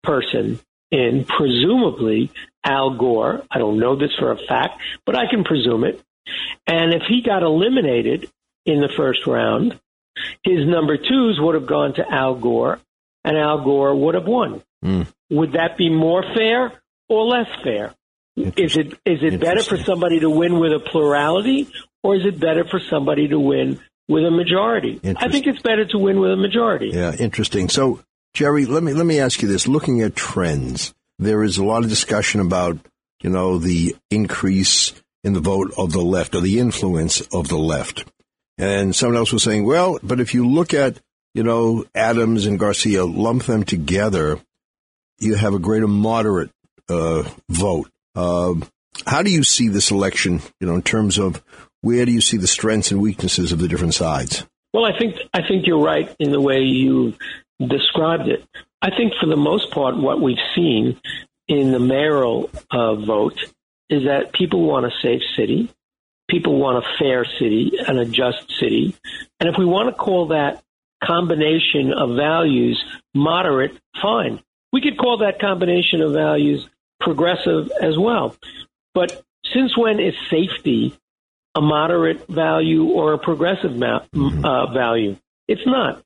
person 0.03 0.61
in, 0.93 1.25
presumably 1.25 2.31
Al 2.65 2.97
Gore. 2.97 3.43
I 3.51 3.59
don't 3.59 3.81
know 3.81 3.97
this 3.97 4.15
for 4.19 4.31
a 4.31 4.37
fact, 4.37 4.81
but 5.05 5.17
I 5.17 5.29
can 5.29 5.43
presume 5.43 5.85
it. 5.85 6.01
And 6.67 6.95
if 6.95 7.03
he 7.09 7.23
got 7.23 7.43
eliminated 7.43 8.31
in 8.65 8.79
the 8.79 8.91
first 8.97 9.27
round, 9.27 9.81
his 10.45 10.67
number 10.67 10.97
twos 10.97 11.39
would 11.41 11.55
have 11.55 11.67
gone 11.67 11.95
to 11.95 12.05
Al 12.09 12.37
Gore, 12.37 12.79
and 13.25 13.37
Al 13.37 13.65
Gore 13.65 13.95
would 13.97 14.15
have 14.15 14.27
won. 14.27 14.63
Mm. 14.85 15.07
Would 15.31 15.53
that 15.53 15.77
be 15.77 15.89
more 15.89 16.23
fair 16.37 16.73
or 17.09 17.25
less 17.25 17.49
fair? 17.65 17.95
Is 18.37 18.77
it 18.77 18.93
is 19.05 19.23
it 19.23 19.41
better 19.41 19.63
for 19.63 19.77
somebody 19.77 20.21
to 20.21 20.31
win 20.31 20.59
with 20.59 20.73
a 20.73 20.81
plurality, 20.81 21.69
or 22.03 22.17
is 22.17 22.25
it 22.25 22.41
better 22.41 22.65
for 22.65 22.81
somebody 22.81 23.29
to 23.29 23.39
win 23.39 23.79
with 24.09 24.25
a 24.25 24.31
majority? 24.31 25.01
I 25.05 25.29
think 25.29 25.47
it's 25.47 25.61
better 25.61 25.85
to 25.87 25.99
win 25.99 26.19
with 26.19 26.33
a 26.33 26.37
majority. 26.37 26.91
Yeah, 26.95 27.13
interesting. 27.13 27.69
So, 27.69 28.01
Jerry, 28.35 28.65
let 28.65 28.83
me 28.83 28.95
let 28.95 29.07
me 29.07 29.21
ask 29.21 29.43
you 29.43 29.49
this: 29.49 29.69
looking 29.69 30.01
at 30.01 30.17
trends, 30.17 30.95
there 31.19 31.43
is 31.43 31.59
a 31.59 31.65
lot 31.65 31.85
of 31.85 31.91
discussion 31.91 32.41
about 32.41 32.79
you 33.23 33.31
know 33.31 33.59
the 33.59 33.95
increase 34.11 34.93
in 35.23 35.35
the 35.35 35.41
vote 35.41 35.73
of 35.77 35.93
the 35.93 36.03
left 36.03 36.35
or 36.35 36.41
the 36.41 36.59
influence 36.59 37.21
of 37.33 37.49
the 37.49 37.59
left, 37.59 38.05
and 38.59 38.95
someone 38.97 39.19
else 39.19 39.33
was 39.33 39.43
saying, 39.43 39.65
well, 39.65 39.99
but 40.03 40.19
if 40.19 40.35
you 40.35 40.49
look 40.49 40.73
at 40.73 40.99
you 41.35 41.43
know 41.43 41.85
Adams 41.95 42.47
and 42.47 42.59
Garcia, 42.59 43.05
lump 43.05 43.45
them 43.45 43.65
together, 43.65 44.41
you 45.19 45.35
have 45.35 45.55
a 45.55 45.59
greater 45.59 45.89
moderate 45.89 46.51
uh, 46.89 47.25
vote. 47.51 47.91
Uh, 48.15 48.55
how 49.07 49.23
do 49.23 49.31
you 49.31 49.43
see 49.43 49.69
this 49.69 49.91
election? 49.91 50.41
You 50.59 50.67
know, 50.67 50.75
in 50.75 50.83
terms 50.83 51.19
of 51.19 51.43
where 51.83 52.07
do 52.07 52.13
you 52.13 52.21
see 52.21 52.39
the 52.39 52.47
strengths 52.47 52.93
and 52.93 53.01
weaknesses 53.01 53.53
of 53.53 53.59
the 53.59 53.69
different 53.69 53.95
sides? 53.95 54.47
Well, 54.73 54.87
I 54.87 54.99
think 54.99 55.17
I 55.35 55.47
think 55.47 55.67
you're 55.67 55.83
right 55.83 56.15
in 56.19 56.31
the 56.31 56.41
way 56.41 56.61
you 56.61 57.15
described 57.69 58.29
it. 58.29 58.45
I 58.81 58.91
think 58.91 59.13
for 59.21 59.27
the 59.27 59.37
most 59.37 59.71
part, 59.71 59.97
what 59.97 60.21
we've 60.21 60.37
seen 60.55 61.01
in 61.49 61.73
the 61.73 61.79
mayoral 61.79 62.51
uh, 62.71 62.95
vote 62.95 63.39
is 63.89 64.05
that 64.05 64.33
people 64.33 64.63
want 64.63 64.87
a 64.87 64.91
safe 65.03 65.23
city, 65.37 65.71
people 66.29 66.59
want 66.59 66.85
a 66.85 66.89
fair 66.99 67.25
city, 67.25 67.73
and 67.87 67.99
a 67.99 68.05
just 68.05 68.51
city, 68.59 68.95
and 69.39 69.49
if 69.49 69.57
we 69.59 69.65
want 69.65 69.89
to 69.89 69.95
call 69.95 70.29
that 70.29 70.63
combination 71.05 71.93
of 71.93 72.17
values 72.17 72.83
moderate, 73.15 73.77
fine. 74.01 74.41
We 74.73 74.81
could 74.81 74.97
call 74.97 75.19
that 75.19 75.41
combination 75.41 76.01
of 76.01 76.13
values 76.13 76.67
progressive 77.01 77.71
as 77.81 77.99
well. 77.99 78.37
But 78.95 79.23
since 79.53 79.77
when 79.77 80.01
is 80.01 80.15
safety 80.31 80.97
a 81.55 81.61
moderate 81.61 82.27
value 82.29 82.85
or 82.85 83.13
a 83.13 83.19
progressive 83.19 83.77
ma- 83.77 84.05
uh, 84.15 84.73
value. 84.73 85.17
It's 85.49 85.67
not. 85.67 86.03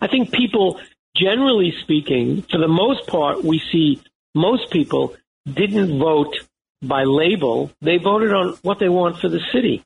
I 0.00 0.08
think 0.08 0.32
people 0.32 0.80
generally 1.16 1.74
speaking, 1.82 2.42
for 2.42 2.58
the 2.58 2.68
most 2.68 3.06
part, 3.06 3.42
we 3.42 3.60
see 3.72 4.00
most 4.34 4.70
people 4.70 5.16
didn't 5.46 5.98
vote 5.98 6.34
by 6.82 7.04
label. 7.04 7.70
They 7.80 7.98
voted 7.98 8.32
on 8.32 8.56
what 8.62 8.78
they 8.78 8.88
want 8.88 9.18
for 9.18 9.28
the 9.28 9.40
city. 9.52 9.84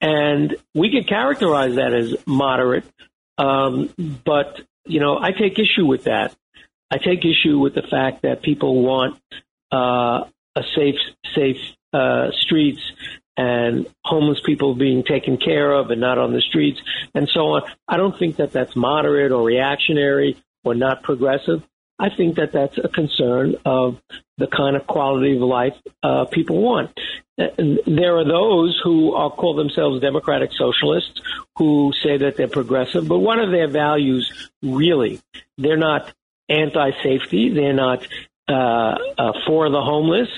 And 0.00 0.56
we 0.74 0.90
could 0.90 1.08
characterize 1.08 1.76
that 1.76 1.94
as 1.94 2.14
moderate. 2.26 2.84
Um, 3.38 3.90
but, 4.24 4.60
you 4.84 5.00
know, 5.00 5.18
I 5.18 5.32
take 5.32 5.58
issue 5.58 5.86
with 5.86 6.04
that. 6.04 6.34
I 6.90 6.98
take 6.98 7.24
issue 7.24 7.58
with 7.58 7.74
the 7.74 7.82
fact 7.82 8.22
that 8.22 8.42
people 8.42 8.82
want 8.82 9.20
uh, 9.72 10.24
a 10.54 10.62
safe, 10.74 11.00
safe 11.34 11.56
uh, 11.92 12.30
streets 12.32 12.80
and 13.36 13.86
homeless 14.04 14.40
people 14.44 14.74
being 14.74 15.04
taken 15.04 15.36
care 15.36 15.72
of 15.72 15.90
and 15.90 16.00
not 16.00 16.18
on 16.18 16.32
the 16.32 16.40
streets 16.40 16.80
and 17.14 17.28
so 17.28 17.40
on. 17.54 17.62
I 17.86 17.96
don't 17.96 18.18
think 18.18 18.36
that 18.36 18.52
that's 18.52 18.74
moderate 18.74 19.32
or 19.32 19.42
reactionary 19.44 20.36
or 20.64 20.74
not 20.74 21.02
progressive. 21.02 21.62
I 21.98 22.10
think 22.10 22.36
that 22.36 22.52
that's 22.52 22.76
a 22.76 22.88
concern 22.88 23.56
of 23.64 24.00
the 24.36 24.46
kind 24.46 24.76
of 24.76 24.86
quality 24.86 25.36
of 25.36 25.42
life 25.42 25.74
uh, 26.02 26.26
people 26.26 26.60
want. 26.60 26.98
There 27.38 28.16
are 28.16 28.24
those 28.24 28.78
who 28.82 29.14
are, 29.14 29.30
call 29.30 29.54
themselves 29.54 30.00
democratic 30.00 30.50
socialists 30.52 31.20
who 31.56 31.92
say 32.02 32.18
that 32.18 32.36
they're 32.36 32.48
progressive, 32.48 33.08
but 33.08 33.18
what 33.18 33.38
are 33.38 33.50
their 33.50 33.68
values 33.68 34.50
really? 34.62 35.20
They're 35.56 35.76
not 35.76 36.12
anti-safety. 36.48 37.50
They're 37.50 37.72
not 37.72 38.06
uh, 38.48 38.52
uh, 39.18 39.32
for 39.46 39.70
the 39.70 39.80
homeless 39.80 40.28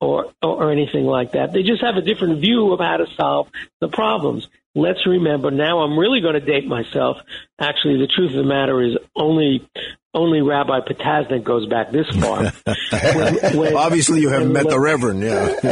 or, 0.00 0.32
or 0.42 0.72
anything 0.72 1.04
like 1.04 1.32
that. 1.32 1.52
They 1.52 1.62
just 1.62 1.82
have 1.82 1.96
a 1.96 2.02
different 2.02 2.40
view 2.40 2.72
of 2.72 2.80
how 2.80 2.96
to 2.98 3.06
solve 3.16 3.48
the 3.80 3.88
problems. 3.88 4.48
Let's 4.74 5.06
remember 5.06 5.50
now. 5.50 5.80
I'm 5.80 5.98
really 5.98 6.20
going 6.20 6.34
to 6.34 6.40
date 6.40 6.66
myself. 6.66 7.16
Actually, 7.60 7.98
the 7.98 8.06
truth 8.06 8.30
of 8.30 8.36
the 8.36 8.44
matter 8.44 8.82
is 8.82 8.96
only 9.16 9.68
only 10.14 10.40
Rabbi 10.40 10.80
Potasnik 10.80 11.44
goes 11.44 11.66
back 11.68 11.90
this 11.92 12.06
far. 12.18 12.44
when, 12.90 13.56
when, 13.56 13.76
Obviously, 13.76 14.20
you 14.20 14.30
haven't 14.30 14.52
met 14.52 14.64
when, 14.64 14.74
the 14.74 14.80
Reverend, 14.80 15.22
yeah. 15.22 15.46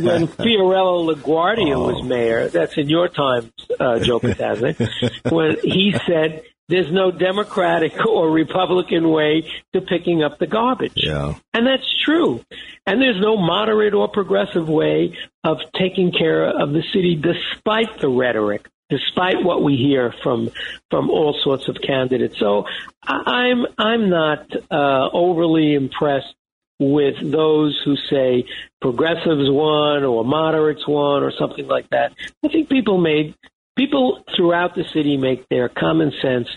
when 0.00 0.28
Fiorello 0.28 1.12
LaGuardia 1.12 1.74
oh. 1.74 1.92
was 1.92 2.02
mayor, 2.04 2.48
that's 2.48 2.76
in 2.78 2.88
your 2.88 3.08
time, 3.08 3.52
uh, 3.80 3.98
Joe 3.98 4.20
Potasnik, 4.20 5.30
when 5.30 5.56
he 5.62 5.94
said 6.06 6.42
there's 6.68 6.90
no 6.90 7.10
Democratic 7.10 8.04
or 8.06 8.30
Republican 8.30 9.08
way 9.08 9.50
to 9.72 9.80
picking 9.80 10.22
up 10.22 10.38
the 10.38 10.46
garbage. 10.46 10.92
Yeah. 10.96 11.34
And 11.54 11.66
that's 11.66 11.86
true. 12.04 12.44
And 12.86 13.00
there's 13.00 13.20
no 13.20 13.36
moderate 13.36 13.94
or 13.94 14.08
progressive 14.08 14.68
way 14.68 15.16
of 15.44 15.58
taking 15.78 16.12
care 16.12 16.44
of 16.44 16.72
the 16.72 16.82
city 16.92 17.16
despite 17.16 17.98
the 18.00 18.08
rhetoric, 18.08 18.66
despite 18.90 19.42
what 19.42 19.62
we 19.62 19.76
hear 19.76 20.14
from 20.22 20.50
from 20.90 21.10
all 21.10 21.38
sorts 21.42 21.68
of 21.68 21.76
candidates. 21.80 22.38
So 22.38 22.66
I'm 23.02 23.66
I'm 23.78 24.08
not 24.08 24.46
uh, 24.70 25.08
overly 25.12 25.74
impressed 25.74 26.34
with 26.78 27.14
those 27.22 27.80
who 27.84 27.96
say 27.96 28.44
progressives 28.80 29.50
won 29.50 30.04
or 30.04 30.24
moderates 30.24 30.86
won 30.86 31.22
or 31.22 31.32
something 31.32 31.66
like 31.66 31.88
that. 31.90 32.12
I 32.44 32.48
think 32.48 32.68
people 32.68 32.98
made 32.98 33.34
people 33.76 34.24
throughout 34.34 34.74
the 34.74 34.84
city 34.92 35.16
make 35.16 35.48
their 35.48 35.68
common 35.68 36.12
sense 36.22 36.48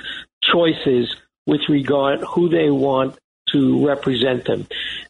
choices 0.41 1.15
with 1.45 1.61
regard 1.69 2.21
who 2.21 2.49
they 2.49 2.69
want 2.69 3.17
to 3.51 3.85
represent 3.85 4.45
them, 4.45 4.67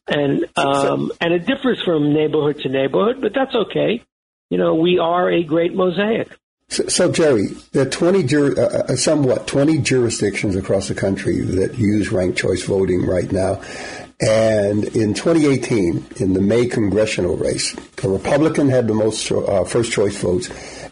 and 0.07 0.45
um, 0.57 1.11
and 1.19 1.33
it 1.33 1.45
differs 1.45 1.81
from 1.83 2.13
neighborhood 2.13 2.59
to 2.61 2.69
neighborhood, 2.69 3.21
but 3.21 3.33
that's 3.33 3.53
okay. 3.53 4.03
You 4.49 4.57
know, 4.57 4.75
we 4.75 4.97
are 4.97 5.29
a 5.29 5.43
great 5.43 5.73
mosaic. 5.73 6.29
So, 6.69 6.87
so 6.87 7.11
Jerry, 7.11 7.47
there 7.71 7.85
are 7.85 7.89
20, 7.89 8.23
jur- 8.23 8.59
uh, 8.59 8.93
uh 8.93 8.95
somewhat 8.95 9.47
20 9.47 9.79
jurisdictions 9.79 10.55
across 10.55 10.87
the 10.87 10.95
country 10.95 11.39
that 11.39 11.77
use 11.77 12.11
ranked 12.11 12.37
choice 12.37 12.63
voting 12.63 13.05
right 13.05 13.31
now. 13.31 13.61
And 14.21 14.83
in 14.95 15.13
2018, 15.13 16.05
in 16.17 16.33
the 16.33 16.41
Maine 16.41 16.69
congressional 16.69 17.37
race, 17.37 17.73
the 17.95 18.09
Republican 18.09 18.69
had 18.69 18.87
the 18.87 18.93
most 18.93 19.31
uh, 19.31 19.63
first 19.63 19.91
choice 19.91 20.17
votes 20.17 20.49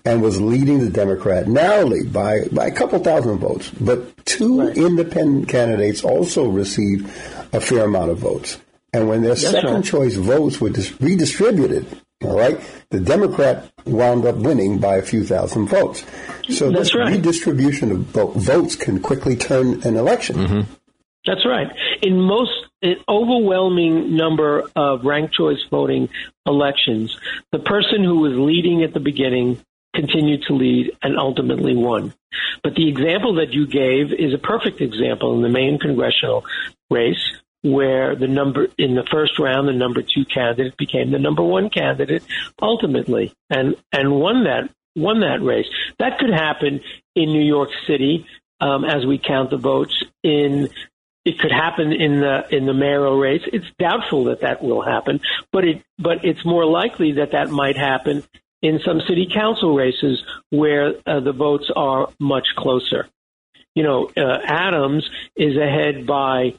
and 0.07 0.21
was 0.21 0.39
leading 0.39 0.79
the 0.79 0.89
Democrat 0.89 1.47
narrowly 1.49 2.03
by, 2.03 2.45
by 2.53 2.65
a 2.65 2.71
couple 2.71 2.97
thousand 2.99 3.39
votes. 3.39 3.69
But 3.71 4.25
two 4.25 4.61
right. 4.61 4.77
independent 4.77 5.49
candidates 5.49 6.01
also 6.01 6.47
received 6.47 7.07
a 7.51 7.59
fair 7.59 7.83
amount 7.83 8.11
of 8.11 8.17
votes. 8.17 8.57
And 8.93 9.09
when 9.09 9.21
their 9.21 9.35
That's 9.35 9.51
second 9.51 9.73
right. 9.73 9.83
choice 9.83 10.15
votes 10.15 10.61
were 10.61 10.69
dis- 10.69 10.99
redistributed, 11.01 11.85
all 12.23 12.37
right, 12.37 12.57
the 12.89 13.01
Democrat 13.01 13.69
wound 13.85 14.25
up 14.25 14.37
winning 14.37 14.79
by 14.79 14.95
a 14.95 15.01
few 15.01 15.25
thousand 15.25 15.67
votes. 15.67 16.05
So 16.49 16.71
That's 16.71 16.83
this 16.83 16.95
right. 16.95 17.11
redistribution 17.11 17.91
of 17.91 17.99
votes 18.33 18.77
can 18.77 19.01
quickly 19.01 19.35
turn 19.35 19.83
an 19.83 19.97
election. 19.97 20.35
Mm-hmm. 20.37 20.71
That's 21.25 21.45
right. 21.45 21.67
In 22.01 22.21
most 22.21 22.53
an 22.81 22.95
overwhelming 23.09 24.15
number 24.15 24.69
of 24.73 25.03
ranked 25.03 25.33
choice 25.33 25.59
voting 25.69 26.07
elections, 26.45 27.19
the 27.51 27.59
person 27.59 28.05
who 28.05 28.19
was 28.19 28.37
leading 28.37 28.83
at 28.83 28.93
the 28.93 29.01
beginning 29.01 29.59
continued 29.97 30.43
to 30.47 30.53
lead 30.53 30.91
and 31.01 31.17
ultimately 31.17 31.75
won. 31.75 32.13
But 32.63 32.75
the 32.75 32.87
example 32.87 33.35
that 33.35 33.51
you 33.51 33.65
gave 33.65 34.13
is 34.13 34.33
a 34.33 34.37
perfect 34.37 34.79
example 34.79 35.35
in 35.35 35.41
the 35.41 35.49
Maine 35.49 35.79
congressional 35.79 36.45
race 36.89 37.33
where 37.63 38.15
the 38.15 38.27
number 38.27 38.67
in 38.77 38.93
the 38.95 39.05
first 39.11 39.39
round 39.39 39.67
the 39.67 39.73
number 39.73 40.01
two 40.01 40.23
candidate 40.25 40.77
became 40.77 41.11
the 41.11 41.19
number 41.19 41.41
one 41.41 41.69
candidate 41.69 42.23
ultimately 42.61 43.33
and 43.49 43.75
and 43.91 44.11
won 44.11 44.43
that 44.43 44.69
won 44.95 45.21
that 45.21 45.41
race 45.41 45.65
that 45.97 46.19
could 46.19 46.29
happen 46.29 46.79
in 47.15 47.29
New 47.29 47.43
York 47.43 47.69
City 47.87 48.27
um, 48.61 48.85
as 48.85 49.05
we 49.05 49.17
count 49.17 49.49
the 49.49 49.57
votes 49.57 50.03
in 50.23 50.69
it 51.27 51.39
could 51.39 51.51
happen 51.51 51.91
in 51.91 52.21
the 52.21 52.45
in 52.55 52.65
the 52.65 52.73
mayoral 52.73 53.17
race. 53.17 53.41
It's 53.51 53.65
doubtful 53.77 54.25
that 54.25 54.41
that 54.41 54.63
will 54.63 54.81
happen, 54.81 55.19
but 55.51 55.65
it 55.65 55.83
but 55.99 56.23
it's 56.23 56.45
more 56.45 56.65
likely 56.65 57.13
that 57.13 57.31
that 57.31 57.49
might 57.49 57.75
happen 57.75 58.23
in 58.61 58.79
some 58.85 59.01
city 59.07 59.27
council 59.33 59.75
races 59.75 60.23
where 60.49 60.93
uh, 61.05 61.19
the 61.19 61.33
votes 61.33 61.69
are 61.75 62.09
much 62.19 62.47
closer. 62.57 63.07
You 63.75 63.83
know, 63.83 64.09
uh, 64.17 64.39
Adams 64.43 65.07
is 65.35 65.55
ahead 65.55 66.07
by 66.07 66.55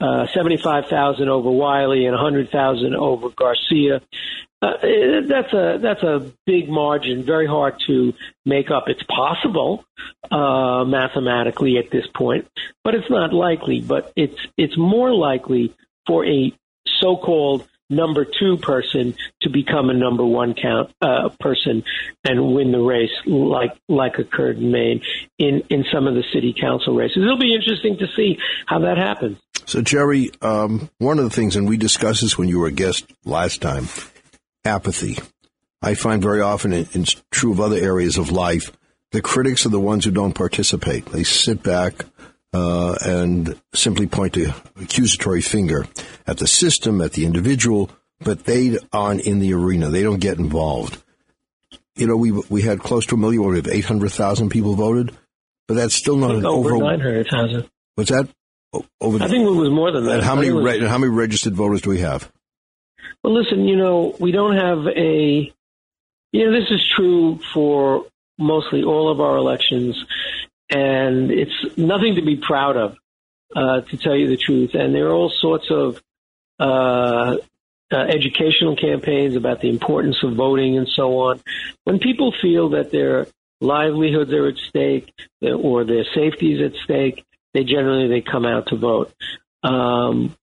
uh, 0.00 0.26
75,000 0.32 1.28
over 1.28 1.50
Wiley 1.50 2.06
and 2.06 2.14
100,000 2.14 2.94
over 2.94 3.28
Garcia. 3.30 4.00
Uh, 4.62 4.72
that's 5.26 5.52
a 5.54 5.78
that's 5.80 6.02
a 6.02 6.30
big 6.44 6.68
margin, 6.68 7.24
very 7.24 7.46
hard 7.46 7.74
to 7.86 8.12
make 8.44 8.70
up. 8.70 8.84
It's 8.88 9.02
possible 9.04 9.84
uh, 10.30 10.84
mathematically 10.84 11.78
at 11.78 11.90
this 11.90 12.04
point, 12.14 12.46
but 12.84 12.94
it's 12.94 13.08
not 13.08 13.32
likely. 13.32 13.80
But 13.80 14.12
it's 14.16 14.36
it's 14.58 14.76
more 14.76 15.14
likely 15.14 15.74
for 16.06 16.26
a 16.26 16.52
so-called 17.00 17.66
number 17.90 18.24
two 18.24 18.56
person 18.56 19.14
to 19.42 19.50
become 19.50 19.90
a 19.90 19.94
number 19.94 20.24
one 20.24 20.54
count 20.54 20.94
uh, 21.02 21.28
person 21.40 21.82
and 22.24 22.54
win 22.54 22.72
the 22.72 22.78
race, 22.78 23.10
like 23.26 23.76
like 23.88 24.18
occurred 24.18 24.58
in 24.58 24.70
Maine 24.70 25.02
in 25.38 25.62
in 25.68 25.84
some 25.92 26.06
of 26.06 26.14
the 26.14 26.24
city 26.32 26.54
council 26.58 26.94
races. 26.94 27.18
It'll 27.18 27.38
be 27.38 27.54
interesting 27.54 27.98
to 27.98 28.06
see 28.16 28.38
how 28.66 28.78
that 28.80 28.96
happens. 28.96 29.38
So, 29.66 29.82
Jerry, 29.82 30.30
um, 30.40 30.88
one 30.98 31.18
of 31.18 31.24
the 31.24 31.30
things, 31.30 31.56
and 31.56 31.68
we 31.68 31.76
discussed 31.76 32.22
this 32.22 32.38
when 32.38 32.48
you 32.48 32.58
were 32.58 32.68
a 32.68 32.72
guest 32.72 33.12
last 33.24 33.60
time, 33.60 33.88
apathy. 34.64 35.18
I 35.82 35.94
find 35.94 36.22
very 36.22 36.40
often, 36.40 36.72
it's 36.72 37.22
true 37.30 37.52
of 37.52 37.60
other 37.60 37.76
areas 37.76 38.18
of 38.18 38.30
life, 38.30 38.72
the 39.12 39.22
critics 39.22 39.66
are 39.66 39.70
the 39.70 39.80
ones 39.80 40.04
who 40.04 40.10
don't 40.10 40.34
participate. 40.34 41.06
They 41.06 41.24
sit 41.24 41.62
back, 41.62 42.04
uh, 42.52 42.96
and 43.02 43.60
simply 43.74 44.06
point 44.06 44.34
the 44.34 44.54
accusatory 44.80 45.40
finger 45.40 45.86
at 46.26 46.38
the 46.38 46.46
system, 46.46 47.00
at 47.00 47.12
the 47.12 47.24
individual, 47.24 47.90
but 48.20 48.44
they 48.44 48.78
aren't 48.92 49.22
in 49.22 49.38
the 49.38 49.54
arena. 49.54 49.88
They 49.88 50.02
don't 50.02 50.20
get 50.20 50.38
involved. 50.38 51.02
You 51.96 52.06
know, 52.06 52.16
we 52.16 52.32
we 52.48 52.62
had 52.62 52.80
close 52.80 53.06
to 53.06 53.14
a 53.14 53.18
million. 53.18 53.44
We 53.44 53.56
have 53.56 53.68
eight 53.68 53.84
hundred 53.84 54.12
thousand 54.12 54.50
people 54.50 54.74
voted, 54.74 55.16
but 55.68 55.74
that's 55.74 55.94
still 55.94 56.16
not 56.16 56.34
an 56.34 56.46
over, 56.46 56.74
over 56.74 56.84
nine 56.84 57.00
hundred 57.00 57.28
thousand. 57.28 57.68
What's 57.94 58.10
that? 58.10 58.28
Over. 59.00 59.22
I 59.22 59.28
think 59.28 59.46
it 59.46 59.50
was 59.50 59.70
more 59.70 59.90
than 59.90 60.04
that. 60.04 60.16
And 60.16 60.22
how 60.22 60.36
many 60.36 60.50
was, 60.50 60.80
how 60.80 60.98
many 60.98 61.12
registered 61.12 61.54
voters 61.54 61.82
do 61.82 61.90
we 61.90 62.00
have? 62.00 62.30
Well, 63.22 63.34
listen. 63.34 63.66
You 63.66 63.76
know, 63.76 64.14
we 64.18 64.32
don't 64.32 64.56
have 64.56 64.86
a. 64.86 65.52
You 66.32 66.46
know, 66.46 66.60
this 66.60 66.70
is 66.70 66.88
true 66.96 67.40
for 67.52 68.06
mostly 68.38 68.84
all 68.84 69.10
of 69.10 69.20
our 69.20 69.36
elections 69.36 70.02
and 70.70 71.30
it's 71.30 71.76
nothing 71.76 72.16
to 72.16 72.22
be 72.22 72.36
proud 72.36 72.76
of, 72.76 72.96
uh, 73.54 73.80
to 73.82 73.96
tell 73.96 74.16
you 74.16 74.28
the 74.28 74.36
truth. 74.36 74.74
And 74.74 74.94
there 74.94 75.08
are 75.08 75.14
all 75.14 75.30
sorts 75.30 75.66
of 75.70 76.00
uh, 76.58 77.36
uh, 77.92 77.96
educational 77.96 78.76
campaigns 78.76 79.34
about 79.36 79.60
the 79.60 79.68
importance 79.68 80.22
of 80.22 80.34
voting 80.34 80.78
and 80.78 80.88
so 80.88 81.18
on. 81.18 81.40
When 81.84 81.98
people 81.98 82.32
feel 82.40 82.70
that 82.70 82.92
their 82.92 83.26
livelihoods 83.60 84.32
are 84.32 84.46
at 84.46 84.56
stake 84.56 85.12
or 85.42 85.84
their 85.84 86.04
safety 86.14 86.54
is 86.54 86.72
at 86.72 86.80
stake, 86.84 87.24
they 87.52 87.64
generally 87.64 88.08
they 88.08 88.20
come 88.20 88.46
out 88.46 88.68
to 88.68 88.76
vote. 88.76 89.12
Um, 89.62 90.36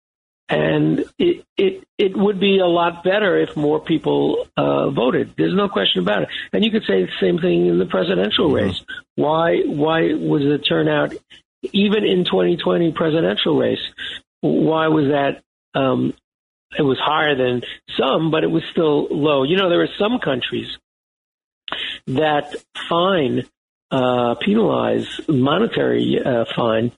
and 0.49 1.03
it, 1.17 1.45
it 1.57 1.83
it 1.97 2.15
would 2.15 2.39
be 2.39 2.59
a 2.59 2.65
lot 2.65 3.03
better 3.03 3.37
if 3.37 3.55
more 3.57 3.79
people 3.79 4.47
uh, 4.55 4.89
voted. 4.89 5.33
There's 5.37 5.55
no 5.55 5.67
question 5.67 6.01
about 6.01 6.23
it. 6.23 6.29
And 6.53 6.63
you 6.63 6.71
could 6.71 6.83
say 6.83 7.03
the 7.03 7.11
same 7.19 7.39
thing 7.39 7.67
in 7.67 7.79
the 7.79 7.85
presidential 7.85 8.47
mm-hmm. 8.47 8.67
race. 8.67 8.81
Why 9.15 9.61
why 9.65 10.13
was 10.13 10.43
the 10.43 10.57
turnout 10.57 11.13
even 11.73 12.03
in 12.03 12.25
2020 12.25 12.91
presidential 12.93 13.57
race. 13.57 13.81
Why 14.41 14.87
was 14.87 15.05
that? 15.07 15.43
Um, 15.79 16.13
it 16.77 16.81
was 16.81 16.99
higher 16.99 17.35
than 17.35 17.61
some, 17.97 18.31
but 18.31 18.43
it 18.43 18.51
was 18.51 18.63
still 18.71 19.07
low. 19.09 19.43
You 19.43 19.57
know, 19.57 19.69
there 19.69 19.81
are 19.81 19.89
some 19.97 20.19
countries 20.19 20.77
that 22.07 22.53
fine, 22.89 23.45
uh, 23.91 24.35
penalize 24.35 25.07
monetary 25.27 26.19
uh, 26.23 26.45
fine 26.55 26.91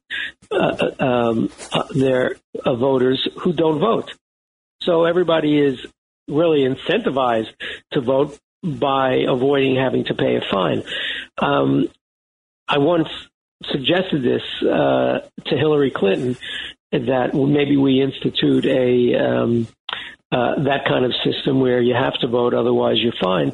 uh, 0.51 0.55
uh 0.55 1.03
um, 1.03 1.51
uh, 1.71 1.83
their 1.93 2.35
uh, 2.65 2.75
voters 2.75 3.27
who 3.41 3.53
don't 3.53 3.79
vote. 3.79 4.11
So 4.81 5.05
everybody 5.05 5.59
is 5.59 5.77
really 6.27 6.61
incentivized 6.61 7.53
to 7.91 8.01
vote 8.01 8.39
by 8.63 9.23
avoiding 9.27 9.75
having 9.75 10.05
to 10.05 10.15
pay 10.15 10.37
a 10.37 10.41
fine. 10.49 10.83
Um, 11.37 11.89
I 12.67 12.79
once 12.79 13.07
suggested 13.71 14.23
this 14.23 14.41
to 14.61 15.21
Hillary 15.45 15.91
Clinton 15.91 16.37
that 16.91 17.33
maybe 17.33 17.77
we 17.77 18.01
institute 18.01 18.65
a 18.65 19.15
um, 19.15 19.67
that 20.31 20.85
kind 20.87 21.05
of 21.05 21.13
system 21.23 21.59
where 21.59 21.81
you 21.81 21.93
have 21.93 22.13
to 22.21 22.27
vote, 22.27 22.53
otherwise 22.53 22.97
you're 22.99 23.13
fine. 23.21 23.53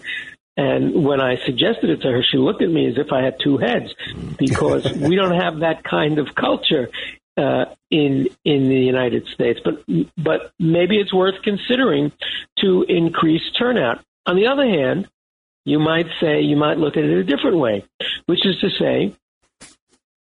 And 0.57 1.03
when 1.03 1.19
I 1.19 1.35
suggested 1.45 1.89
it 1.89 2.01
to 2.01 2.11
her, 2.11 2.23
she 2.23 2.37
looked 2.37 2.61
at 2.61 2.69
me 2.69 2.87
as 2.87 2.97
if 2.97 3.11
I 3.11 3.23
had 3.23 3.35
two 3.43 3.57
heads 3.57 3.93
because 4.37 4.89
we 4.95 5.15
don't 5.15 5.39
have 5.39 5.59
that 5.59 5.83
kind 5.83 6.17
of 6.17 6.33
culture 6.33 6.89
uh, 7.37 7.65
in 7.91 8.29
in 8.45 8.69
the 8.69 8.79
United 8.79 9.27
States. 9.27 9.59
But 9.63 9.83
but 10.17 10.53
maybe 10.59 10.97
it's 10.97 11.13
worth 11.13 11.41
considering 11.43 12.13
to 12.59 12.83
increase 12.87 13.43
turnout. 13.57 14.03
On 14.25 14.35
the 14.35 14.47
other 14.47 14.65
hand, 14.65 15.09
you 15.65 15.79
might 15.79 16.07
say 16.21 16.41
you 16.41 16.55
might 16.55 16.77
look 16.77 16.95
at 16.95 17.03
it 17.03 17.17
a 17.17 17.23
different 17.23 17.57
way, 17.57 17.83
which 18.25 18.45
is 18.45 18.59
to 18.61 18.69
say, 18.69 19.15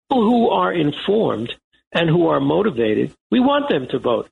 people 0.09 0.23
who 0.23 0.51
are 0.51 0.73
informed 0.73 1.55
and 1.93 2.11
who 2.11 2.29
are 2.29 2.41
motivated, 2.41 3.15
we 3.31 3.41
want 3.41 3.69
them 3.69 3.87
to 3.89 3.99
vote. 3.99 4.29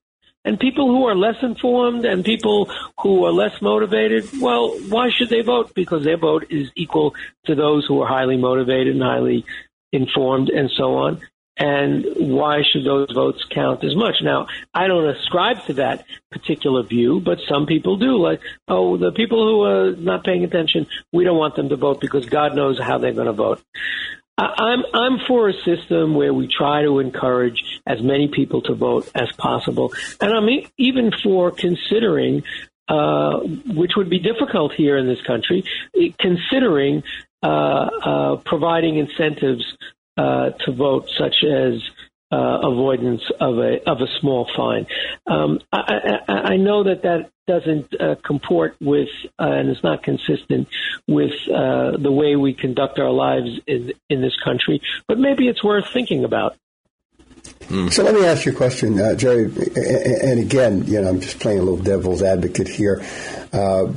And 0.47 0.61
people 0.61 0.87
who 0.87 1.07
are 1.07 1.17
less 1.17 1.37
informed 1.43 2.05
and 2.07 2.25
people 2.25 2.71
who 3.01 3.25
are 3.25 3.33
less 3.33 3.61
motivated, 3.61 4.29
well, 4.41 4.79
why 4.89 5.11
should 5.11 5.29
they 5.29 5.43
vote? 5.43 5.75
Because 5.75 6.05
their 6.05 6.17
vote 6.17 6.47
is 6.51 6.71
equal 6.77 7.15
to 7.47 7.57
those 7.57 7.85
who 7.85 8.01
are 8.01 8.09
highly 8.09 8.37
motivated 8.37 8.95
and 8.95 9.03
highly 9.03 9.45
informed 9.93 10.49
and 10.49 10.71
so 10.71 10.95
on. 10.95 11.21
And 11.59 12.05
why 12.17 12.63
should 12.63 12.85
those 12.85 13.11
votes 13.13 13.43
count 13.53 13.83
as 13.83 13.97
much? 13.97 14.17
Now, 14.23 14.47
I 14.73 14.87
don't 14.87 15.09
ascribe 15.09 15.65
to 15.67 15.73
that 15.75 16.05
particular 16.31 16.83
view, 16.83 17.21
but 17.21 17.39
some 17.49 17.67
people 17.67 17.97
do. 17.97 18.19
Like, 18.19 18.41
oh, 18.69 18.99
the 18.99 19.11
people 19.11 19.49
who 19.49 19.63
are 19.63 19.97
not 19.97 20.23
paying 20.23 20.45
attention, 20.45 20.87
we 21.13 21.25
don't 21.25 21.39
want 21.39 21.57
them 21.57 21.71
to 21.71 21.77
vote 21.77 22.01
because 22.01 22.27
God 22.27 22.55
knows 22.55 22.79
how 22.79 22.99
they're 22.99 23.13
going 23.13 23.27
to 23.27 23.33
vote. 23.33 23.65
I'm 24.39 24.85
I'm 24.93 25.19
for 25.27 25.49
a 25.49 25.55
system 25.65 26.15
where 26.15 26.35
we 26.35 26.47
try 26.47 26.83
to 26.83 26.99
encourage 26.99 27.63
as 27.87 28.03
many 28.03 28.29
people 28.29 28.61
to 28.63 28.75
vote 28.75 29.11
as 29.15 29.33
possible, 29.33 29.93
and 30.21 30.33
I'm 30.33 30.49
even 30.77 31.11
for 31.23 31.51
considering, 31.51 32.43
uh, 32.89 33.39
which 33.41 33.93
would 33.97 34.11
be 34.11 34.19
difficult 34.19 34.73
here 34.75 34.99
in 34.99 35.07
this 35.07 35.23
country, 35.23 35.65
considering 36.21 37.03
uh, 37.43 37.47
uh, 37.47 38.37
providing 38.45 38.99
incentives 38.99 39.65
uh, 40.19 40.51
to 40.51 40.73
vote, 40.73 41.09
such 41.17 41.37
as 41.43 41.83
uh, 42.33 42.59
avoidance 42.63 43.23
of 43.41 43.59
a 43.59 43.89
of 43.89 44.01
a 44.01 44.07
small 44.21 44.49
fine. 44.57 44.87
Um, 45.27 45.61
I, 45.73 46.21
I, 46.29 46.33
I, 46.33 46.57
know 46.57 46.83
that 46.85 47.03
that 47.03 47.31
doesn't 47.47 48.01
uh, 48.01 48.17
comport 48.25 48.77
with 48.81 49.09
uh, 49.39 49.45
and 49.45 49.71
is 49.71 49.83
not 49.85 50.03
consistent 50.03 50.69
with 51.07 51.33
uh, 51.49 51.97
the 51.97 52.11
way 52.11 52.35
we 52.35 52.53
conduct 52.53 52.99
our 52.99 53.13
lives 53.13 53.61
in 53.67 53.93
in 54.11 54.23
this 54.23 54.35
country, 54.45 54.83
but 55.07 55.19
maybe 55.19 55.47
it's 55.47 55.63
worth 55.63 55.85
thinking 55.93 56.25
about. 56.25 56.57
Hmm. 57.69 57.89
So 57.89 58.03
let 58.03 58.15
me 58.15 58.25
ask 58.25 58.45
you 58.45 58.53
a 58.53 58.55
question, 58.57 59.01
uh, 59.01 59.15
Jerry. 59.15 59.45
And 59.45 60.41
again, 60.41 60.85
you 60.87 61.01
know, 61.01 61.09
I'm 61.09 61.21
just 61.21 61.39
playing 61.39 61.61
a 61.61 61.63
little 61.63 61.83
devil's 61.83 62.23
advocate 62.23 62.69
here 62.69 63.05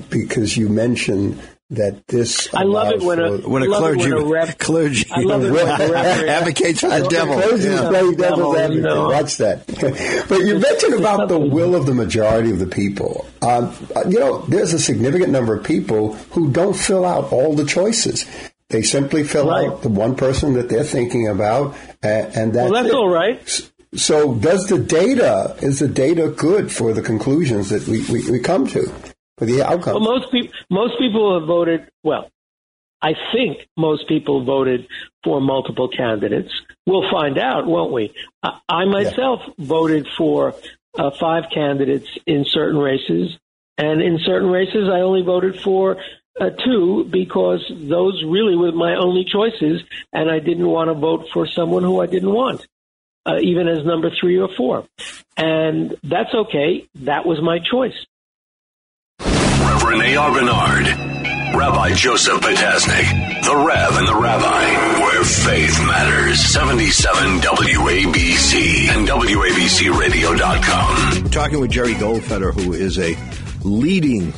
because 0.09 0.55
you 0.55 0.69
mentioned 0.69 1.41
that 1.71 2.07
this. 2.07 2.53
I 2.53 2.63
love 2.63 2.93
it 2.93 3.01
when 3.01 3.19
a, 3.19 3.37
when 3.37 3.63
a 3.63 3.67
clergy, 3.67 4.11
when 4.11 4.23
a 4.23 4.25
rep, 4.25 4.57
clergy 4.59 5.05
I 5.11 5.21
love 5.21 5.43
it 5.43 5.51
when 5.51 5.67
a 5.67 5.71
advocates 6.29 6.81
for 6.81 6.89
the 6.89 7.07
devil. 7.07 7.39
Clergy 7.39 7.69
yeah. 7.69 7.89
play 7.89 8.15
devil's 8.15 8.57
advocate. 8.57 8.83
No. 8.83 9.09
Watch 9.09 9.37
that. 9.37 9.67
but 10.29 10.39
you 10.39 10.59
mentioned 10.59 10.95
about 10.95 11.29
the 11.29 11.37
will 11.37 11.75
of 11.75 11.85
the 11.85 11.93
majority 11.93 12.51
of 12.51 12.59
the 12.59 12.67
people. 12.67 13.27
Um, 13.41 13.75
you 14.07 14.19
know, 14.19 14.39
there's 14.47 14.73
a 14.73 14.79
significant 14.79 15.31
number 15.31 15.55
of 15.55 15.63
people 15.63 16.13
who 16.31 16.51
don't 16.51 16.75
fill 16.75 17.05
out 17.05 17.31
all 17.31 17.55
the 17.55 17.65
choices. 17.65 18.25
They 18.69 18.81
simply 18.81 19.23
fill 19.23 19.49
right. 19.49 19.67
out 19.67 19.81
the 19.81 19.89
one 19.89 20.15
person 20.15 20.53
that 20.53 20.69
they're 20.69 20.83
thinking 20.83 21.27
about, 21.27 21.75
and, 22.03 22.35
and 22.35 22.53
that's 22.53 22.71
well, 22.71 22.83
that's 22.83 22.93
it. 22.93 22.97
all 22.97 23.09
right. 23.09 23.71
So, 23.95 24.35
does 24.35 24.67
the 24.67 24.77
data 24.77 25.57
is 25.61 25.79
the 25.79 25.87
data 25.87 26.27
good 26.29 26.71
for 26.71 26.93
the 26.93 27.01
conclusions 27.01 27.69
that 27.69 27.87
we, 27.87 28.05
we, 28.05 28.29
we 28.29 28.39
come 28.39 28.67
to? 28.67 28.91
For 29.39 29.45
the 29.45 29.63
outcome. 29.63 29.93
Well, 29.93 30.19
most 30.19 30.31
people, 30.31 30.53
most 30.69 30.99
people 30.99 31.39
have 31.39 31.47
voted. 31.47 31.89
Well, 32.03 32.29
I 33.01 33.13
think 33.33 33.67
most 33.77 34.07
people 34.07 34.43
voted 34.43 34.87
for 35.23 35.39
multiple 35.39 35.87
candidates. 35.87 36.51
We'll 36.85 37.09
find 37.09 37.39
out, 37.39 37.65
won't 37.65 37.93
we? 37.93 38.13
I, 38.43 38.59
I 38.67 38.85
myself 38.85 39.41
yeah. 39.45 39.65
voted 39.65 40.07
for 40.17 40.53
uh, 40.97 41.11
five 41.17 41.45
candidates 41.53 42.09
in 42.27 42.45
certain 42.45 42.77
races, 42.77 43.37
and 43.77 44.01
in 44.01 44.19
certain 44.23 44.49
races, 44.49 44.89
I 44.91 44.99
only 44.99 45.21
voted 45.21 45.61
for 45.61 45.97
uh, 46.39 46.49
two 46.49 47.07
because 47.09 47.63
those 47.69 48.21
really 48.25 48.55
were 48.55 48.73
my 48.73 48.95
only 48.95 49.25
choices, 49.25 49.81
and 50.11 50.29
I 50.29 50.39
didn't 50.39 50.67
want 50.67 50.89
to 50.89 50.93
vote 50.93 51.27
for 51.33 51.47
someone 51.47 51.83
who 51.83 52.01
I 52.01 52.05
didn't 52.05 52.33
want. 52.33 52.67
Uh, 53.25 53.37
even 53.41 53.67
as 53.67 53.85
number 53.85 54.09
three 54.19 54.39
or 54.39 54.49
four. 54.55 54.87
And 55.37 55.95
that's 56.03 56.33
okay. 56.33 56.87
That 56.95 57.25
was 57.25 57.39
my 57.41 57.59
choice. 57.59 57.93
Reverend 59.89 60.15
A.R. 60.15 60.31
Bernard, 60.31 60.85
Rabbi 61.57 61.93
Joseph 61.93 62.39
Potasnik, 62.41 63.43
the 63.43 63.55
Rev 63.55 63.97
and 63.97 64.07
the 64.07 64.13
Rabbi, 64.13 64.99
where 64.99 65.23
faith 65.23 65.79
matters. 65.87 66.39
77 66.41 67.39
WABC 67.39 68.89
and 68.89 69.07
WABCRadio.com. 69.07 71.31
Talking 71.31 71.59
with 71.59 71.71
Jerry 71.71 71.95
Goldfeder, 71.95 72.53
who 72.53 72.73
is 72.73 72.99
a 72.99 73.17
leading 73.63 74.31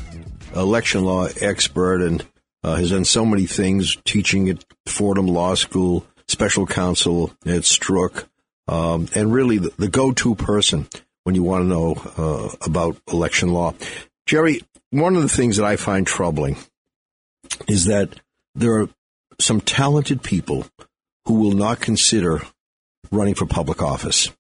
election 0.56 1.04
law 1.04 1.28
expert 1.42 2.02
and 2.02 2.26
uh, 2.64 2.76
has 2.76 2.92
done 2.92 3.04
so 3.04 3.26
many 3.26 3.46
things, 3.46 3.98
teaching 4.06 4.48
at 4.48 4.64
Fordham 4.86 5.28
Law 5.28 5.56
School, 5.56 6.06
special 6.30 6.66
counsel 6.66 7.34
at 7.46 7.64
Stroock, 7.64 8.24
um, 8.70 9.10
and 9.14 9.34
really 9.34 9.58
the, 9.58 9.74
the, 9.78 9.90
go-to 9.90 10.34
person 10.34 10.88
when 11.24 11.36
you 11.36 11.44
want 11.44 11.64
to 11.64 11.68
know 11.68 11.96
uh, 12.18 12.48
about 12.66 12.96
election 13.12 13.52
law. 13.52 13.74
Jerry, 14.32 14.62
one 14.92 15.18
of 15.18 15.24
the 15.24 15.28
things 15.28 15.58
that 15.58 15.66
I 15.66 15.76
find 15.76 16.08
troubling 16.08 16.56
is 17.68 17.88
that 17.88 18.18
there 18.56 18.80
are 18.80 18.90
some 19.42 19.60
talented 19.60 20.24
people 20.24 20.66
who 21.26 21.34
will 21.34 21.52
not 21.52 21.82
consider 21.82 22.42
running 23.12 23.36
for 23.36 23.46
public 23.46 23.82
office. 23.82 24.32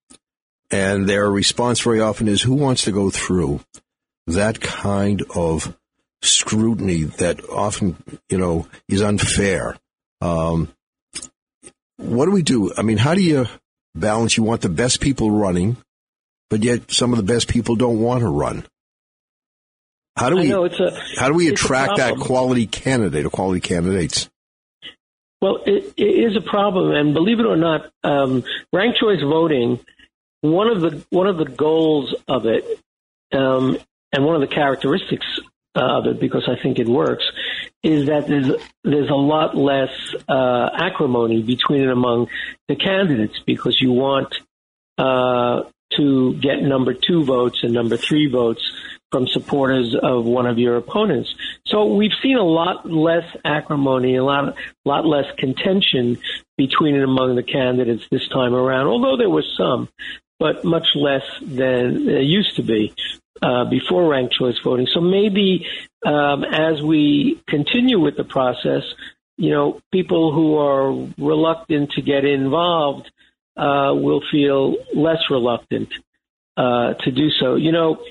And 0.69 1.09
their 1.09 1.29
response 1.29 1.81
very 1.81 1.99
often 1.99 2.29
is 2.29 2.41
who 2.41 2.53
wants 2.53 2.85
to 2.85 2.93
go 2.93 3.09
through 3.09 3.59
that 4.27 4.61
kind 4.61 5.23
of 5.35 5.77
scrutiny 6.21 7.03
that 7.03 7.43
often, 7.49 8.01
you 8.29 8.37
know, 8.37 8.67
is 8.87 9.01
unfair? 9.01 9.75
Um, 10.21 10.69
what 11.97 12.27
do 12.27 12.31
we 12.31 12.43
do? 12.43 12.71
I 12.77 12.81
mean, 12.83 12.97
how 12.97 13.13
do 13.13 13.21
you 13.21 13.45
balance? 13.93 14.37
You 14.37 14.43
want 14.43 14.61
the 14.61 14.69
best 14.69 15.01
people 15.01 15.31
running, 15.31 15.75
but 16.49 16.63
yet 16.63 16.91
some 16.93 17.11
of 17.11 17.17
the 17.17 17.33
best 17.33 17.49
people 17.49 17.75
don't 17.75 17.99
want 17.99 18.21
to 18.21 18.29
run. 18.29 18.65
How 20.21 20.29
do 20.29 20.35
we 20.35 20.49
know, 20.49 20.65
a, 20.65 20.91
how 21.17 21.29
do 21.29 21.33
we 21.33 21.49
attract 21.49 21.97
that 21.97 22.15
quality 22.17 22.67
candidate 22.67 23.25
or 23.25 23.31
quality 23.31 23.59
candidates? 23.59 24.29
Well, 25.41 25.63
it, 25.65 25.95
it 25.97 26.03
is 26.03 26.37
a 26.37 26.41
problem, 26.41 26.91
and 26.91 27.15
believe 27.15 27.39
it 27.39 27.47
or 27.47 27.55
not, 27.55 27.91
um, 28.03 28.43
ranked 28.71 28.99
choice 28.99 29.21
voting. 29.21 29.79
One 30.41 30.67
of 30.67 30.81
the 30.81 31.03
one 31.09 31.25
of 31.25 31.37
the 31.37 31.45
goals 31.45 32.13
of 32.27 32.45
it, 32.45 32.63
um, 33.31 33.79
and 34.13 34.23
one 34.23 34.35
of 34.35 34.41
the 34.41 34.53
characteristics 34.53 35.25
of 35.73 36.05
it, 36.05 36.19
because 36.19 36.47
I 36.47 36.61
think 36.61 36.77
it 36.77 36.87
works, 36.87 37.23
is 37.81 38.05
that 38.05 38.27
there's 38.27 38.51
there's 38.83 39.09
a 39.09 39.15
lot 39.15 39.57
less 39.57 39.89
uh, 40.29 40.69
acrimony 40.71 41.41
between 41.41 41.81
and 41.81 41.91
among 41.91 42.27
the 42.67 42.75
candidates 42.75 43.39
because 43.43 43.81
you 43.81 43.91
want 43.91 44.37
uh, 44.99 45.63
to 45.97 46.33
get 46.35 46.61
number 46.61 46.93
two 46.93 47.23
votes 47.23 47.63
and 47.63 47.73
number 47.73 47.97
three 47.97 48.29
votes 48.29 48.71
from 49.11 49.27
supporters 49.27 49.95
of 50.01 50.25
one 50.25 50.45
of 50.45 50.57
your 50.57 50.77
opponents. 50.77 51.33
So 51.65 51.93
we've 51.93 52.13
seen 52.23 52.37
a 52.37 52.43
lot 52.43 52.89
less 52.89 53.25
acrimony, 53.43 54.15
a 54.15 54.23
lot, 54.23 54.55
lot 54.85 55.05
less 55.05 55.25
contention 55.37 56.17
between 56.57 56.95
and 56.95 57.03
among 57.03 57.35
the 57.35 57.43
candidates 57.43 58.05
this 58.09 58.27
time 58.29 58.53
around, 58.53 58.87
although 58.87 59.17
there 59.17 59.29
was 59.29 59.45
some, 59.57 59.89
but 60.39 60.63
much 60.63 60.87
less 60.95 61.23
than 61.41 62.05
there 62.05 62.21
used 62.21 62.55
to 62.55 62.63
be 62.63 62.93
uh, 63.41 63.65
before 63.65 64.09
ranked 64.09 64.33
choice 64.33 64.57
voting. 64.63 64.87
So 64.91 65.01
maybe 65.01 65.67
um, 66.05 66.43
as 66.43 66.81
we 66.81 67.41
continue 67.47 67.99
with 67.99 68.15
the 68.15 68.23
process, 68.23 68.83
you 69.37 69.49
know, 69.49 69.81
people 69.91 70.33
who 70.33 70.57
are 70.57 71.09
reluctant 71.17 71.91
to 71.91 72.01
get 72.01 72.25
involved 72.25 73.11
uh, 73.57 73.91
will 73.93 74.21
feel 74.31 74.75
less 74.95 75.19
reluctant 75.29 75.89
uh, 76.57 76.93
to 76.93 77.11
do 77.11 77.29
so. 77.31 77.55
You 77.55 77.71
know, 77.71 78.03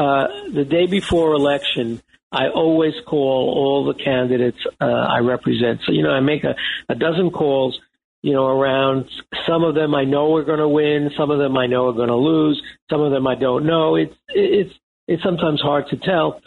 uh, 0.00 0.28
the 0.50 0.64
day 0.64 0.86
before 0.86 1.34
election, 1.34 2.02
I 2.32 2.48
always 2.48 2.94
call 3.06 3.52
all 3.54 3.84
the 3.84 4.02
candidates 4.02 4.56
uh, 4.80 4.84
I 4.84 5.18
represent. 5.18 5.80
So, 5.84 5.92
you 5.92 6.02
know, 6.02 6.10
I 6.10 6.20
make 6.20 6.42
a, 6.42 6.54
a 6.88 6.94
dozen 6.94 7.30
calls, 7.30 7.78
you 8.22 8.32
know, 8.32 8.46
around 8.46 9.10
some 9.46 9.62
of 9.62 9.74
them 9.74 9.94
I 9.94 10.04
know 10.04 10.34
are 10.36 10.44
going 10.44 10.60
to 10.60 10.68
win, 10.68 11.10
some 11.18 11.30
of 11.30 11.38
them 11.38 11.54
I 11.58 11.66
know 11.66 11.88
are 11.88 11.92
going 11.92 12.08
to 12.08 12.16
lose, 12.16 12.62
some 12.88 13.02
of 13.02 13.12
them 13.12 13.26
I 13.26 13.34
don't 13.34 13.66
know. 13.66 13.96
It's, 13.96 14.14
it's, 14.28 14.72
it's 15.06 15.22
sometimes 15.22 15.60
hard 15.60 15.88
to 15.88 15.96
tell. 15.98 16.40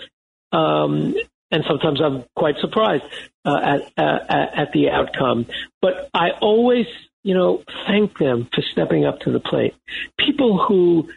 Um, 0.52 1.14
and 1.52 1.64
sometimes 1.68 2.02
I'm 2.02 2.24
quite 2.36 2.56
surprised 2.60 3.04
uh, 3.46 3.60
at, 3.62 3.82
at, 3.98 4.58
at 4.58 4.72
the 4.74 4.90
outcome. 4.90 5.46
But 5.80 6.10
I 6.12 6.32
always, 6.42 6.88
you 7.22 7.36
know, 7.36 7.64
thank 7.86 8.18
them 8.18 8.50
for 8.52 8.64
stepping 8.72 9.06
up 9.06 9.20
to 9.22 9.32
the 9.32 9.40
plate. 9.40 9.76
People 10.18 10.58
who 10.66 11.10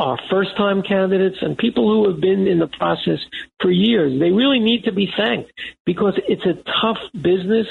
are 0.00 0.18
first 0.30 0.56
time 0.56 0.82
candidates 0.82 1.36
and 1.42 1.58
people 1.58 1.86
who 1.86 2.10
have 2.10 2.20
been 2.22 2.46
in 2.48 2.58
the 2.58 2.66
process 2.66 3.18
for 3.60 3.70
years. 3.70 4.18
They 4.18 4.30
really 4.30 4.58
need 4.58 4.84
to 4.84 4.92
be 4.92 5.12
thanked 5.14 5.52
because 5.84 6.18
it's 6.26 6.46
a 6.46 6.54
tough 6.80 6.96
business 7.12 7.66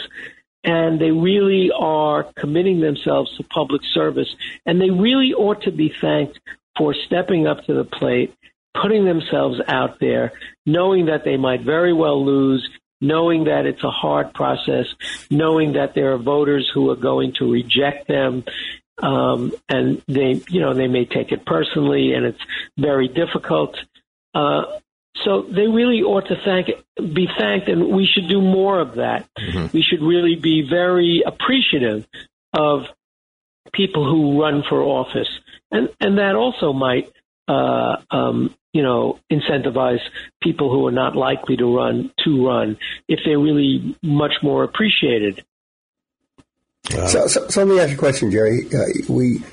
and 0.63 1.02
they 1.02 1.10
really 1.10 1.72
are 1.76 2.32
committing 2.36 2.82
themselves 2.82 3.36
to 3.38 3.44
public 3.44 3.82
service 3.94 4.28
and 4.68 4.80
they 4.80 4.92
really 4.92 5.34
ought 5.34 5.63
to 5.63 5.72
be 5.72 5.92
thanked 6.00 6.39
for 6.78 6.94
stepping 7.08 7.48
up 7.48 7.65
to 7.65 7.74
the 7.74 7.84
plate, 7.84 8.36
putting 8.80 9.06
themselves 9.06 9.60
out 9.68 10.00
there, 10.00 10.32
knowing 10.68 11.08
that 11.08 11.24
they 11.26 11.36
might 11.36 11.62
very 11.62 11.94
well 11.94 12.24
lose, 12.24 12.70
knowing 13.02 13.46
that 13.46 13.65
it's 13.65 13.84
a 13.84 13.89
hard 13.89 14.36
process, 14.36 14.86
knowing 15.32 15.74
that 15.74 15.96
there 15.96 16.13
are 16.13 16.20
voters 16.20 16.70
who 16.72 16.92
are 16.92 16.96
going 16.96 17.34
to 17.39 17.52
reject 17.52 18.08
them, 18.08 18.44
um, 19.02 19.54
and 19.68 20.02
they, 20.08 20.42
you 20.50 20.62
know, 20.62 20.74
they 20.74 20.88
may 20.88 21.06
take 21.06 21.32
it 21.32 21.46
personally, 21.46 22.14
and 22.14 22.26
it's 22.26 22.42
very 22.78 23.08
difficult. 23.08 23.76
Uh, 24.34 24.64
so 25.24 25.42
they 25.42 25.68
really 25.68 26.02
ought 26.02 26.28
to 26.28 26.36
thank, 26.46 26.68
be 26.96 27.28
thanked, 27.38 27.68
and 27.68 27.90
we 27.90 28.06
should 28.06 28.30
do 28.30 28.42
more 28.42 28.80
of 28.80 28.96
that. 28.96 29.28
Mm-hmm. 29.38 29.78
We 29.78 29.82
should 29.82 30.02
really 30.02 30.36
be 30.36 30.68
very 30.70 31.24
appreciative 31.26 32.08
of 32.54 32.84
people 33.74 34.06
who 34.10 34.42
run 34.42 34.64
for 34.68 34.82
office, 34.82 35.30
and 35.72 35.90
and 36.00 36.18
that 36.18 36.36
also 36.36 36.74
might, 36.74 37.12
uh, 37.48 37.98
um, 38.12 38.56
you 38.74 38.82
know, 38.82 39.20
incentivize 39.32 40.02
people 40.42 40.72
who 40.72 40.88
are 40.88 40.92
not 40.92 41.16
likely 41.16 41.58
to 41.58 41.76
run 41.76 42.12
to 42.24 42.46
run 42.48 42.78
if 43.08 43.20
they're 43.26 43.40
really 43.40 43.98
much 44.02 44.34
more 44.42 44.64
appreciated. 44.64 45.44
So, 46.89 47.28
so, 47.28 47.47
so, 47.47 47.63
let 47.63 47.67
me 47.67 47.80
ask 47.80 47.89
you 47.89 47.95
a 47.95 47.99
question, 47.99 48.32
Jerry. 48.32 48.67
Uh, 48.73 48.86
we 49.08 49.43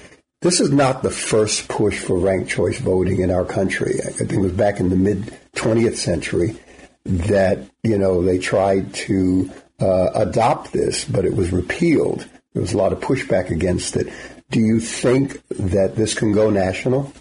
this 0.40 0.60
is 0.60 0.70
not 0.70 1.02
the 1.02 1.10
first 1.10 1.68
push 1.68 1.98
for 1.98 2.18
ranked 2.18 2.50
choice 2.50 2.78
voting 2.78 3.20
in 3.20 3.30
our 3.30 3.44
country. 3.44 4.00
I 4.00 4.10
think 4.10 4.32
it 4.32 4.38
was 4.38 4.52
back 4.52 4.80
in 4.80 4.90
the 4.90 4.96
mid 4.96 5.38
20th 5.54 5.96
century 5.96 6.56
that 7.04 7.58
you 7.82 7.98
know 7.98 8.22
they 8.22 8.38
tried 8.38 8.94
to 8.94 9.50
uh, 9.80 10.10
adopt 10.14 10.72
this, 10.72 11.04
but 11.04 11.24
it 11.24 11.34
was 11.34 11.52
repealed. 11.52 12.26
There 12.52 12.62
was 12.62 12.72
a 12.72 12.78
lot 12.78 12.92
of 12.92 13.00
pushback 13.00 13.50
against 13.50 13.96
it. 13.96 14.10
Do 14.50 14.60
you 14.60 14.80
think 14.80 15.46
that 15.48 15.96
this 15.96 16.14
can 16.14 16.32
go 16.32 16.48
national? 16.48 17.12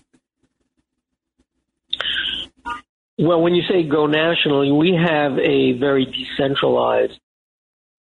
Well, 3.18 3.42
when 3.42 3.56
you 3.56 3.64
say 3.64 3.84
go 3.84 4.08
national, 4.08 4.78
we 4.78 4.94
have 4.94 5.38
a 5.40 5.74
very 5.74 6.06
decentralized 6.06 7.20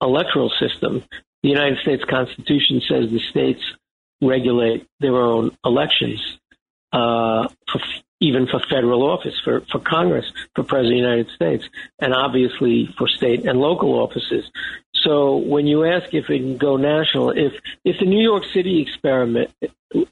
electoral 0.00 0.50
system 0.61 1.03
the 1.45 1.51
United 1.51 1.79
States 1.81 2.03
Constitution 2.09 2.81
says 2.89 3.11
the 3.11 3.21
states 3.29 3.61
regulate 4.23 4.87
their 5.01 5.17
own 5.17 5.55
elections, 5.63 6.39
uh, 6.91 7.47
for, 7.71 7.81
even 8.19 8.47
for 8.47 8.61
federal 8.71 9.03
office, 9.03 9.35
for, 9.45 9.61
for 9.71 9.79
Congress, 9.79 10.25
for 10.55 10.65
President 10.65 11.01
of 11.01 11.03
the 11.03 11.11
United 11.11 11.31
States, 11.35 11.69
and 11.99 12.15
obviously 12.15 12.89
for 12.97 13.07
state 13.09 13.45
and 13.47 13.61
local 13.61 13.93
offices. 13.93 14.51
So 14.95 15.37
when 15.37 15.67
you 15.67 15.85
ask 15.85 16.15
if 16.15 16.31
it 16.31 16.39
can 16.39 16.57
go 16.57 16.79
national, 16.79 17.33
if 17.33 17.53
if 17.85 17.97
the 18.01 18.07
New 18.07 18.23
York 18.23 18.45
City 18.55 18.81
experiment 18.81 19.51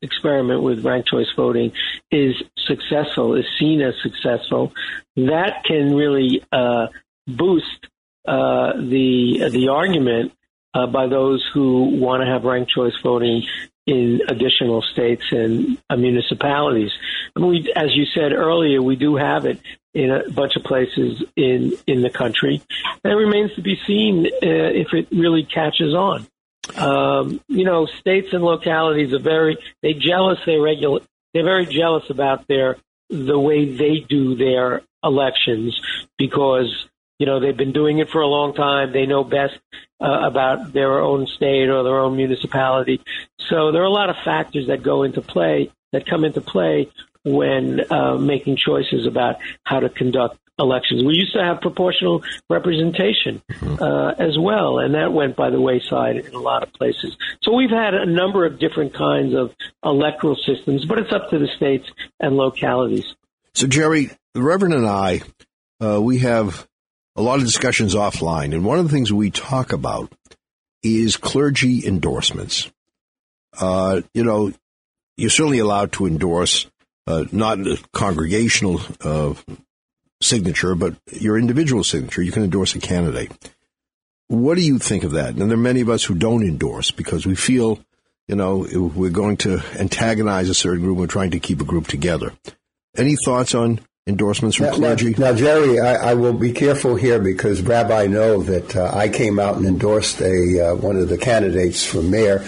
experiment 0.02 0.62
with 0.62 0.84
ranked 0.84 1.08
choice 1.08 1.32
voting 1.34 1.72
is 2.10 2.34
successful, 2.58 3.36
is 3.36 3.46
seen 3.58 3.80
as 3.80 3.94
successful, 4.02 4.74
that 5.16 5.64
can 5.64 5.94
really 5.94 6.44
uh, 6.52 6.88
boost 7.26 7.86
uh, 8.28 8.74
the 8.76 9.48
the 9.50 9.68
argument 9.68 10.32
uh, 10.74 10.86
by 10.86 11.06
those 11.06 11.44
who 11.52 11.98
want 12.00 12.22
to 12.22 12.26
have 12.26 12.44
ranked 12.44 12.70
choice 12.70 12.94
voting 13.02 13.42
in 13.86 14.20
additional 14.28 14.82
states 14.82 15.24
and 15.32 15.78
uh, 15.90 15.96
municipalities. 15.96 16.90
We, 17.34 17.72
as 17.74 17.94
you 17.94 18.04
said 18.06 18.32
earlier, 18.32 18.80
we 18.80 18.96
do 18.96 19.16
have 19.16 19.44
it 19.46 19.60
in 19.94 20.10
a 20.10 20.30
bunch 20.30 20.56
of 20.56 20.62
places 20.64 21.22
in 21.36 21.72
in 21.86 22.02
the 22.02 22.10
country, 22.10 22.62
and 23.04 23.12
it 23.12 23.16
remains 23.16 23.54
to 23.56 23.62
be 23.62 23.78
seen 23.86 24.26
uh, 24.26 24.30
if 24.42 24.92
it 24.92 25.08
really 25.10 25.44
catches 25.44 25.94
on. 25.94 26.26
Um, 26.76 27.40
you 27.48 27.64
know, 27.64 27.86
states 27.86 28.28
and 28.32 28.42
localities 28.42 29.12
are 29.12 29.18
very 29.18 29.58
they 29.82 29.94
jealous. 29.94 30.38
They 30.46 30.58
regular. 30.58 31.00
They're 31.34 31.44
very 31.44 31.66
jealous 31.66 32.08
about 32.08 32.46
their 32.46 32.76
the 33.10 33.38
way 33.38 33.76
they 33.76 34.00
do 34.08 34.36
their 34.36 34.82
elections 35.04 35.78
because 36.16 36.86
you 37.22 37.26
know, 37.26 37.38
they've 37.38 37.56
been 37.56 37.70
doing 37.70 38.00
it 38.00 38.10
for 38.10 38.20
a 38.20 38.26
long 38.26 38.52
time. 38.52 38.92
They 38.92 39.06
know 39.06 39.22
best 39.22 39.54
uh, 40.00 40.26
about 40.26 40.72
their 40.72 41.00
own 41.00 41.28
state 41.28 41.68
or 41.68 41.84
their 41.84 42.00
own 42.00 42.16
municipality. 42.16 43.00
So 43.48 43.70
there 43.70 43.80
are 43.80 43.84
a 43.84 43.90
lot 43.90 44.10
of 44.10 44.16
factors 44.24 44.66
that 44.66 44.82
go 44.82 45.04
into 45.04 45.20
play, 45.20 45.70
that 45.92 46.04
come 46.04 46.24
into 46.24 46.40
play 46.40 46.90
when 47.22 47.80
uh, 47.92 48.16
making 48.16 48.56
choices 48.56 49.06
about 49.06 49.36
how 49.62 49.78
to 49.78 49.88
conduct 49.88 50.36
elections. 50.58 51.04
We 51.04 51.14
used 51.14 51.32
to 51.34 51.44
have 51.44 51.60
proportional 51.60 52.24
representation 52.50 53.40
uh, 53.80 54.14
as 54.18 54.36
well, 54.36 54.80
and 54.80 54.96
that 54.96 55.12
went 55.12 55.36
by 55.36 55.50
the 55.50 55.60
wayside 55.60 56.16
in 56.16 56.34
a 56.34 56.40
lot 56.40 56.64
of 56.64 56.72
places. 56.72 57.16
So 57.44 57.52
we've 57.52 57.70
had 57.70 57.94
a 57.94 58.04
number 58.04 58.44
of 58.44 58.58
different 58.58 58.94
kinds 58.94 59.32
of 59.32 59.54
electoral 59.84 60.34
systems, 60.34 60.86
but 60.86 60.98
it's 60.98 61.12
up 61.12 61.30
to 61.30 61.38
the 61.38 61.48
states 61.56 61.86
and 62.18 62.36
localities. 62.36 63.06
So, 63.54 63.68
Jerry, 63.68 64.10
the 64.34 64.42
Reverend 64.42 64.74
and 64.74 64.88
I, 64.88 65.20
uh, 65.80 66.00
we 66.02 66.18
have 66.18 66.66
a 67.16 67.22
lot 67.22 67.38
of 67.38 67.44
discussions 67.44 67.94
offline, 67.94 68.54
and 68.54 68.64
one 68.64 68.78
of 68.78 68.84
the 68.84 68.92
things 68.92 69.12
we 69.12 69.30
talk 69.30 69.72
about 69.72 70.12
is 70.82 71.16
clergy 71.16 71.86
endorsements. 71.86 72.70
Uh, 73.58 74.00
you 74.14 74.24
know, 74.24 74.52
you're 75.16 75.30
certainly 75.30 75.58
allowed 75.58 75.92
to 75.92 76.06
endorse 76.06 76.66
uh, 77.06 77.24
not 77.32 77.58
a 77.60 77.78
congregational 77.92 78.80
uh, 79.02 79.34
signature, 80.22 80.74
but 80.74 80.96
your 81.12 81.38
individual 81.38 81.84
signature. 81.84 82.22
You 82.22 82.32
can 82.32 82.44
endorse 82.44 82.74
a 82.74 82.80
candidate. 82.80 83.32
What 84.28 84.54
do 84.54 84.62
you 84.62 84.78
think 84.78 85.04
of 85.04 85.12
that? 85.12 85.30
And 85.30 85.50
there 85.50 85.58
are 85.58 85.60
many 85.60 85.80
of 85.82 85.90
us 85.90 86.04
who 86.04 86.14
don't 86.14 86.42
endorse 86.42 86.90
because 86.90 87.26
we 87.26 87.34
feel, 87.34 87.80
you 88.28 88.36
know, 88.36 88.66
we're 88.74 89.10
going 89.10 89.36
to 89.38 89.62
antagonize 89.78 90.48
a 90.48 90.54
certain 90.54 90.82
group. 90.82 90.96
We're 90.96 91.06
trying 91.06 91.32
to 91.32 91.40
keep 91.40 91.60
a 91.60 91.64
group 91.64 91.86
together. 91.86 92.32
Any 92.96 93.16
thoughts 93.24 93.54
on 93.54 93.80
endorsements 94.06 94.56
from 94.56 94.66
now, 94.66 94.74
clergy? 94.74 95.10
Now, 95.10 95.30
now 95.30 95.34
Jerry, 95.34 95.80
I, 95.80 96.10
I, 96.10 96.14
will 96.14 96.32
be 96.32 96.52
careful 96.52 96.96
here 96.96 97.18
because 97.18 97.62
Rabbi 97.62 98.06
know 98.06 98.42
that 98.42 98.74
uh, 98.76 98.90
I 98.92 99.08
came 99.08 99.38
out 99.38 99.56
and 99.56 99.66
endorsed 99.66 100.20
a 100.20 100.70
uh, 100.70 100.74
one 100.74 100.96
of 100.96 101.08
the 101.08 101.18
candidates 101.18 101.84
for 101.84 102.02
mayor. 102.02 102.44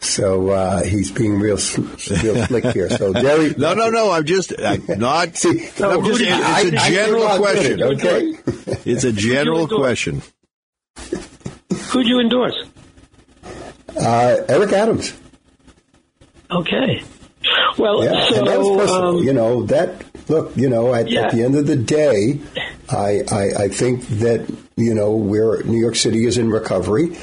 So 0.00 0.50
uh, 0.50 0.82
he's 0.84 1.10
being 1.10 1.38
real, 1.38 1.56
real 1.56 1.58
slick 2.46 2.64
here. 2.66 2.90
So 2.90 3.12
Jerry, 3.12 3.54
no, 3.56 3.74
no, 3.74 3.90
no. 3.90 4.12
I'm 4.12 4.24
just 4.24 4.52
I, 4.58 4.78
not. 4.88 5.36
See, 5.36 5.70
no, 5.80 6.02
just, 6.02 6.20
it's 6.20 6.30
I, 6.30 6.60
a 6.60 6.70
general 6.70 7.38
question. 7.38 7.80
It, 7.80 7.82
okay, 7.82 8.38
it's 8.84 9.04
a 9.04 9.12
general 9.12 9.66
question. 9.78 10.22
Who'd 11.90 12.06
you 12.06 12.20
endorse? 12.20 12.56
Uh, 13.96 14.36
Eric 14.48 14.72
Adams. 14.72 15.14
Okay. 16.50 17.02
Well, 17.78 18.04
yeah, 18.04 18.28
so, 18.28 18.38
and 18.38 18.46
that 18.46 18.58
was 18.58 18.76
personal. 18.76 19.18
Um, 19.18 19.24
you 19.24 19.32
know 19.32 19.62
that 19.64 20.05
look, 20.28 20.56
you 20.56 20.68
know, 20.68 20.94
at, 20.94 21.08
yeah. 21.08 21.22
at 21.22 21.32
the 21.32 21.42
end 21.42 21.56
of 21.56 21.66
the 21.66 21.76
day, 21.76 22.40
I, 22.88 23.22
I, 23.30 23.64
I 23.64 23.68
think 23.68 24.06
that 24.20 24.46
you 24.76 24.94
know 24.94 25.12
where 25.12 25.62
New 25.64 25.78
York 25.78 25.96
City 25.96 26.26
is 26.26 26.38
in 26.38 26.50
recovery, 26.50 27.16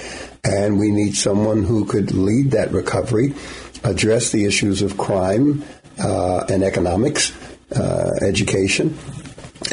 and 0.43 0.79
we 0.79 0.91
need 0.91 1.15
someone 1.15 1.63
who 1.63 1.85
could 1.85 2.11
lead 2.11 2.51
that 2.51 2.71
recovery, 2.71 3.33
address 3.83 4.31
the 4.31 4.45
issues 4.45 4.81
of 4.81 4.97
crime 4.97 5.63
uh, 5.99 6.45
and 6.49 6.63
economics, 6.63 7.31
uh, 7.71 8.11
education. 8.21 8.97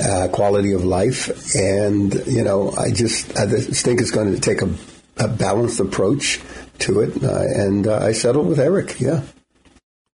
Uh, 0.00 0.28
quality 0.28 0.72
of 0.72 0.84
life, 0.84 1.52
and 1.56 2.14
you 2.26 2.44
know, 2.44 2.70
I 2.78 2.92
just 2.92 3.36
I 3.36 3.46
just 3.46 3.84
think 3.84 4.00
it's 4.00 4.12
going 4.12 4.32
to 4.32 4.40
take 4.40 4.62
a, 4.62 4.72
a 5.16 5.26
balanced 5.26 5.80
approach 5.80 6.40
to 6.78 7.00
it, 7.00 7.22
uh, 7.24 7.42
and 7.42 7.88
uh, 7.88 7.98
I 7.98 8.12
settled 8.12 8.46
with 8.46 8.60
Eric. 8.60 9.00
Yeah. 9.00 9.22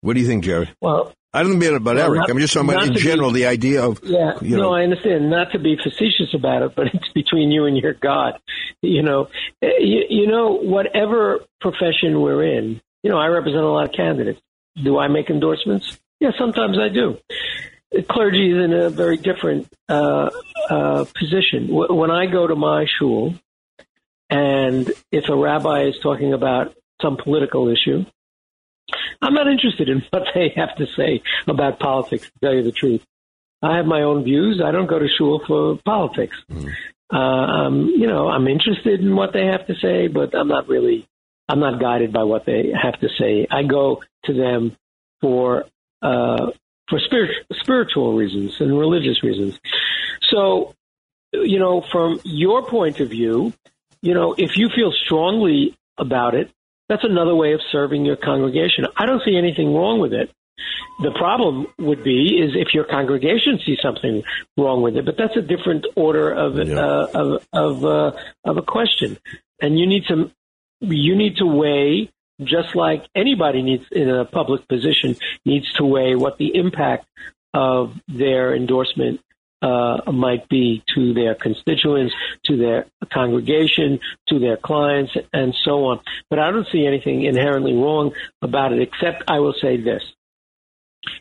What 0.03 0.13
do 0.13 0.21
you 0.21 0.27
think, 0.27 0.45
Jerry? 0.45 0.69
Well, 0.83 1.15
I 1.35 1.43
don't 1.43 1.59
mean 1.59 1.75
about 1.75 1.97
well, 1.97 2.07
Eric. 2.07 2.19
Not, 2.21 2.31
I'm 2.31 2.39
just 2.39 2.53
talking 2.53 2.71
about 2.71 2.87
in 2.89 2.95
general 2.95 3.33
be, 3.33 3.41
the 3.41 3.47
idea 3.47 3.83
of. 3.83 4.01
Yeah, 4.03 4.35
you 4.43 4.57
know, 4.57 4.65
no, 4.65 4.75
I 4.75 4.83
understand. 4.83 5.31
Not 5.31 5.53
to 5.53 5.59
be 5.59 5.77
facetious 5.83 6.35
about 6.35 6.63
it, 6.63 6.75
but 6.75 6.87
it's 6.95 7.09
between 7.15 7.51
you 7.51 7.65
and 7.65 7.77
your 7.77 7.95
God. 7.95 8.39
You 8.83 9.03
know, 9.03 9.29
you, 9.61 10.05
you 10.09 10.27
know, 10.27 10.59
whatever 10.59 11.41
profession 11.61 12.21
we're 12.21 12.45
in, 12.45 12.81
you 13.03 13.11
know, 13.11 13.19
I 13.19 13.29
represent 13.29 13.63
a 13.63 13.69
lot 13.69 13.89
of 13.89 13.95
candidates. 13.95 14.41
Do 14.83 14.99
I 14.99 15.09
make 15.09 15.31
endorsements? 15.31 15.99
Yeah, 16.21 16.31
sometimes 16.39 16.79
I 16.79 16.89
do. 16.89 17.19
The 17.91 18.03
clergy 18.03 18.51
is 18.51 18.65
in 18.65 18.73
a 18.73 18.91
very 18.91 19.17
different 19.17 19.73
uh, 19.89 20.31
uh, 20.71 21.05
position. 21.19 21.69
W- 21.69 21.93
when 21.93 22.11
I 22.11 22.27
go 22.27 22.47
to 22.47 22.57
my 22.57 22.87
shul, 22.99 23.35
and 24.31 24.91
if 25.11 25.29
a 25.29 25.37
rabbi 25.37 25.85
is 25.85 25.95
talking 26.03 26.33
about 26.33 26.75
some 27.03 27.17
political 27.17 27.69
issue, 27.69 28.05
I'm 29.21 29.35
not 29.35 29.49
interested 29.49 29.89
in 29.89 30.03
what 30.11 30.25
they 30.35 30.53
have 30.57 30.77
to 30.77 30.87
say 30.87 31.23
about 31.47 31.79
politics, 31.79 32.25
to 32.25 32.33
tell 32.41 32.55
you 32.55 32.63
the 32.63 32.73
truth. 32.73 33.05
I 33.63 33.77
have 33.77 33.87
my 33.87 34.03
own 34.03 34.25
views. 34.25 34.61
I 34.65 34.73
don't 34.73 34.89
go 34.89 34.99
to 34.99 35.09
shul 35.09 35.41
for 35.47 35.79
politics. 35.85 36.37
Mm. 36.51 36.73
Uh, 37.13 37.17
um, 37.17 37.93
you 37.97 38.07
know, 38.07 38.29
I'm 38.29 38.49
interested 38.49 39.01
in 39.01 39.15
what 39.15 39.33
they 39.33 39.47
have 39.47 39.67
to 39.67 39.75
say, 39.77 40.09
but 40.09 40.35
I'm 40.35 40.49
not 40.49 40.69
really, 40.69 41.07
I'm 41.49 41.61
not 41.61 41.79
guided 41.79 42.13
by 42.13 42.25
what 42.25 42.47
they 42.47 42.73
have 42.73 42.99
to 43.01 43.09
say. 43.19 43.47
I 43.51 43.63
go 43.63 44.03
to 44.25 44.33
them 44.33 44.77
for, 45.21 45.67
uh, 46.01 46.51
for 46.89 46.99
spirit, 46.99 47.31
spiritual 47.53 48.17
reasons 48.17 48.61
and 48.61 48.77
religious 48.77 49.23
reasons. 49.23 49.61
So, 50.31 50.75
you 51.33 51.59
know, 51.59 51.85
from 51.93 52.21
your 52.25 52.63
point 52.67 53.01
of 53.01 53.11
view, 53.11 53.53
you 54.01 54.15
know, 54.15 54.35
if 54.37 54.57
you 54.57 54.69
feel 54.75 54.93
strongly 55.05 55.77
about 55.99 56.35
it, 56.35 56.51
that's 56.93 57.05
another 57.05 57.35
way 57.35 57.55
of 57.55 57.61
serving 57.71 58.05
your 58.05 58.17
congregation. 58.17 58.87
I 58.97 59.07
don't 59.07 59.23
see 59.25 59.35
anything 59.35 59.75
wrong 59.75 59.99
with 59.99 60.13
it. 60.13 60.31
The 61.03 61.11
problem 61.13 61.67
would 61.79 62.05
be 62.05 62.39
is 62.39 62.53
if 62.55 62.75
your 62.75 62.85
congregation 62.85 63.59
sees 63.65 63.79
something 63.81 64.23
wrong 64.59 64.83
with 64.83 64.97
it, 64.97 65.07
but 65.07 65.17
that's 65.17 65.35
a 65.35 65.41
different 65.41 65.87
order 65.97 66.31
of 66.31 66.57
yeah. 66.57 66.75
uh, 66.75 67.09
of 67.15 67.47
of, 67.53 67.85
uh, 67.85 68.13
of 68.45 68.57
a 68.59 68.63
question, 68.63 69.17
and 69.61 69.79
you 69.79 69.87
need 69.87 70.05
to 70.09 70.31
you 70.81 71.17
need 71.17 71.39
to 71.39 71.47
weigh 71.47 72.11
just 72.45 72.77
like 72.77 73.07
anybody 73.15 73.63
needs 73.63 73.85
in 73.91 74.11
a 74.11 74.27
public 74.27 74.69
position 74.69 75.17
needs 75.47 75.73
to 75.75 75.85
weigh 75.85 76.15
what 76.15 76.37
the 76.37 76.55
impact 76.55 77.07
of 77.55 77.95
their 78.07 78.55
endorsement 78.55 79.21
uh, 79.63 80.11
might 80.11 80.49
be 80.49 80.83
to 80.95 81.15
their 81.15 81.35
constituents, 81.35 82.15
to 82.45 82.57
their 82.57 82.87
congregation, 83.13 84.01
to 84.29 84.39
their 84.39 84.57
clients, 84.57 85.13
and 85.33 85.55
so 85.65 85.85
on. 85.87 86.01
But 86.29 86.39
I 86.39 86.51
don't 86.51 86.67
see 86.71 86.87
anything 86.87 87.23
inherently 87.23 87.75
wrong 87.75 88.13
about 88.43 88.73
it, 88.73 88.83
except 88.83 89.25
I 89.29 89.39
will 89.39 89.55
say 89.61 89.77
this. 89.81 90.03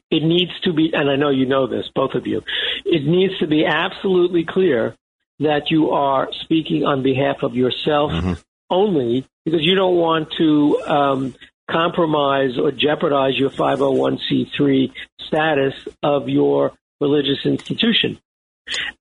It 0.10 0.24
needs 0.24 0.52
to 0.64 0.74
be, 0.74 0.92
and 0.94 1.10
I 1.10 1.16
know 1.16 1.30
you 1.30 1.46
know 1.46 1.68
this, 1.68 1.90
both 1.94 2.14
of 2.14 2.28
you, 2.28 2.44
it 2.86 3.06
needs 3.06 3.38
to 3.40 3.48
be 3.48 3.66
absolutely 3.66 4.46
clear 4.48 4.96
that 5.40 5.72
you 5.72 5.92
are 5.92 6.30
speaking 6.44 6.84
on 6.84 7.02
behalf 7.02 7.42
of 7.42 7.56
yourself 7.56 8.12
mm-hmm. 8.12 8.34
only 8.70 9.28
because 9.44 9.62
you 9.64 9.76
don't 9.76 9.96
want 9.96 10.32
to 10.38 10.82
um, 10.86 11.36
compromise 11.70 12.58
or 12.60 12.72
jeopardize 12.72 13.38
your 13.38 13.50
501c3 13.50 14.92
status 15.20 15.74
of 16.04 16.30
your 16.30 16.74
religious 17.00 17.46
institution. 17.46 18.20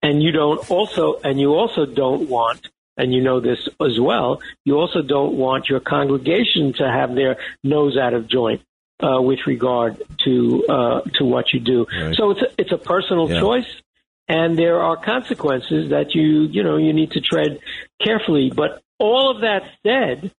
And 0.02 0.22
you 0.22 0.32
don't 0.32 0.70
also, 0.70 1.20
and 1.22 1.38
you 1.40 1.54
also 1.54 1.86
don't 1.86 2.28
want, 2.28 2.68
and 2.96 3.12
you 3.12 3.22
know 3.22 3.40
this 3.40 3.68
as 3.80 3.98
well, 4.00 4.40
you 4.64 4.78
also 4.78 5.02
don't 5.02 5.34
want 5.34 5.68
your 5.68 5.80
congregation 5.80 6.72
to 6.74 6.88
have 6.88 7.14
their 7.14 7.36
nose 7.62 7.96
out 7.96 8.14
of 8.14 8.28
joint. 8.28 8.62
Uh, 9.02 9.18
with 9.18 9.38
regard 9.46 9.96
to 10.22 10.62
uh, 10.68 11.00
to 11.14 11.24
what 11.24 11.54
you 11.54 11.60
do, 11.60 11.86
right. 11.90 12.14
so 12.16 12.32
it's 12.32 12.42
a, 12.42 12.46
it's 12.58 12.70
a 12.72 12.76
personal 12.76 13.30
yeah. 13.30 13.40
choice, 13.40 13.80
and 14.28 14.58
there 14.58 14.78
are 14.78 14.94
consequences 14.94 15.88
that 15.88 16.14
you 16.14 16.42
you 16.42 16.62
know 16.62 16.76
you 16.76 16.92
need 16.92 17.10
to 17.12 17.22
tread 17.22 17.60
carefully. 18.04 18.52
But 18.54 18.82
all 18.98 19.30
of 19.34 19.40
that 19.40 19.62
said, 19.82 20.30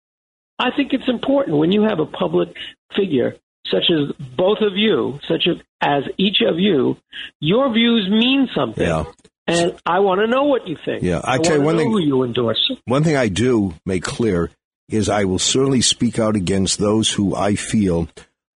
I 0.60 0.70
think 0.76 0.94
it's 0.94 1.10
important 1.10 1.58
when 1.58 1.72
you 1.72 1.82
have 1.82 2.00
a 2.00 2.06
public 2.06 2.56
figure 2.96 3.36
such 3.68 3.86
as 3.92 4.16
both 4.38 4.60
of 4.62 4.76
you, 4.76 5.20
such 5.28 5.48
as 5.82 6.04
each 6.18 6.42
of 6.48 6.60
you, 6.60 6.98
your 7.40 7.72
views 7.74 8.10
mean 8.10 8.50
something. 8.56 8.86
Yeah. 8.86 9.06
And 9.48 9.80
I 9.86 10.00
want 10.00 10.22
to 10.22 10.28
know 10.28 10.44
what 10.44 10.68
you 10.68 10.78
think. 10.84 11.04
Yeah, 11.04 11.20
I, 11.24 11.36
I 11.36 11.38
tell 11.40 11.58
you 11.58 11.62
one 11.64 11.78
thing. 11.78 11.90
Who 11.90 12.00
you 12.00 12.24
endorse? 12.24 12.72
One 12.86 13.04
thing 13.04 13.16
I 13.16 13.28
do 13.28 13.74
make 13.86 14.04
clear 14.04 14.50
is 14.90 15.10
I 15.10 15.26
will 15.26 15.40
certainly 15.40 15.82
speak 15.82 16.20
out 16.20 16.36
against 16.36 16.78
those 16.78 17.12
who 17.12 17.36
I 17.36 17.56
feel 17.56 18.08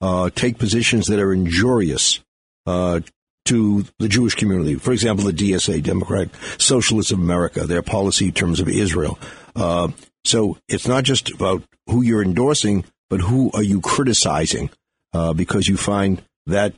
uh, 0.02 0.30
take 0.30 0.58
positions 0.58 1.08
that 1.08 1.20
are 1.20 1.34
injurious 1.34 2.22
uh, 2.66 3.02
to 3.46 3.86
the 4.00 4.08
Jewish 4.08 4.36
community. 4.36 4.76
For 4.76 4.92
example, 4.92 5.26
the 5.26 5.32
DSA, 5.32 5.84
Democratic 5.84 6.30
Socialists 6.58 7.12
of 7.12 7.20
America, 7.20 7.66
their 7.66 7.82
policy 7.82 8.26
in 8.26 8.34
terms 8.34 8.60
of 8.60 8.68
Israel. 8.68 9.20
Uh, 9.56 9.90
so 10.24 10.58
it's 10.68 10.88
not 10.88 11.04
just 11.04 11.32
about 11.32 11.64
who 11.88 12.02
you're 12.02 12.24
endorsing, 12.24 12.86
but 13.10 13.22
who 13.22 13.52
are 13.54 13.64
you 13.64 13.82
criticizing 13.82 14.70
uh, 15.16 15.34
because 15.34 15.68
you 15.68 15.78
find 15.78 16.22
that 16.46 16.74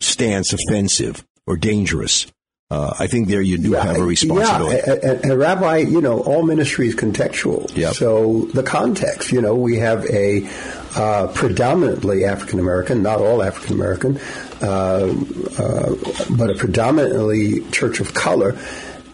stance 0.00 0.52
offensive 0.52 1.24
or 1.46 1.56
dangerous. 1.56 2.26
Uh, 2.70 2.92
I 2.98 3.06
think 3.06 3.28
there 3.28 3.40
you 3.40 3.56
do 3.56 3.72
have 3.72 3.96
a 3.96 4.02
responsibility. 4.02 4.82
Yeah, 4.86 5.10
and, 5.10 5.24
and, 5.24 5.38
Rabbi, 5.38 5.78
you 5.78 6.02
know, 6.02 6.20
all 6.20 6.42
ministry 6.42 6.88
is 6.88 6.94
contextual. 6.94 7.74
Yep. 7.74 7.94
So 7.94 8.42
the 8.52 8.62
context, 8.62 9.32
you 9.32 9.40
know, 9.40 9.54
we 9.54 9.78
have 9.78 10.04
a 10.04 10.46
uh, 10.94 11.28
predominantly 11.28 12.26
African 12.26 12.58
American, 12.58 13.02
not 13.02 13.20
all 13.20 13.42
African 13.42 13.76
American, 13.76 14.20
uh, 14.60 15.14
uh, 15.58 15.94
but 16.36 16.50
a 16.50 16.54
predominantly 16.54 17.62
church 17.70 18.00
of 18.00 18.12
color. 18.12 18.58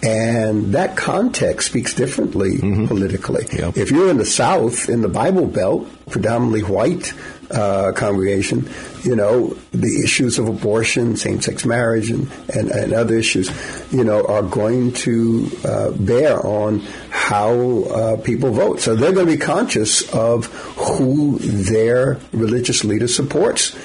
And 0.03 0.75
that 0.75 0.97
context 0.97 1.69
speaks 1.69 1.95
differently 1.95 2.59
mm-hmm. 2.59 2.87
politically. 2.87 3.47
Yep. 3.53 3.77
If 3.79 3.91
you're 3.91 4.11
in 4.11 4.19
the 4.19 4.27
South, 4.27 4.89
in 4.89 5.01
the 5.01 5.09
Bible 5.09 5.47
Belt, 5.47 5.89
predominantly 6.11 6.63
white 6.63 7.15
uh, 7.51 7.93
congregation, 7.93 8.69
you 9.03 9.17
know, 9.17 9.57
the 9.73 10.03
issues 10.05 10.39
of 10.39 10.49
abortion, 10.49 11.17
same-sex 11.17 11.65
marriage, 11.65 12.11
and, 12.11 12.31
and, 12.55 12.71
and 12.71 12.93
other 12.93 13.17
issues, 13.17 13.51
you 13.93 14.05
know, 14.05 14.25
are 14.27 14.43
going 14.43 14.93
to 14.93 15.51
uh, 15.65 15.91
bear 15.93 16.45
on 16.45 16.81
how 17.11 17.83
uh, 17.85 18.17
people 18.19 18.51
vote. 18.51 18.81
So 18.81 18.95
they're 18.95 19.13
going 19.13 19.27
to 19.27 19.33
be 19.33 19.39
conscious 19.39 20.03
of 20.15 20.47
who 20.77 21.39
their 21.39 22.19
religious 22.33 22.85
leader 22.85 23.09
supports 23.09 23.77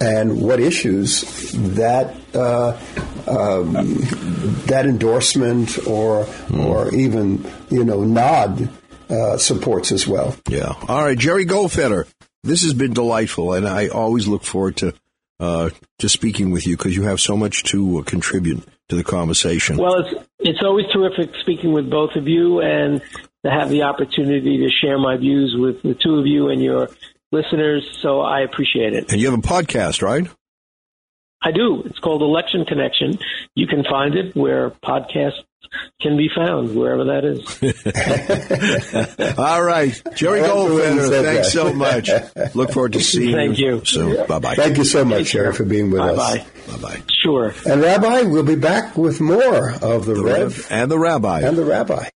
and 0.00 0.40
what 0.40 0.60
issues 0.60 1.52
that 1.52 2.14
uh, 2.34 2.78
um, 3.26 3.72
that 4.66 4.86
endorsement 4.86 5.78
or 5.86 6.24
mm. 6.24 6.64
or 6.64 6.94
even 6.94 7.50
you 7.70 7.84
know 7.84 8.04
nod 8.04 8.68
uh, 9.10 9.36
supports 9.36 9.92
as 9.92 10.06
well. 10.06 10.36
Yeah. 10.48 10.74
All 10.88 11.04
right, 11.04 11.18
Jerry 11.18 11.46
Goldfeder. 11.46 12.06
This 12.48 12.62
has 12.62 12.74
been 12.74 12.92
delightful, 12.92 13.52
and 13.52 13.68
I 13.68 13.88
always 13.88 14.26
look 14.26 14.42
forward 14.42 14.76
to 14.78 14.94
uh, 15.40 15.70
to 15.98 16.08
speaking 16.08 16.50
with 16.50 16.66
you 16.66 16.76
because 16.76 16.96
you 16.96 17.02
have 17.02 17.20
so 17.20 17.36
much 17.36 17.62
to 17.64 17.98
uh, 17.98 18.02
contribute 18.02 18.66
to 18.88 18.96
the 18.96 19.04
conversation. 19.04 19.76
Well, 19.76 20.00
it's 20.00 20.26
it's 20.38 20.62
always 20.62 20.86
terrific 20.92 21.34
speaking 21.40 21.72
with 21.72 21.90
both 21.90 22.16
of 22.16 22.26
you, 22.26 22.60
and 22.60 23.00
to 23.44 23.50
have 23.50 23.68
the 23.68 23.82
opportunity 23.82 24.58
to 24.58 24.68
share 24.70 24.98
my 24.98 25.16
views 25.16 25.54
with 25.56 25.82
the 25.82 25.94
two 25.94 26.16
of 26.16 26.26
you 26.26 26.48
and 26.48 26.62
your 26.62 26.88
listeners. 27.30 27.98
So 28.02 28.20
I 28.20 28.40
appreciate 28.40 28.94
it. 28.94 29.12
And 29.12 29.20
you 29.20 29.30
have 29.30 29.38
a 29.38 29.42
podcast, 29.42 30.02
right? 30.02 30.28
I 31.42 31.52
do. 31.52 31.82
It's 31.86 31.98
called 32.00 32.22
Election 32.22 32.64
Connection. 32.64 33.18
You 33.54 33.66
can 33.66 33.84
find 33.84 34.14
it 34.16 34.34
where 34.34 34.70
podcasts 34.70 35.42
can 36.00 36.16
be 36.16 36.28
found, 36.34 36.74
wherever 36.74 37.04
that 37.04 37.24
is. 37.24 37.38
All 39.38 39.62
right. 39.62 40.00
Jerry 40.16 40.40
Goldfeder, 40.40 41.22
thanks 41.22 41.52
so 41.52 41.72
much. 41.72 42.10
Look 42.54 42.72
forward 42.72 42.94
to 42.94 43.00
seeing 43.00 43.34
Thank 43.34 43.58
you. 43.58 43.76
you 43.76 43.84
soon. 43.84 44.26
Bye 44.26 44.38
bye. 44.38 44.54
Thank 44.54 44.78
you 44.78 44.84
so 44.84 45.04
much, 45.04 45.30
Jerry, 45.32 45.52
for 45.52 45.64
being 45.64 45.90
with 45.90 46.00
Bye-bye. 46.00 46.38
us. 46.40 46.76
Bye 46.80 46.88
bye. 46.88 47.02
Sure. 47.22 47.54
And 47.66 47.82
Rabbi, 47.82 48.22
we'll 48.22 48.42
be 48.44 48.54
back 48.56 48.96
with 48.96 49.20
more 49.20 49.70
of 49.72 50.06
the, 50.06 50.14
the 50.14 50.22
Rev, 50.24 50.56
Rev 50.58 50.66
and 50.70 50.90
the 50.90 50.98
Rabbi. 50.98 51.40
And 51.40 51.56
the 51.56 51.64
Rabbi. 51.64 52.08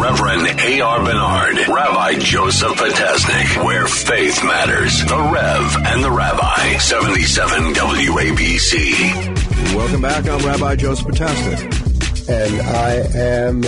Reverend 0.00 0.60
A.R. 0.60 1.04
Bernard, 1.04 1.56
Rabbi 1.68 2.18
Joseph 2.20 2.70
Potasnik, 2.72 3.64
where 3.64 3.86
faith 3.88 4.44
matters. 4.44 5.04
The 5.04 5.16
Rev 5.16 5.76
and 5.86 6.04
the 6.04 6.10
Rabbi, 6.10 6.76
77 6.76 7.74
WABC. 7.74 9.74
Welcome 9.74 10.00
back. 10.00 10.28
I'm 10.28 10.38
Rabbi 10.46 10.76
Joseph 10.76 11.08
Potasnik. 11.08 12.28
And 12.28 12.60
I 12.62 12.92
am 13.18 13.62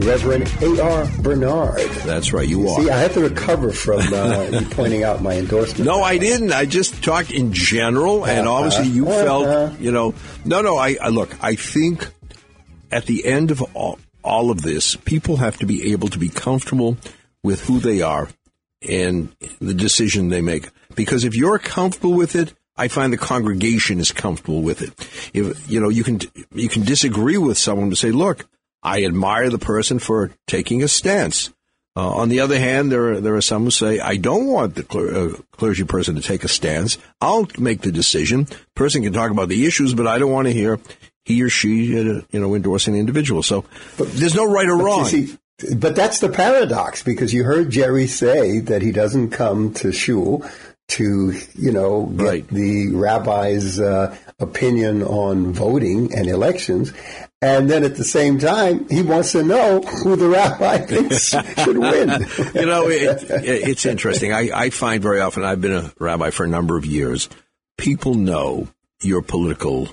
Reverend 0.00 0.52
A.R. 0.60 1.06
Bernard. 1.22 1.88
That's 2.04 2.32
right, 2.32 2.48
you 2.48 2.68
are. 2.68 2.82
See, 2.82 2.90
I 2.90 2.98
have 2.98 3.14
to 3.14 3.20
recover 3.20 3.70
from 3.70 4.00
uh, 4.12 4.42
you 4.52 4.66
pointing 4.70 5.04
out 5.04 5.22
my 5.22 5.34
endorsement. 5.34 5.84
No, 5.84 6.02
I 6.02 6.18
didn't. 6.18 6.52
I 6.52 6.64
just 6.64 7.04
talked 7.04 7.30
in 7.30 7.52
general, 7.52 8.26
and 8.26 8.48
uh, 8.48 8.52
obviously 8.52 8.88
you 8.88 9.06
uh, 9.08 9.24
felt, 9.24 9.78
you 9.78 9.92
know, 9.92 10.12
no, 10.44 10.60
no, 10.60 10.76
I, 10.76 10.96
I 11.00 11.10
look, 11.10 11.36
I 11.44 11.54
think 11.54 12.08
at 12.90 13.06
the 13.06 13.24
end 13.26 13.52
of 13.52 13.62
all, 13.74 14.00
all 14.28 14.50
of 14.50 14.62
this, 14.62 14.94
people 14.96 15.38
have 15.38 15.56
to 15.58 15.66
be 15.66 15.92
able 15.92 16.08
to 16.08 16.18
be 16.18 16.28
comfortable 16.28 16.96
with 17.42 17.62
who 17.62 17.80
they 17.80 18.02
are 18.02 18.28
and 18.82 19.34
the 19.60 19.74
decision 19.74 20.28
they 20.28 20.42
make. 20.42 20.68
Because 20.94 21.24
if 21.24 21.34
you're 21.34 21.58
comfortable 21.58 22.12
with 22.12 22.36
it, 22.36 22.54
I 22.76 22.88
find 22.88 23.12
the 23.12 23.18
congregation 23.18 23.98
is 23.98 24.12
comfortable 24.12 24.62
with 24.62 24.82
it. 24.82 24.92
If 25.34 25.68
you 25.68 25.80
know, 25.80 25.88
you 25.88 26.04
can 26.04 26.20
you 26.54 26.68
can 26.68 26.84
disagree 26.84 27.38
with 27.38 27.58
someone 27.58 27.90
to 27.90 27.96
say, 27.96 28.12
"Look, 28.12 28.46
I 28.82 29.04
admire 29.04 29.50
the 29.50 29.58
person 29.58 29.98
for 29.98 30.30
taking 30.46 30.82
a 30.82 30.88
stance." 30.88 31.52
Uh, 31.96 32.10
on 32.10 32.28
the 32.28 32.38
other 32.38 32.60
hand, 32.60 32.92
there 32.92 33.14
are, 33.14 33.20
there 33.20 33.34
are 33.34 33.40
some 33.40 33.64
who 33.64 33.72
say, 33.72 33.98
I 33.98 34.18
don't 34.18 34.46
want 34.46 34.76
the 34.76 34.84
cler- 34.84 35.12
uh, 35.12 35.36
clergy 35.50 35.82
person 35.82 36.14
to 36.14 36.22
take 36.22 36.44
a 36.44 36.48
stance. 36.48 36.96
I'll 37.20 37.48
make 37.58 37.80
the 37.80 37.90
decision. 37.90 38.46
Person 38.76 39.02
can 39.02 39.12
talk 39.12 39.32
about 39.32 39.48
the 39.48 39.66
issues, 39.66 39.94
but 39.94 40.06
I 40.06 40.20
don't 40.20 40.30
want 40.30 40.46
to 40.46 40.52
hear 40.52 40.78
he 41.28 41.42
or 41.42 41.50
she, 41.50 41.92
uh, 41.94 42.22
you 42.30 42.40
know, 42.40 42.54
endorsing 42.54 42.94
the 42.94 43.00
individual. 43.00 43.42
So 43.42 43.66
but, 43.98 44.10
there's 44.12 44.34
no 44.34 44.46
right 44.46 44.66
or 44.66 44.78
wrong. 44.78 45.04
See, 45.04 45.36
but 45.76 45.94
that's 45.94 46.20
the 46.20 46.30
paradox 46.30 47.02
because 47.02 47.34
you 47.34 47.44
heard 47.44 47.68
Jerry 47.68 48.06
say 48.06 48.60
that 48.60 48.80
he 48.80 48.92
doesn't 48.92 49.30
come 49.30 49.74
to 49.74 49.92
shul 49.92 50.42
to, 50.88 51.34
you 51.54 51.70
know, 51.70 52.06
get 52.06 52.24
right. 52.24 52.48
the 52.48 52.92
rabbi's 52.94 53.78
uh, 53.78 54.16
opinion 54.38 55.02
on 55.02 55.52
voting 55.52 56.14
and 56.14 56.28
elections. 56.28 56.94
And 57.42 57.68
then 57.68 57.84
at 57.84 57.96
the 57.96 58.04
same 58.04 58.38
time, 58.38 58.88
he 58.88 59.02
wants 59.02 59.32
to 59.32 59.42
know 59.42 59.82
who 59.82 60.16
the 60.16 60.28
rabbi 60.28 60.78
thinks 60.86 61.28
should 61.62 61.76
win. 61.76 62.08
you 62.54 62.66
know, 62.66 62.88
it, 62.88 63.22
it, 63.22 63.68
it's 63.68 63.84
interesting. 63.84 64.32
I, 64.32 64.48
I 64.54 64.70
find 64.70 65.02
very 65.02 65.20
often, 65.20 65.44
I've 65.44 65.60
been 65.60 65.74
a 65.74 65.92
rabbi 65.98 66.30
for 66.30 66.44
a 66.44 66.48
number 66.48 66.78
of 66.78 66.86
years, 66.86 67.28
people 67.76 68.14
know 68.14 68.68
your 69.02 69.20
political 69.20 69.88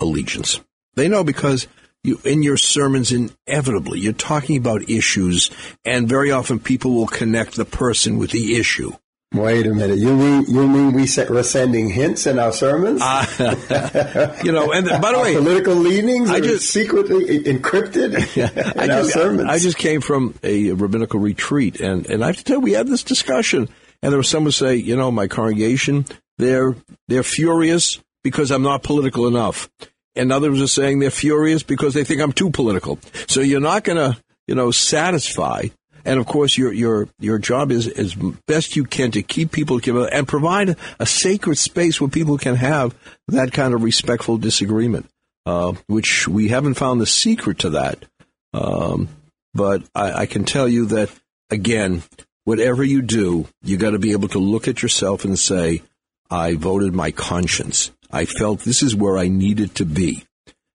allegiance. 0.00 0.60
They 0.94 1.08
know 1.08 1.24
because 1.24 1.66
you, 2.02 2.20
in 2.24 2.42
your 2.42 2.56
sermons, 2.56 3.12
inevitably, 3.12 4.00
you're 4.00 4.12
talking 4.12 4.56
about 4.56 4.88
issues, 4.88 5.50
and 5.84 6.08
very 6.08 6.30
often 6.30 6.60
people 6.60 6.94
will 6.94 7.06
connect 7.06 7.56
the 7.56 7.64
person 7.64 8.18
with 8.18 8.30
the 8.30 8.56
issue. 8.56 8.92
Wait 9.34 9.66
a 9.66 9.74
minute. 9.74 9.98
You 9.98 10.16
mean 10.16 10.44
you 10.46 10.68
mean 10.68 10.92
we 10.92 11.06
we're 11.28 11.42
sending 11.42 11.90
hints 11.90 12.26
in 12.26 12.38
our 12.38 12.52
sermons? 12.52 13.02
Uh, 13.02 14.36
you 14.44 14.52
know, 14.52 14.72
and 14.72 14.86
by 15.02 15.12
the 15.12 15.18
way, 15.20 15.34
political 15.34 15.74
leanings 15.74 16.30
I 16.30 16.40
just 16.40 16.70
secretly 16.70 17.40
encrypted 17.40 18.14
in 18.36 18.80
I 18.80 18.86
just, 18.86 19.16
our 19.16 19.22
sermons. 19.22 19.50
I 19.50 19.58
just 19.58 19.78
came 19.78 20.00
from 20.00 20.34
a 20.44 20.70
rabbinical 20.72 21.18
retreat, 21.18 21.80
and 21.80 22.06
and 22.06 22.22
I 22.22 22.28
have 22.28 22.36
to 22.36 22.44
tell 22.44 22.58
you, 22.58 22.62
we 22.62 22.72
had 22.72 22.86
this 22.86 23.02
discussion, 23.02 23.68
and 24.00 24.12
there 24.12 24.18
was 24.18 24.28
someone 24.28 24.52
say, 24.52 24.76
you 24.76 24.96
know, 24.96 25.10
my 25.10 25.26
congregation, 25.26 26.06
they're 26.38 26.76
they're 27.08 27.24
furious 27.24 27.98
because 28.26 28.50
I'm 28.50 28.62
not 28.62 28.82
political 28.82 29.26
enough, 29.26 29.68
and 30.14 30.32
others 30.32 30.60
are 30.60 30.66
saying 30.66 30.98
they're 30.98 31.10
furious 31.10 31.62
because 31.62 31.94
they 31.94 32.04
think 32.04 32.20
I'm 32.20 32.32
too 32.32 32.50
political. 32.50 32.98
So 33.28 33.40
you're 33.40 33.60
not 33.60 33.84
going 33.84 33.98
to, 33.98 34.20
you 34.46 34.54
know, 34.54 34.70
satisfy 34.70 35.68
and 36.06 36.20
of 36.20 36.26
course, 36.26 36.56
your 36.56 36.72
your 36.72 37.08
your 37.18 37.38
job 37.38 37.72
is 37.72 37.88
as 37.88 38.14
best 38.46 38.76
you 38.76 38.84
can 38.84 39.10
to 39.10 39.22
keep 39.22 39.50
people 39.50 39.80
together 39.80 40.08
and 40.10 40.26
provide 40.26 40.76
a 41.00 41.04
sacred 41.04 41.58
space 41.58 42.00
where 42.00 42.08
people 42.08 42.38
can 42.38 42.54
have 42.54 42.94
that 43.26 43.52
kind 43.52 43.74
of 43.74 43.82
respectful 43.82 44.38
disagreement. 44.38 45.10
Uh, 45.44 45.74
which 45.86 46.26
we 46.26 46.48
haven't 46.48 46.74
found 46.74 47.00
the 47.00 47.06
secret 47.06 47.60
to 47.60 47.70
that. 47.70 48.04
Um, 48.52 49.08
but 49.54 49.84
I, 49.94 50.22
I 50.22 50.26
can 50.26 50.44
tell 50.44 50.68
you 50.68 50.86
that 50.86 51.08
again, 51.50 52.02
whatever 52.44 52.82
you 52.82 53.00
do, 53.00 53.46
you 53.62 53.76
got 53.76 53.90
to 53.90 54.00
be 54.00 54.10
able 54.10 54.26
to 54.28 54.40
look 54.40 54.66
at 54.66 54.82
yourself 54.82 55.24
and 55.24 55.38
say, 55.38 55.82
"I 56.30 56.54
voted 56.54 56.94
my 56.94 57.10
conscience. 57.10 57.90
I 58.10 58.24
felt 58.24 58.60
this 58.60 58.82
is 58.82 58.94
where 58.94 59.18
I 59.18 59.28
needed 59.28 59.74
to 59.76 59.84
be." 59.84 60.24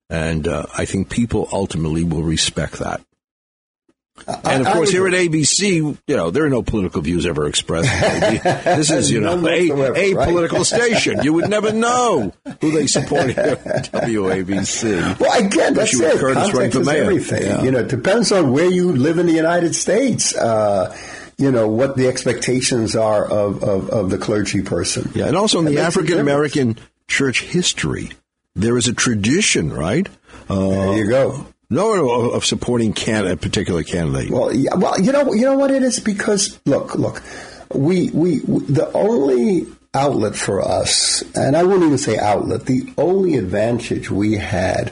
And 0.09 0.47
uh, 0.47 0.65
I 0.77 0.85
think 0.85 1.09
people 1.09 1.47
ultimately 1.51 2.03
will 2.03 2.23
respect 2.23 2.79
that. 2.79 3.01
And 4.43 4.65
of 4.67 4.73
course, 4.73 4.91
here 4.91 5.07
at 5.07 5.13
ABC, 5.13 5.97
you 6.07 6.15
know, 6.15 6.29
there 6.29 6.45
are 6.45 6.49
no 6.49 6.61
political 6.61 7.01
views 7.01 7.25
ever 7.25 7.47
expressed. 7.47 7.89
this 8.43 8.91
is, 8.91 9.09
you 9.09 9.21
know, 9.21 9.45
a, 9.47 9.69
a 9.71 10.13
right? 10.13 10.27
political 10.27 10.63
station. 10.63 11.23
You 11.23 11.33
would 11.33 11.49
never 11.49 11.71
know 11.71 12.33
who 12.59 12.71
they 12.71 12.87
support 12.87 13.27
here 13.27 13.57
at 13.65 13.91
WABC. 13.91 15.19
Well, 15.19 15.45
again, 15.45 15.73
that's 15.73 15.99
it. 15.99 16.19
Context 16.19 16.75
is 16.75 16.87
everything. 16.87 17.43
Yeah. 17.43 17.63
You 17.63 17.71
know, 17.71 17.79
it 17.79 17.87
depends 17.87 18.31
on 18.31 18.51
where 18.51 18.69
you 18.69 18.91
live 18.91 19.17
in 19.17 19.25
the 19.25 19.33
United 19.33 19.75
States. 19.75 20.35
Uh, 20.35 20.95
you 21.37 21.49
know 21.49 21.67
what 21.67 21.97
the 21.97 22.07
expectations 22.07 22.95
are 22.95 23.25
of, 23.25 23.63
of, 23.63 23.89
of 23.89 24.09
the 24.11 24.19
clergy 24.19 24.61
person. 24.61 25.09
Yeah, 25.15 25.25
and 25.25 25.35
also 25.35 25.57
in 25.57 25.65
the 25.65 25.79
African 25.79 26.19
American 26.19 26.77
church 27.11 27.43
history, 27.43 28.09
there 28.55 28.77
is 28.77 28.87
a 28.87 28.93
tradition, 28.93 29.71
right? 29.71 30.07
Uh, 30.49 30.69
there 30.69 30.97
you 30.97 31.09
go 31.09 31.45
no, 31.71 31.95
no, 31.95 32.31
of 32.31 32.43
supporting 32.43 32.91
can 32.91 33.25
a 33.25 33.37
particular 33.37 33.81
candidate. 33.81 34.29
Well, 34.29 34.53
yeah, 34.53 34.75
well, 34.75 34.99
you 34.99 35.13
know, 35.13 35.33
you 35.33 35.43
know 35.43 35.57
what 35.57 35.71
it 35.71 35.81
is 35.81 36.01
because 36.01 36.59
look, 36.65 36.95
look, 36.95 37.23
we, 37.73 38.09
we, 38.11 38.41
we 38.41 38.65
the 38.65 38.91
only 38.93 39.67
outlet 39.93 40.35
for 40.35 40.61
us, 40.61 41.23
and 41.33 41.55
I 41.55 41.63
wouldn't 41.63 41.85
even 41.85 41.97
say 41.97 42.17
outlet, 42.17 42.65
the 42.65 42.93
only 42.97 43.37
advantage 43.37 44.11
we 44.11 44.35
had 44.35 44.91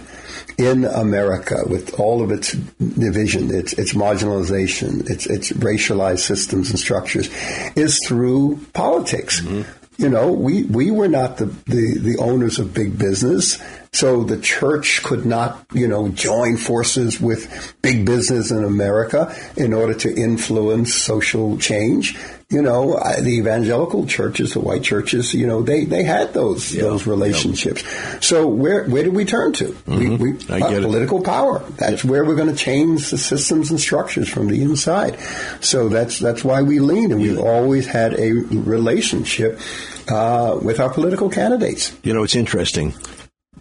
in 0.58 0.86
America 0.86 1.64
with 1.68 2.00
all 2.00 2.22
of 2.24 2.32
its 2.32 2.54
division, 2.54 3.54
its, 3.54 3.74
its 3.74 3.94
marginalization, 3.94 5.10
its, 5.10 5.26
its 5.26 5.52
racialized 5.52 6.20
systems 6.20 6.70
and 6.70 6.80
structures 6.80 7.30
is 7.76 8.00
through 8.08 8.66
politics. 8.74 9.42
Mm-hmm. 9.42 9.70
You 10.00 10.08
know, 10.08 10.32
we, 10.32 10.64
we 10.64 10.92
were 10.92 11.10
not 11.10 11.40
the, 11.40 11.48
the, 11.66 11.98
the 12.00 12.16
owners 12.20 12.58
of 12.58 12.74
big 12.74 12.98
business. 12.98 13.62
So 13.92 14.24
the 14.24 14.40
church 14.40 15.02
could 15.04 15.26
not, 15.26 15.66
you 15.74 15.88
know, 15.88 16.10
join 16.10 16.58
forces 16.58 17.20
with 17.20 17.76
big 17.82 18.06
business 18.06 18.52
in 18.52 18.64
America 18.64 19.36
in 19.58 19.74
order 19.74 19.94
to 19.96 20.16
influence 20.16 20.94
social 20.94 21.58
change. 21.58 22.18
You 22.50 22.64
know, 22.64 23.00
the 23.22 23.30
evangelical 23.30 24.08
churches, 24.08 24.54
the 24.54 24.60
white 24.60 24.82
churches, 24.82 25.36
you 25.36 25.46
know, 25.46 25.62
they, 25.62 25.86
they 25.86 26.04
had 26.04 26.34
those 26.34 26.74
yeah, 26.74 26.82
those 26.82 27.06
relationships. 27.06 27.84
Yeah. 27.84 28.20
So 28.22 28.48
where 28.48 28.86
where 28.86 29.04
did 29.04 29.14
we 29.14 29.26
turn 29.26 29.54
to? 29.54 29.66
Mm-hmm. 29.66 30.18
We, 30.18 30.32
we 30.34 30.50
uh, 30.50 30.82
political 30.82 31.22
power. 31.22 31.60
That's 31.78 32.04
where 32.04 32.26
we're 32.26 32.36
going 32.36 32.50
to 32.50 32.56
change 32.56 33.12
the 33.12 33.20
systems 33.20 33.70
and 33.70 33.80
structures 33.80 34.30
from 34.30 34.48
the 34.48 34.64
inside. 34.64 35.20
So 35.62 35.90
that's 35.90 36.18
that's 36.18 36.44
why 36.44 36.64
we 36.64 36.80
lean, 36.80 37.12
and 37.12 37.22
we've 37.22 37.40
always 37.40 37.86
had 37.86 38.16
a 38.20 38.32
relationship 38.32 39.60
uh, 40.08 40.58
with 40.60 40.80
our 40.80 40.90
political 40.90 41.30
candidates. 41.30 41.96
You 42.02 42.14
know, 42.14 42.24
it's 42.24 42.36
interesting 42.36 42.96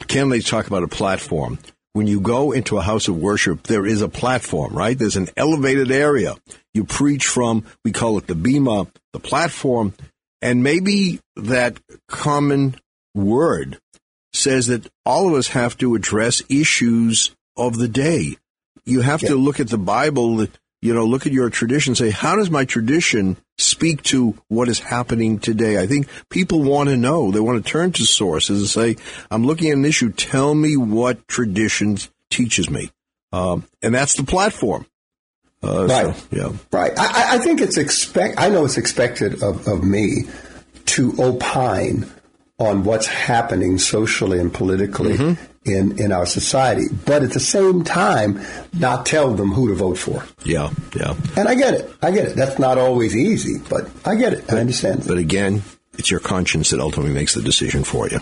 candidates 0.07 0.49
talk 0.49 0.67
about 0.67 0.83
a 0.83 0.89
platform. 0.89 1.59
When 1.95 2.07
you 2.07 2.21
go 2.21 2.53
into 2.53 2.79
a 2.79 2.83
house 2.83 3.09
of 3.09 3.17
worship, 3.17 3.65
there 3.65 3.87
is 3.87 4.03
a 4.03 4.09
platform, 4.09 4.75
right? 4.75 4.97
There's 4.97 5.17
an 5.17 5.29
elevated 5.37 5.91
area. 5.91 6.37
You 6.75 6.85
preach 6.85 7.27
from, 7.27 7.65
we 7.85 7.93
call 7.93 8.19
it 8.19 8.27
the 8.27 8.35
bema, 8.35 8.87
the 9.13 9.21
platform, 9.21 9.95
and 10.41 10.63
maybe 10.63 11.21
that 11.37 11.79
common 12.09 12.77
word 13.15 13.79
says 14.33 14.69
that 14.69 14.89
all 15.05 15.29
of 15.29 15.35
us 15.35 15.49
have 15.49 15.77
to 15.79 15.95
address 15.95 16.43
issues 16.49 17.35
of 17.57 17.77
the 17.77 17.89
day. 17.89 18.37
You 18.85 19.01
have 19.01 19.23
yeah. 19.23 19.31
to 19.31 19.35
look 19.35 19.59
at 19.59 19.69
the 19.69 19.79
Bible 19.79 20.47
you 20.81 20.95
know, 20.95 21.05
look 21.05 21.27
at 21.27 21.33
your 21.33 21.51
tradition, 21.51 21.95
say, 21.95 22.11
how 22.11 22.37
does 22.37 22.51
my 22.51 22.65
tradition 22.65 23.37
speak 23.57 24.03
to 24.05 24.39
what 24.49 24.69
is 24.69 24.79
happening 24.79 25.39
today? 25.39 25.81
I 25.81 25.87
think 25.87 26.09
people 26.31 26.63
want 26.63 26.89
to 26.89 26.97
know. 26.97 27.31
They 27.31 27.41
want 27.41 27.65
to 27.65 27.71
turn 27.71 27.93
to 27.93 28.05
sources 28.05 28.61
and 28.61 28.69
say, 28.69 29.03
I'm 29.31 29.45
looking 29.45 29.71
at 29.71 29.77
an 29.77 29.85
issue. 29.85 30.13
Tell 30.13 30.55
me 30.55 30.77
what 30.77 31.27
tradition 31.27 31.99
teaches 32.31 32.71
me. 32.71 32.91
Um, 33.33 33.67
and 33.83 33.95
that's 33.95 34.15
the 34.17 34.25
platform. 34.25 34.87
Uh, 35.63 35.87
right. 35.87 36.15
So, 36.15 36.27
yeah. 36.31 36.53
Right. 36.71 36.93
I, 36.97 37.35
I, 37.35 37.39
think 37.39 37.61
it's 37.61 37.77
expect. 37.77 38.39
I 38.39 38.49
know 38.49 38.65
it's 38.65 38.79
expected 38.79 39.43
of, 39.43 39.67
of 39.67 39.83
me 39.83 40.25
to 40.87 41.13
opine 41.19 42.07
on 42.59 42.85
what's 42.85 43.07
happening 43.07 43.79
socially 43.79 44.39
and 44.39 44.55
politically 44.55 45.15
mm-hmm. 45.15 45.45
In, 45.69 45.99
in 45.99 46.13
our 46.13 46.27
society, 46.27 46.87
but 47.05 47.23
at 47.23 47.33
the 47.33 47.41
same 47.41 47.85
time, 47.85 48.41
not 48.73 49.07
tell 49.07 49.35
them 49.35 49.53
who 49.53 49.69
to 49.69 49.75
vote 49.75 49.99
for. 49.99 50.25
Yeah, 50.45 50.71
yeah. 50.97 51.15
And 51.37 51.49
I 51.49 51.55
get 51.55 51.75
it. 51.75 51.93
I 52.03 52.11
get 52.11 52.29
it. 52.29 52.37
That's 52.37 52.59
not 52.59 52.79
always 52.79 53.17
easy, 53.17 53.59
but 53.69 53.89
I 54.05 54.15
get 54.15 54.33
it. 54.33 54.47
But, 54.47 54.57
I 54.57 54.61
understand. 54.61 55.05
But 55.07 55.19
again, 55.19 55.63
it's 55.95 56.11
your 56.11 56.21
conscience 56.21 56.71
that 56.71 56.81
ultimately 56.81 57.15
makes 57.15 57.35
the 57.35 57.43
decision 57.43 57.85
for 57.85 58.09
you. 58.09 58.21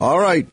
All 0.00 0.18
right. 0.18 0.48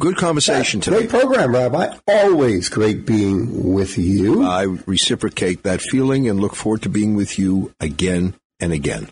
Good 0.00 0.16
conversation 0.16 0.80
today. 0.80 1.06
Great 1.06 1.10
program, 1.10 1.52
Rabbi. 1.52 1.96
Always 2.06 2.68
great 2.68 3.04
being 3.04 3.72
with 3.72 3.98
you. 3.98 4.44
I 4.44 4.62
reciprocate 4.86 5.64
that 5.64 5.82
feeling 5.82 6.28
and 6.28 6.38
look 6.38 6.54
forward 6.54 6.82
to 6.82 6.88
being 6.88 7.16
with 7.16 7.36
you 7.36 7.74
again 7.80 8.34
and 8.60 8.72
again. 8.72 9.08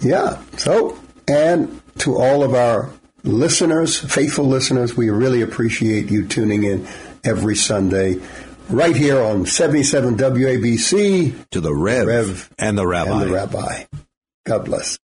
Yeah. 0.00 0.42
So, 0.58 0.98
and 1.26 1.80
to 1.98 2.16
all 2.18 2.42
of 2.42 2.52
our 2.54 2.90
listeners, 3.28 3.98
faithful 3.98 4.46
listeners, 4.46 4.96
we 4.96 5.10
really 5.10 5.42
appreciate 5.42 6.10
you 6.10 6.26
tuning 6.26 6.64
in 6.64 6.86
every 7.24 7.54
Sunday 7.54 8.20
right 8.68 8.96
here 8.96 9.20
on 9.20 9.46
77 9.46 10.16
WABC. 10.16 11.48
To 11.50 11.60
the 11.60 11.74
Rev, 11.74 12.06
Rev 12.06 12.50
and 12.58 12.76
the 12.76 12.86
Rabbi. 12.86 13.10
And 13.10 13.20
the 13.22 13.32
Rabbi. 13.32 13.84
God 14.46 14.64
bless. 14.64 14.98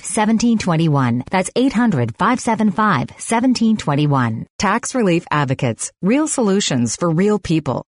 1721. 0.00 1.24
That's 1.30 1.50
800 1.56 2.16
575 2.16 3.10
1721. 3.10 4.46
Tax 4.58 4.94
Relief 4.94 5.24
Advocates. 5.30 5.90
Real 6.02 6.28
solutions 6.28 6.96
for 6.96 7.10
real 7.10 7.38
people 7.38 7.86
He 7.86 7.93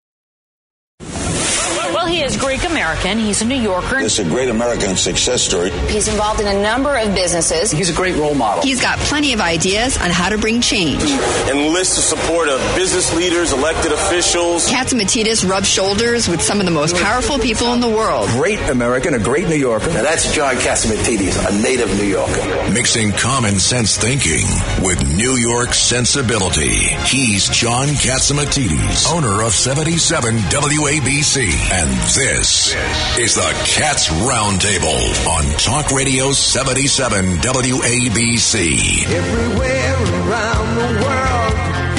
is 2.25 2.35
Greek 2.37 2.63
American. 2.63 3.19
He's 3.19 3.41
a 3.43 3.45
New 3.45 3.61
Yorker. 3.61 3.99
It's 3.99 4.17
a 4.17 4.23
great 4.23 4.49
American 4.49 4.95
success 4.95 5.43
story. 5.43 5.69
He's 5.87 6.07
involved 6.07 6.41
in 6.41 6.47
a 6.47 6.59
number 6.59 6.97
of 6.97 7.13
businesses. 7.13 7.69
He's 7.69 7.89
a 7.89 7.93
great 7.93 8.15
role 8.15 8.33
model. 8.33 8.63
He's 8.63 8.81
got 8.81 8.97
plenty 8.99 9.33
of 9.33 9.41
ideas 9.41 9.97
on 9.97 10.09
how 10.09 10.29
to 10.29 10.37
bring 10.37 10.59
change. 10.59 11.03
Enlist 11.03 11.95
the 11.95 12.01
support 12.01 12.49
of 12.49 12.59
business 12.75 13.13
leaders, 13.13 13.51
elected 13.53 13.91
officials. 13.91 14.67
Catsimatidis 14.67 15.47
rubs 15.47 15.69
shoulders 15.69 16.27
with 16.27 16.41
some 16.41 16.59
of 16.59 16.65
the 16.65 16.71
most 16.71 16.95
powerful 16.95 17.37
people 17.37 17.73
in 17.73 17.79
the 17.79 17.89
world. 17.89 18.27
Great 18.29 18.59
American, 18.69 19.13
a 19.13 19.19
great 19.19 19.47
New 19.47 19.55
Yorker. 19.55 19.87
Now 19.87 20.01
that's 20.01 20.33
John 20.33 20.55
Catsimatidis, 20.55 21.47
a 21.47 21.61
native 21.61 21.95
New 21.97 22.07
Yorker. 22.07 22.71
Mixing 22.73 23.11
common 23.11 23.59
sense 23.59 23.97
thinking 23.97 24.47
with 24.81 25.15
New 25.15 25.33
York 25.33 25.75
sensibility. 25.75 26.75
He's 27.05 27.47
John 27.49 27.89
Catsimatidis, 27.89 29.13
owner 29.13 29.43
of 29.43 29.53
77 29.53 30.37
WABC. 30.37 31.51
And 31.71 32.14
this 32.15 32.73
is 33.19 33.35
the 33.35 33.51
Cats 33.65 34.07
Roundtable 34.07 35.27
on 35.27 35.43
Talk 35.57 35.91
Radio 35.91 36.31
77 36.31 37.39
WABC. 37.39 39.05
Everywhere 39.05 39.95
around 40.23 40.75
the 40.77 41.03
world. 41.03 41.94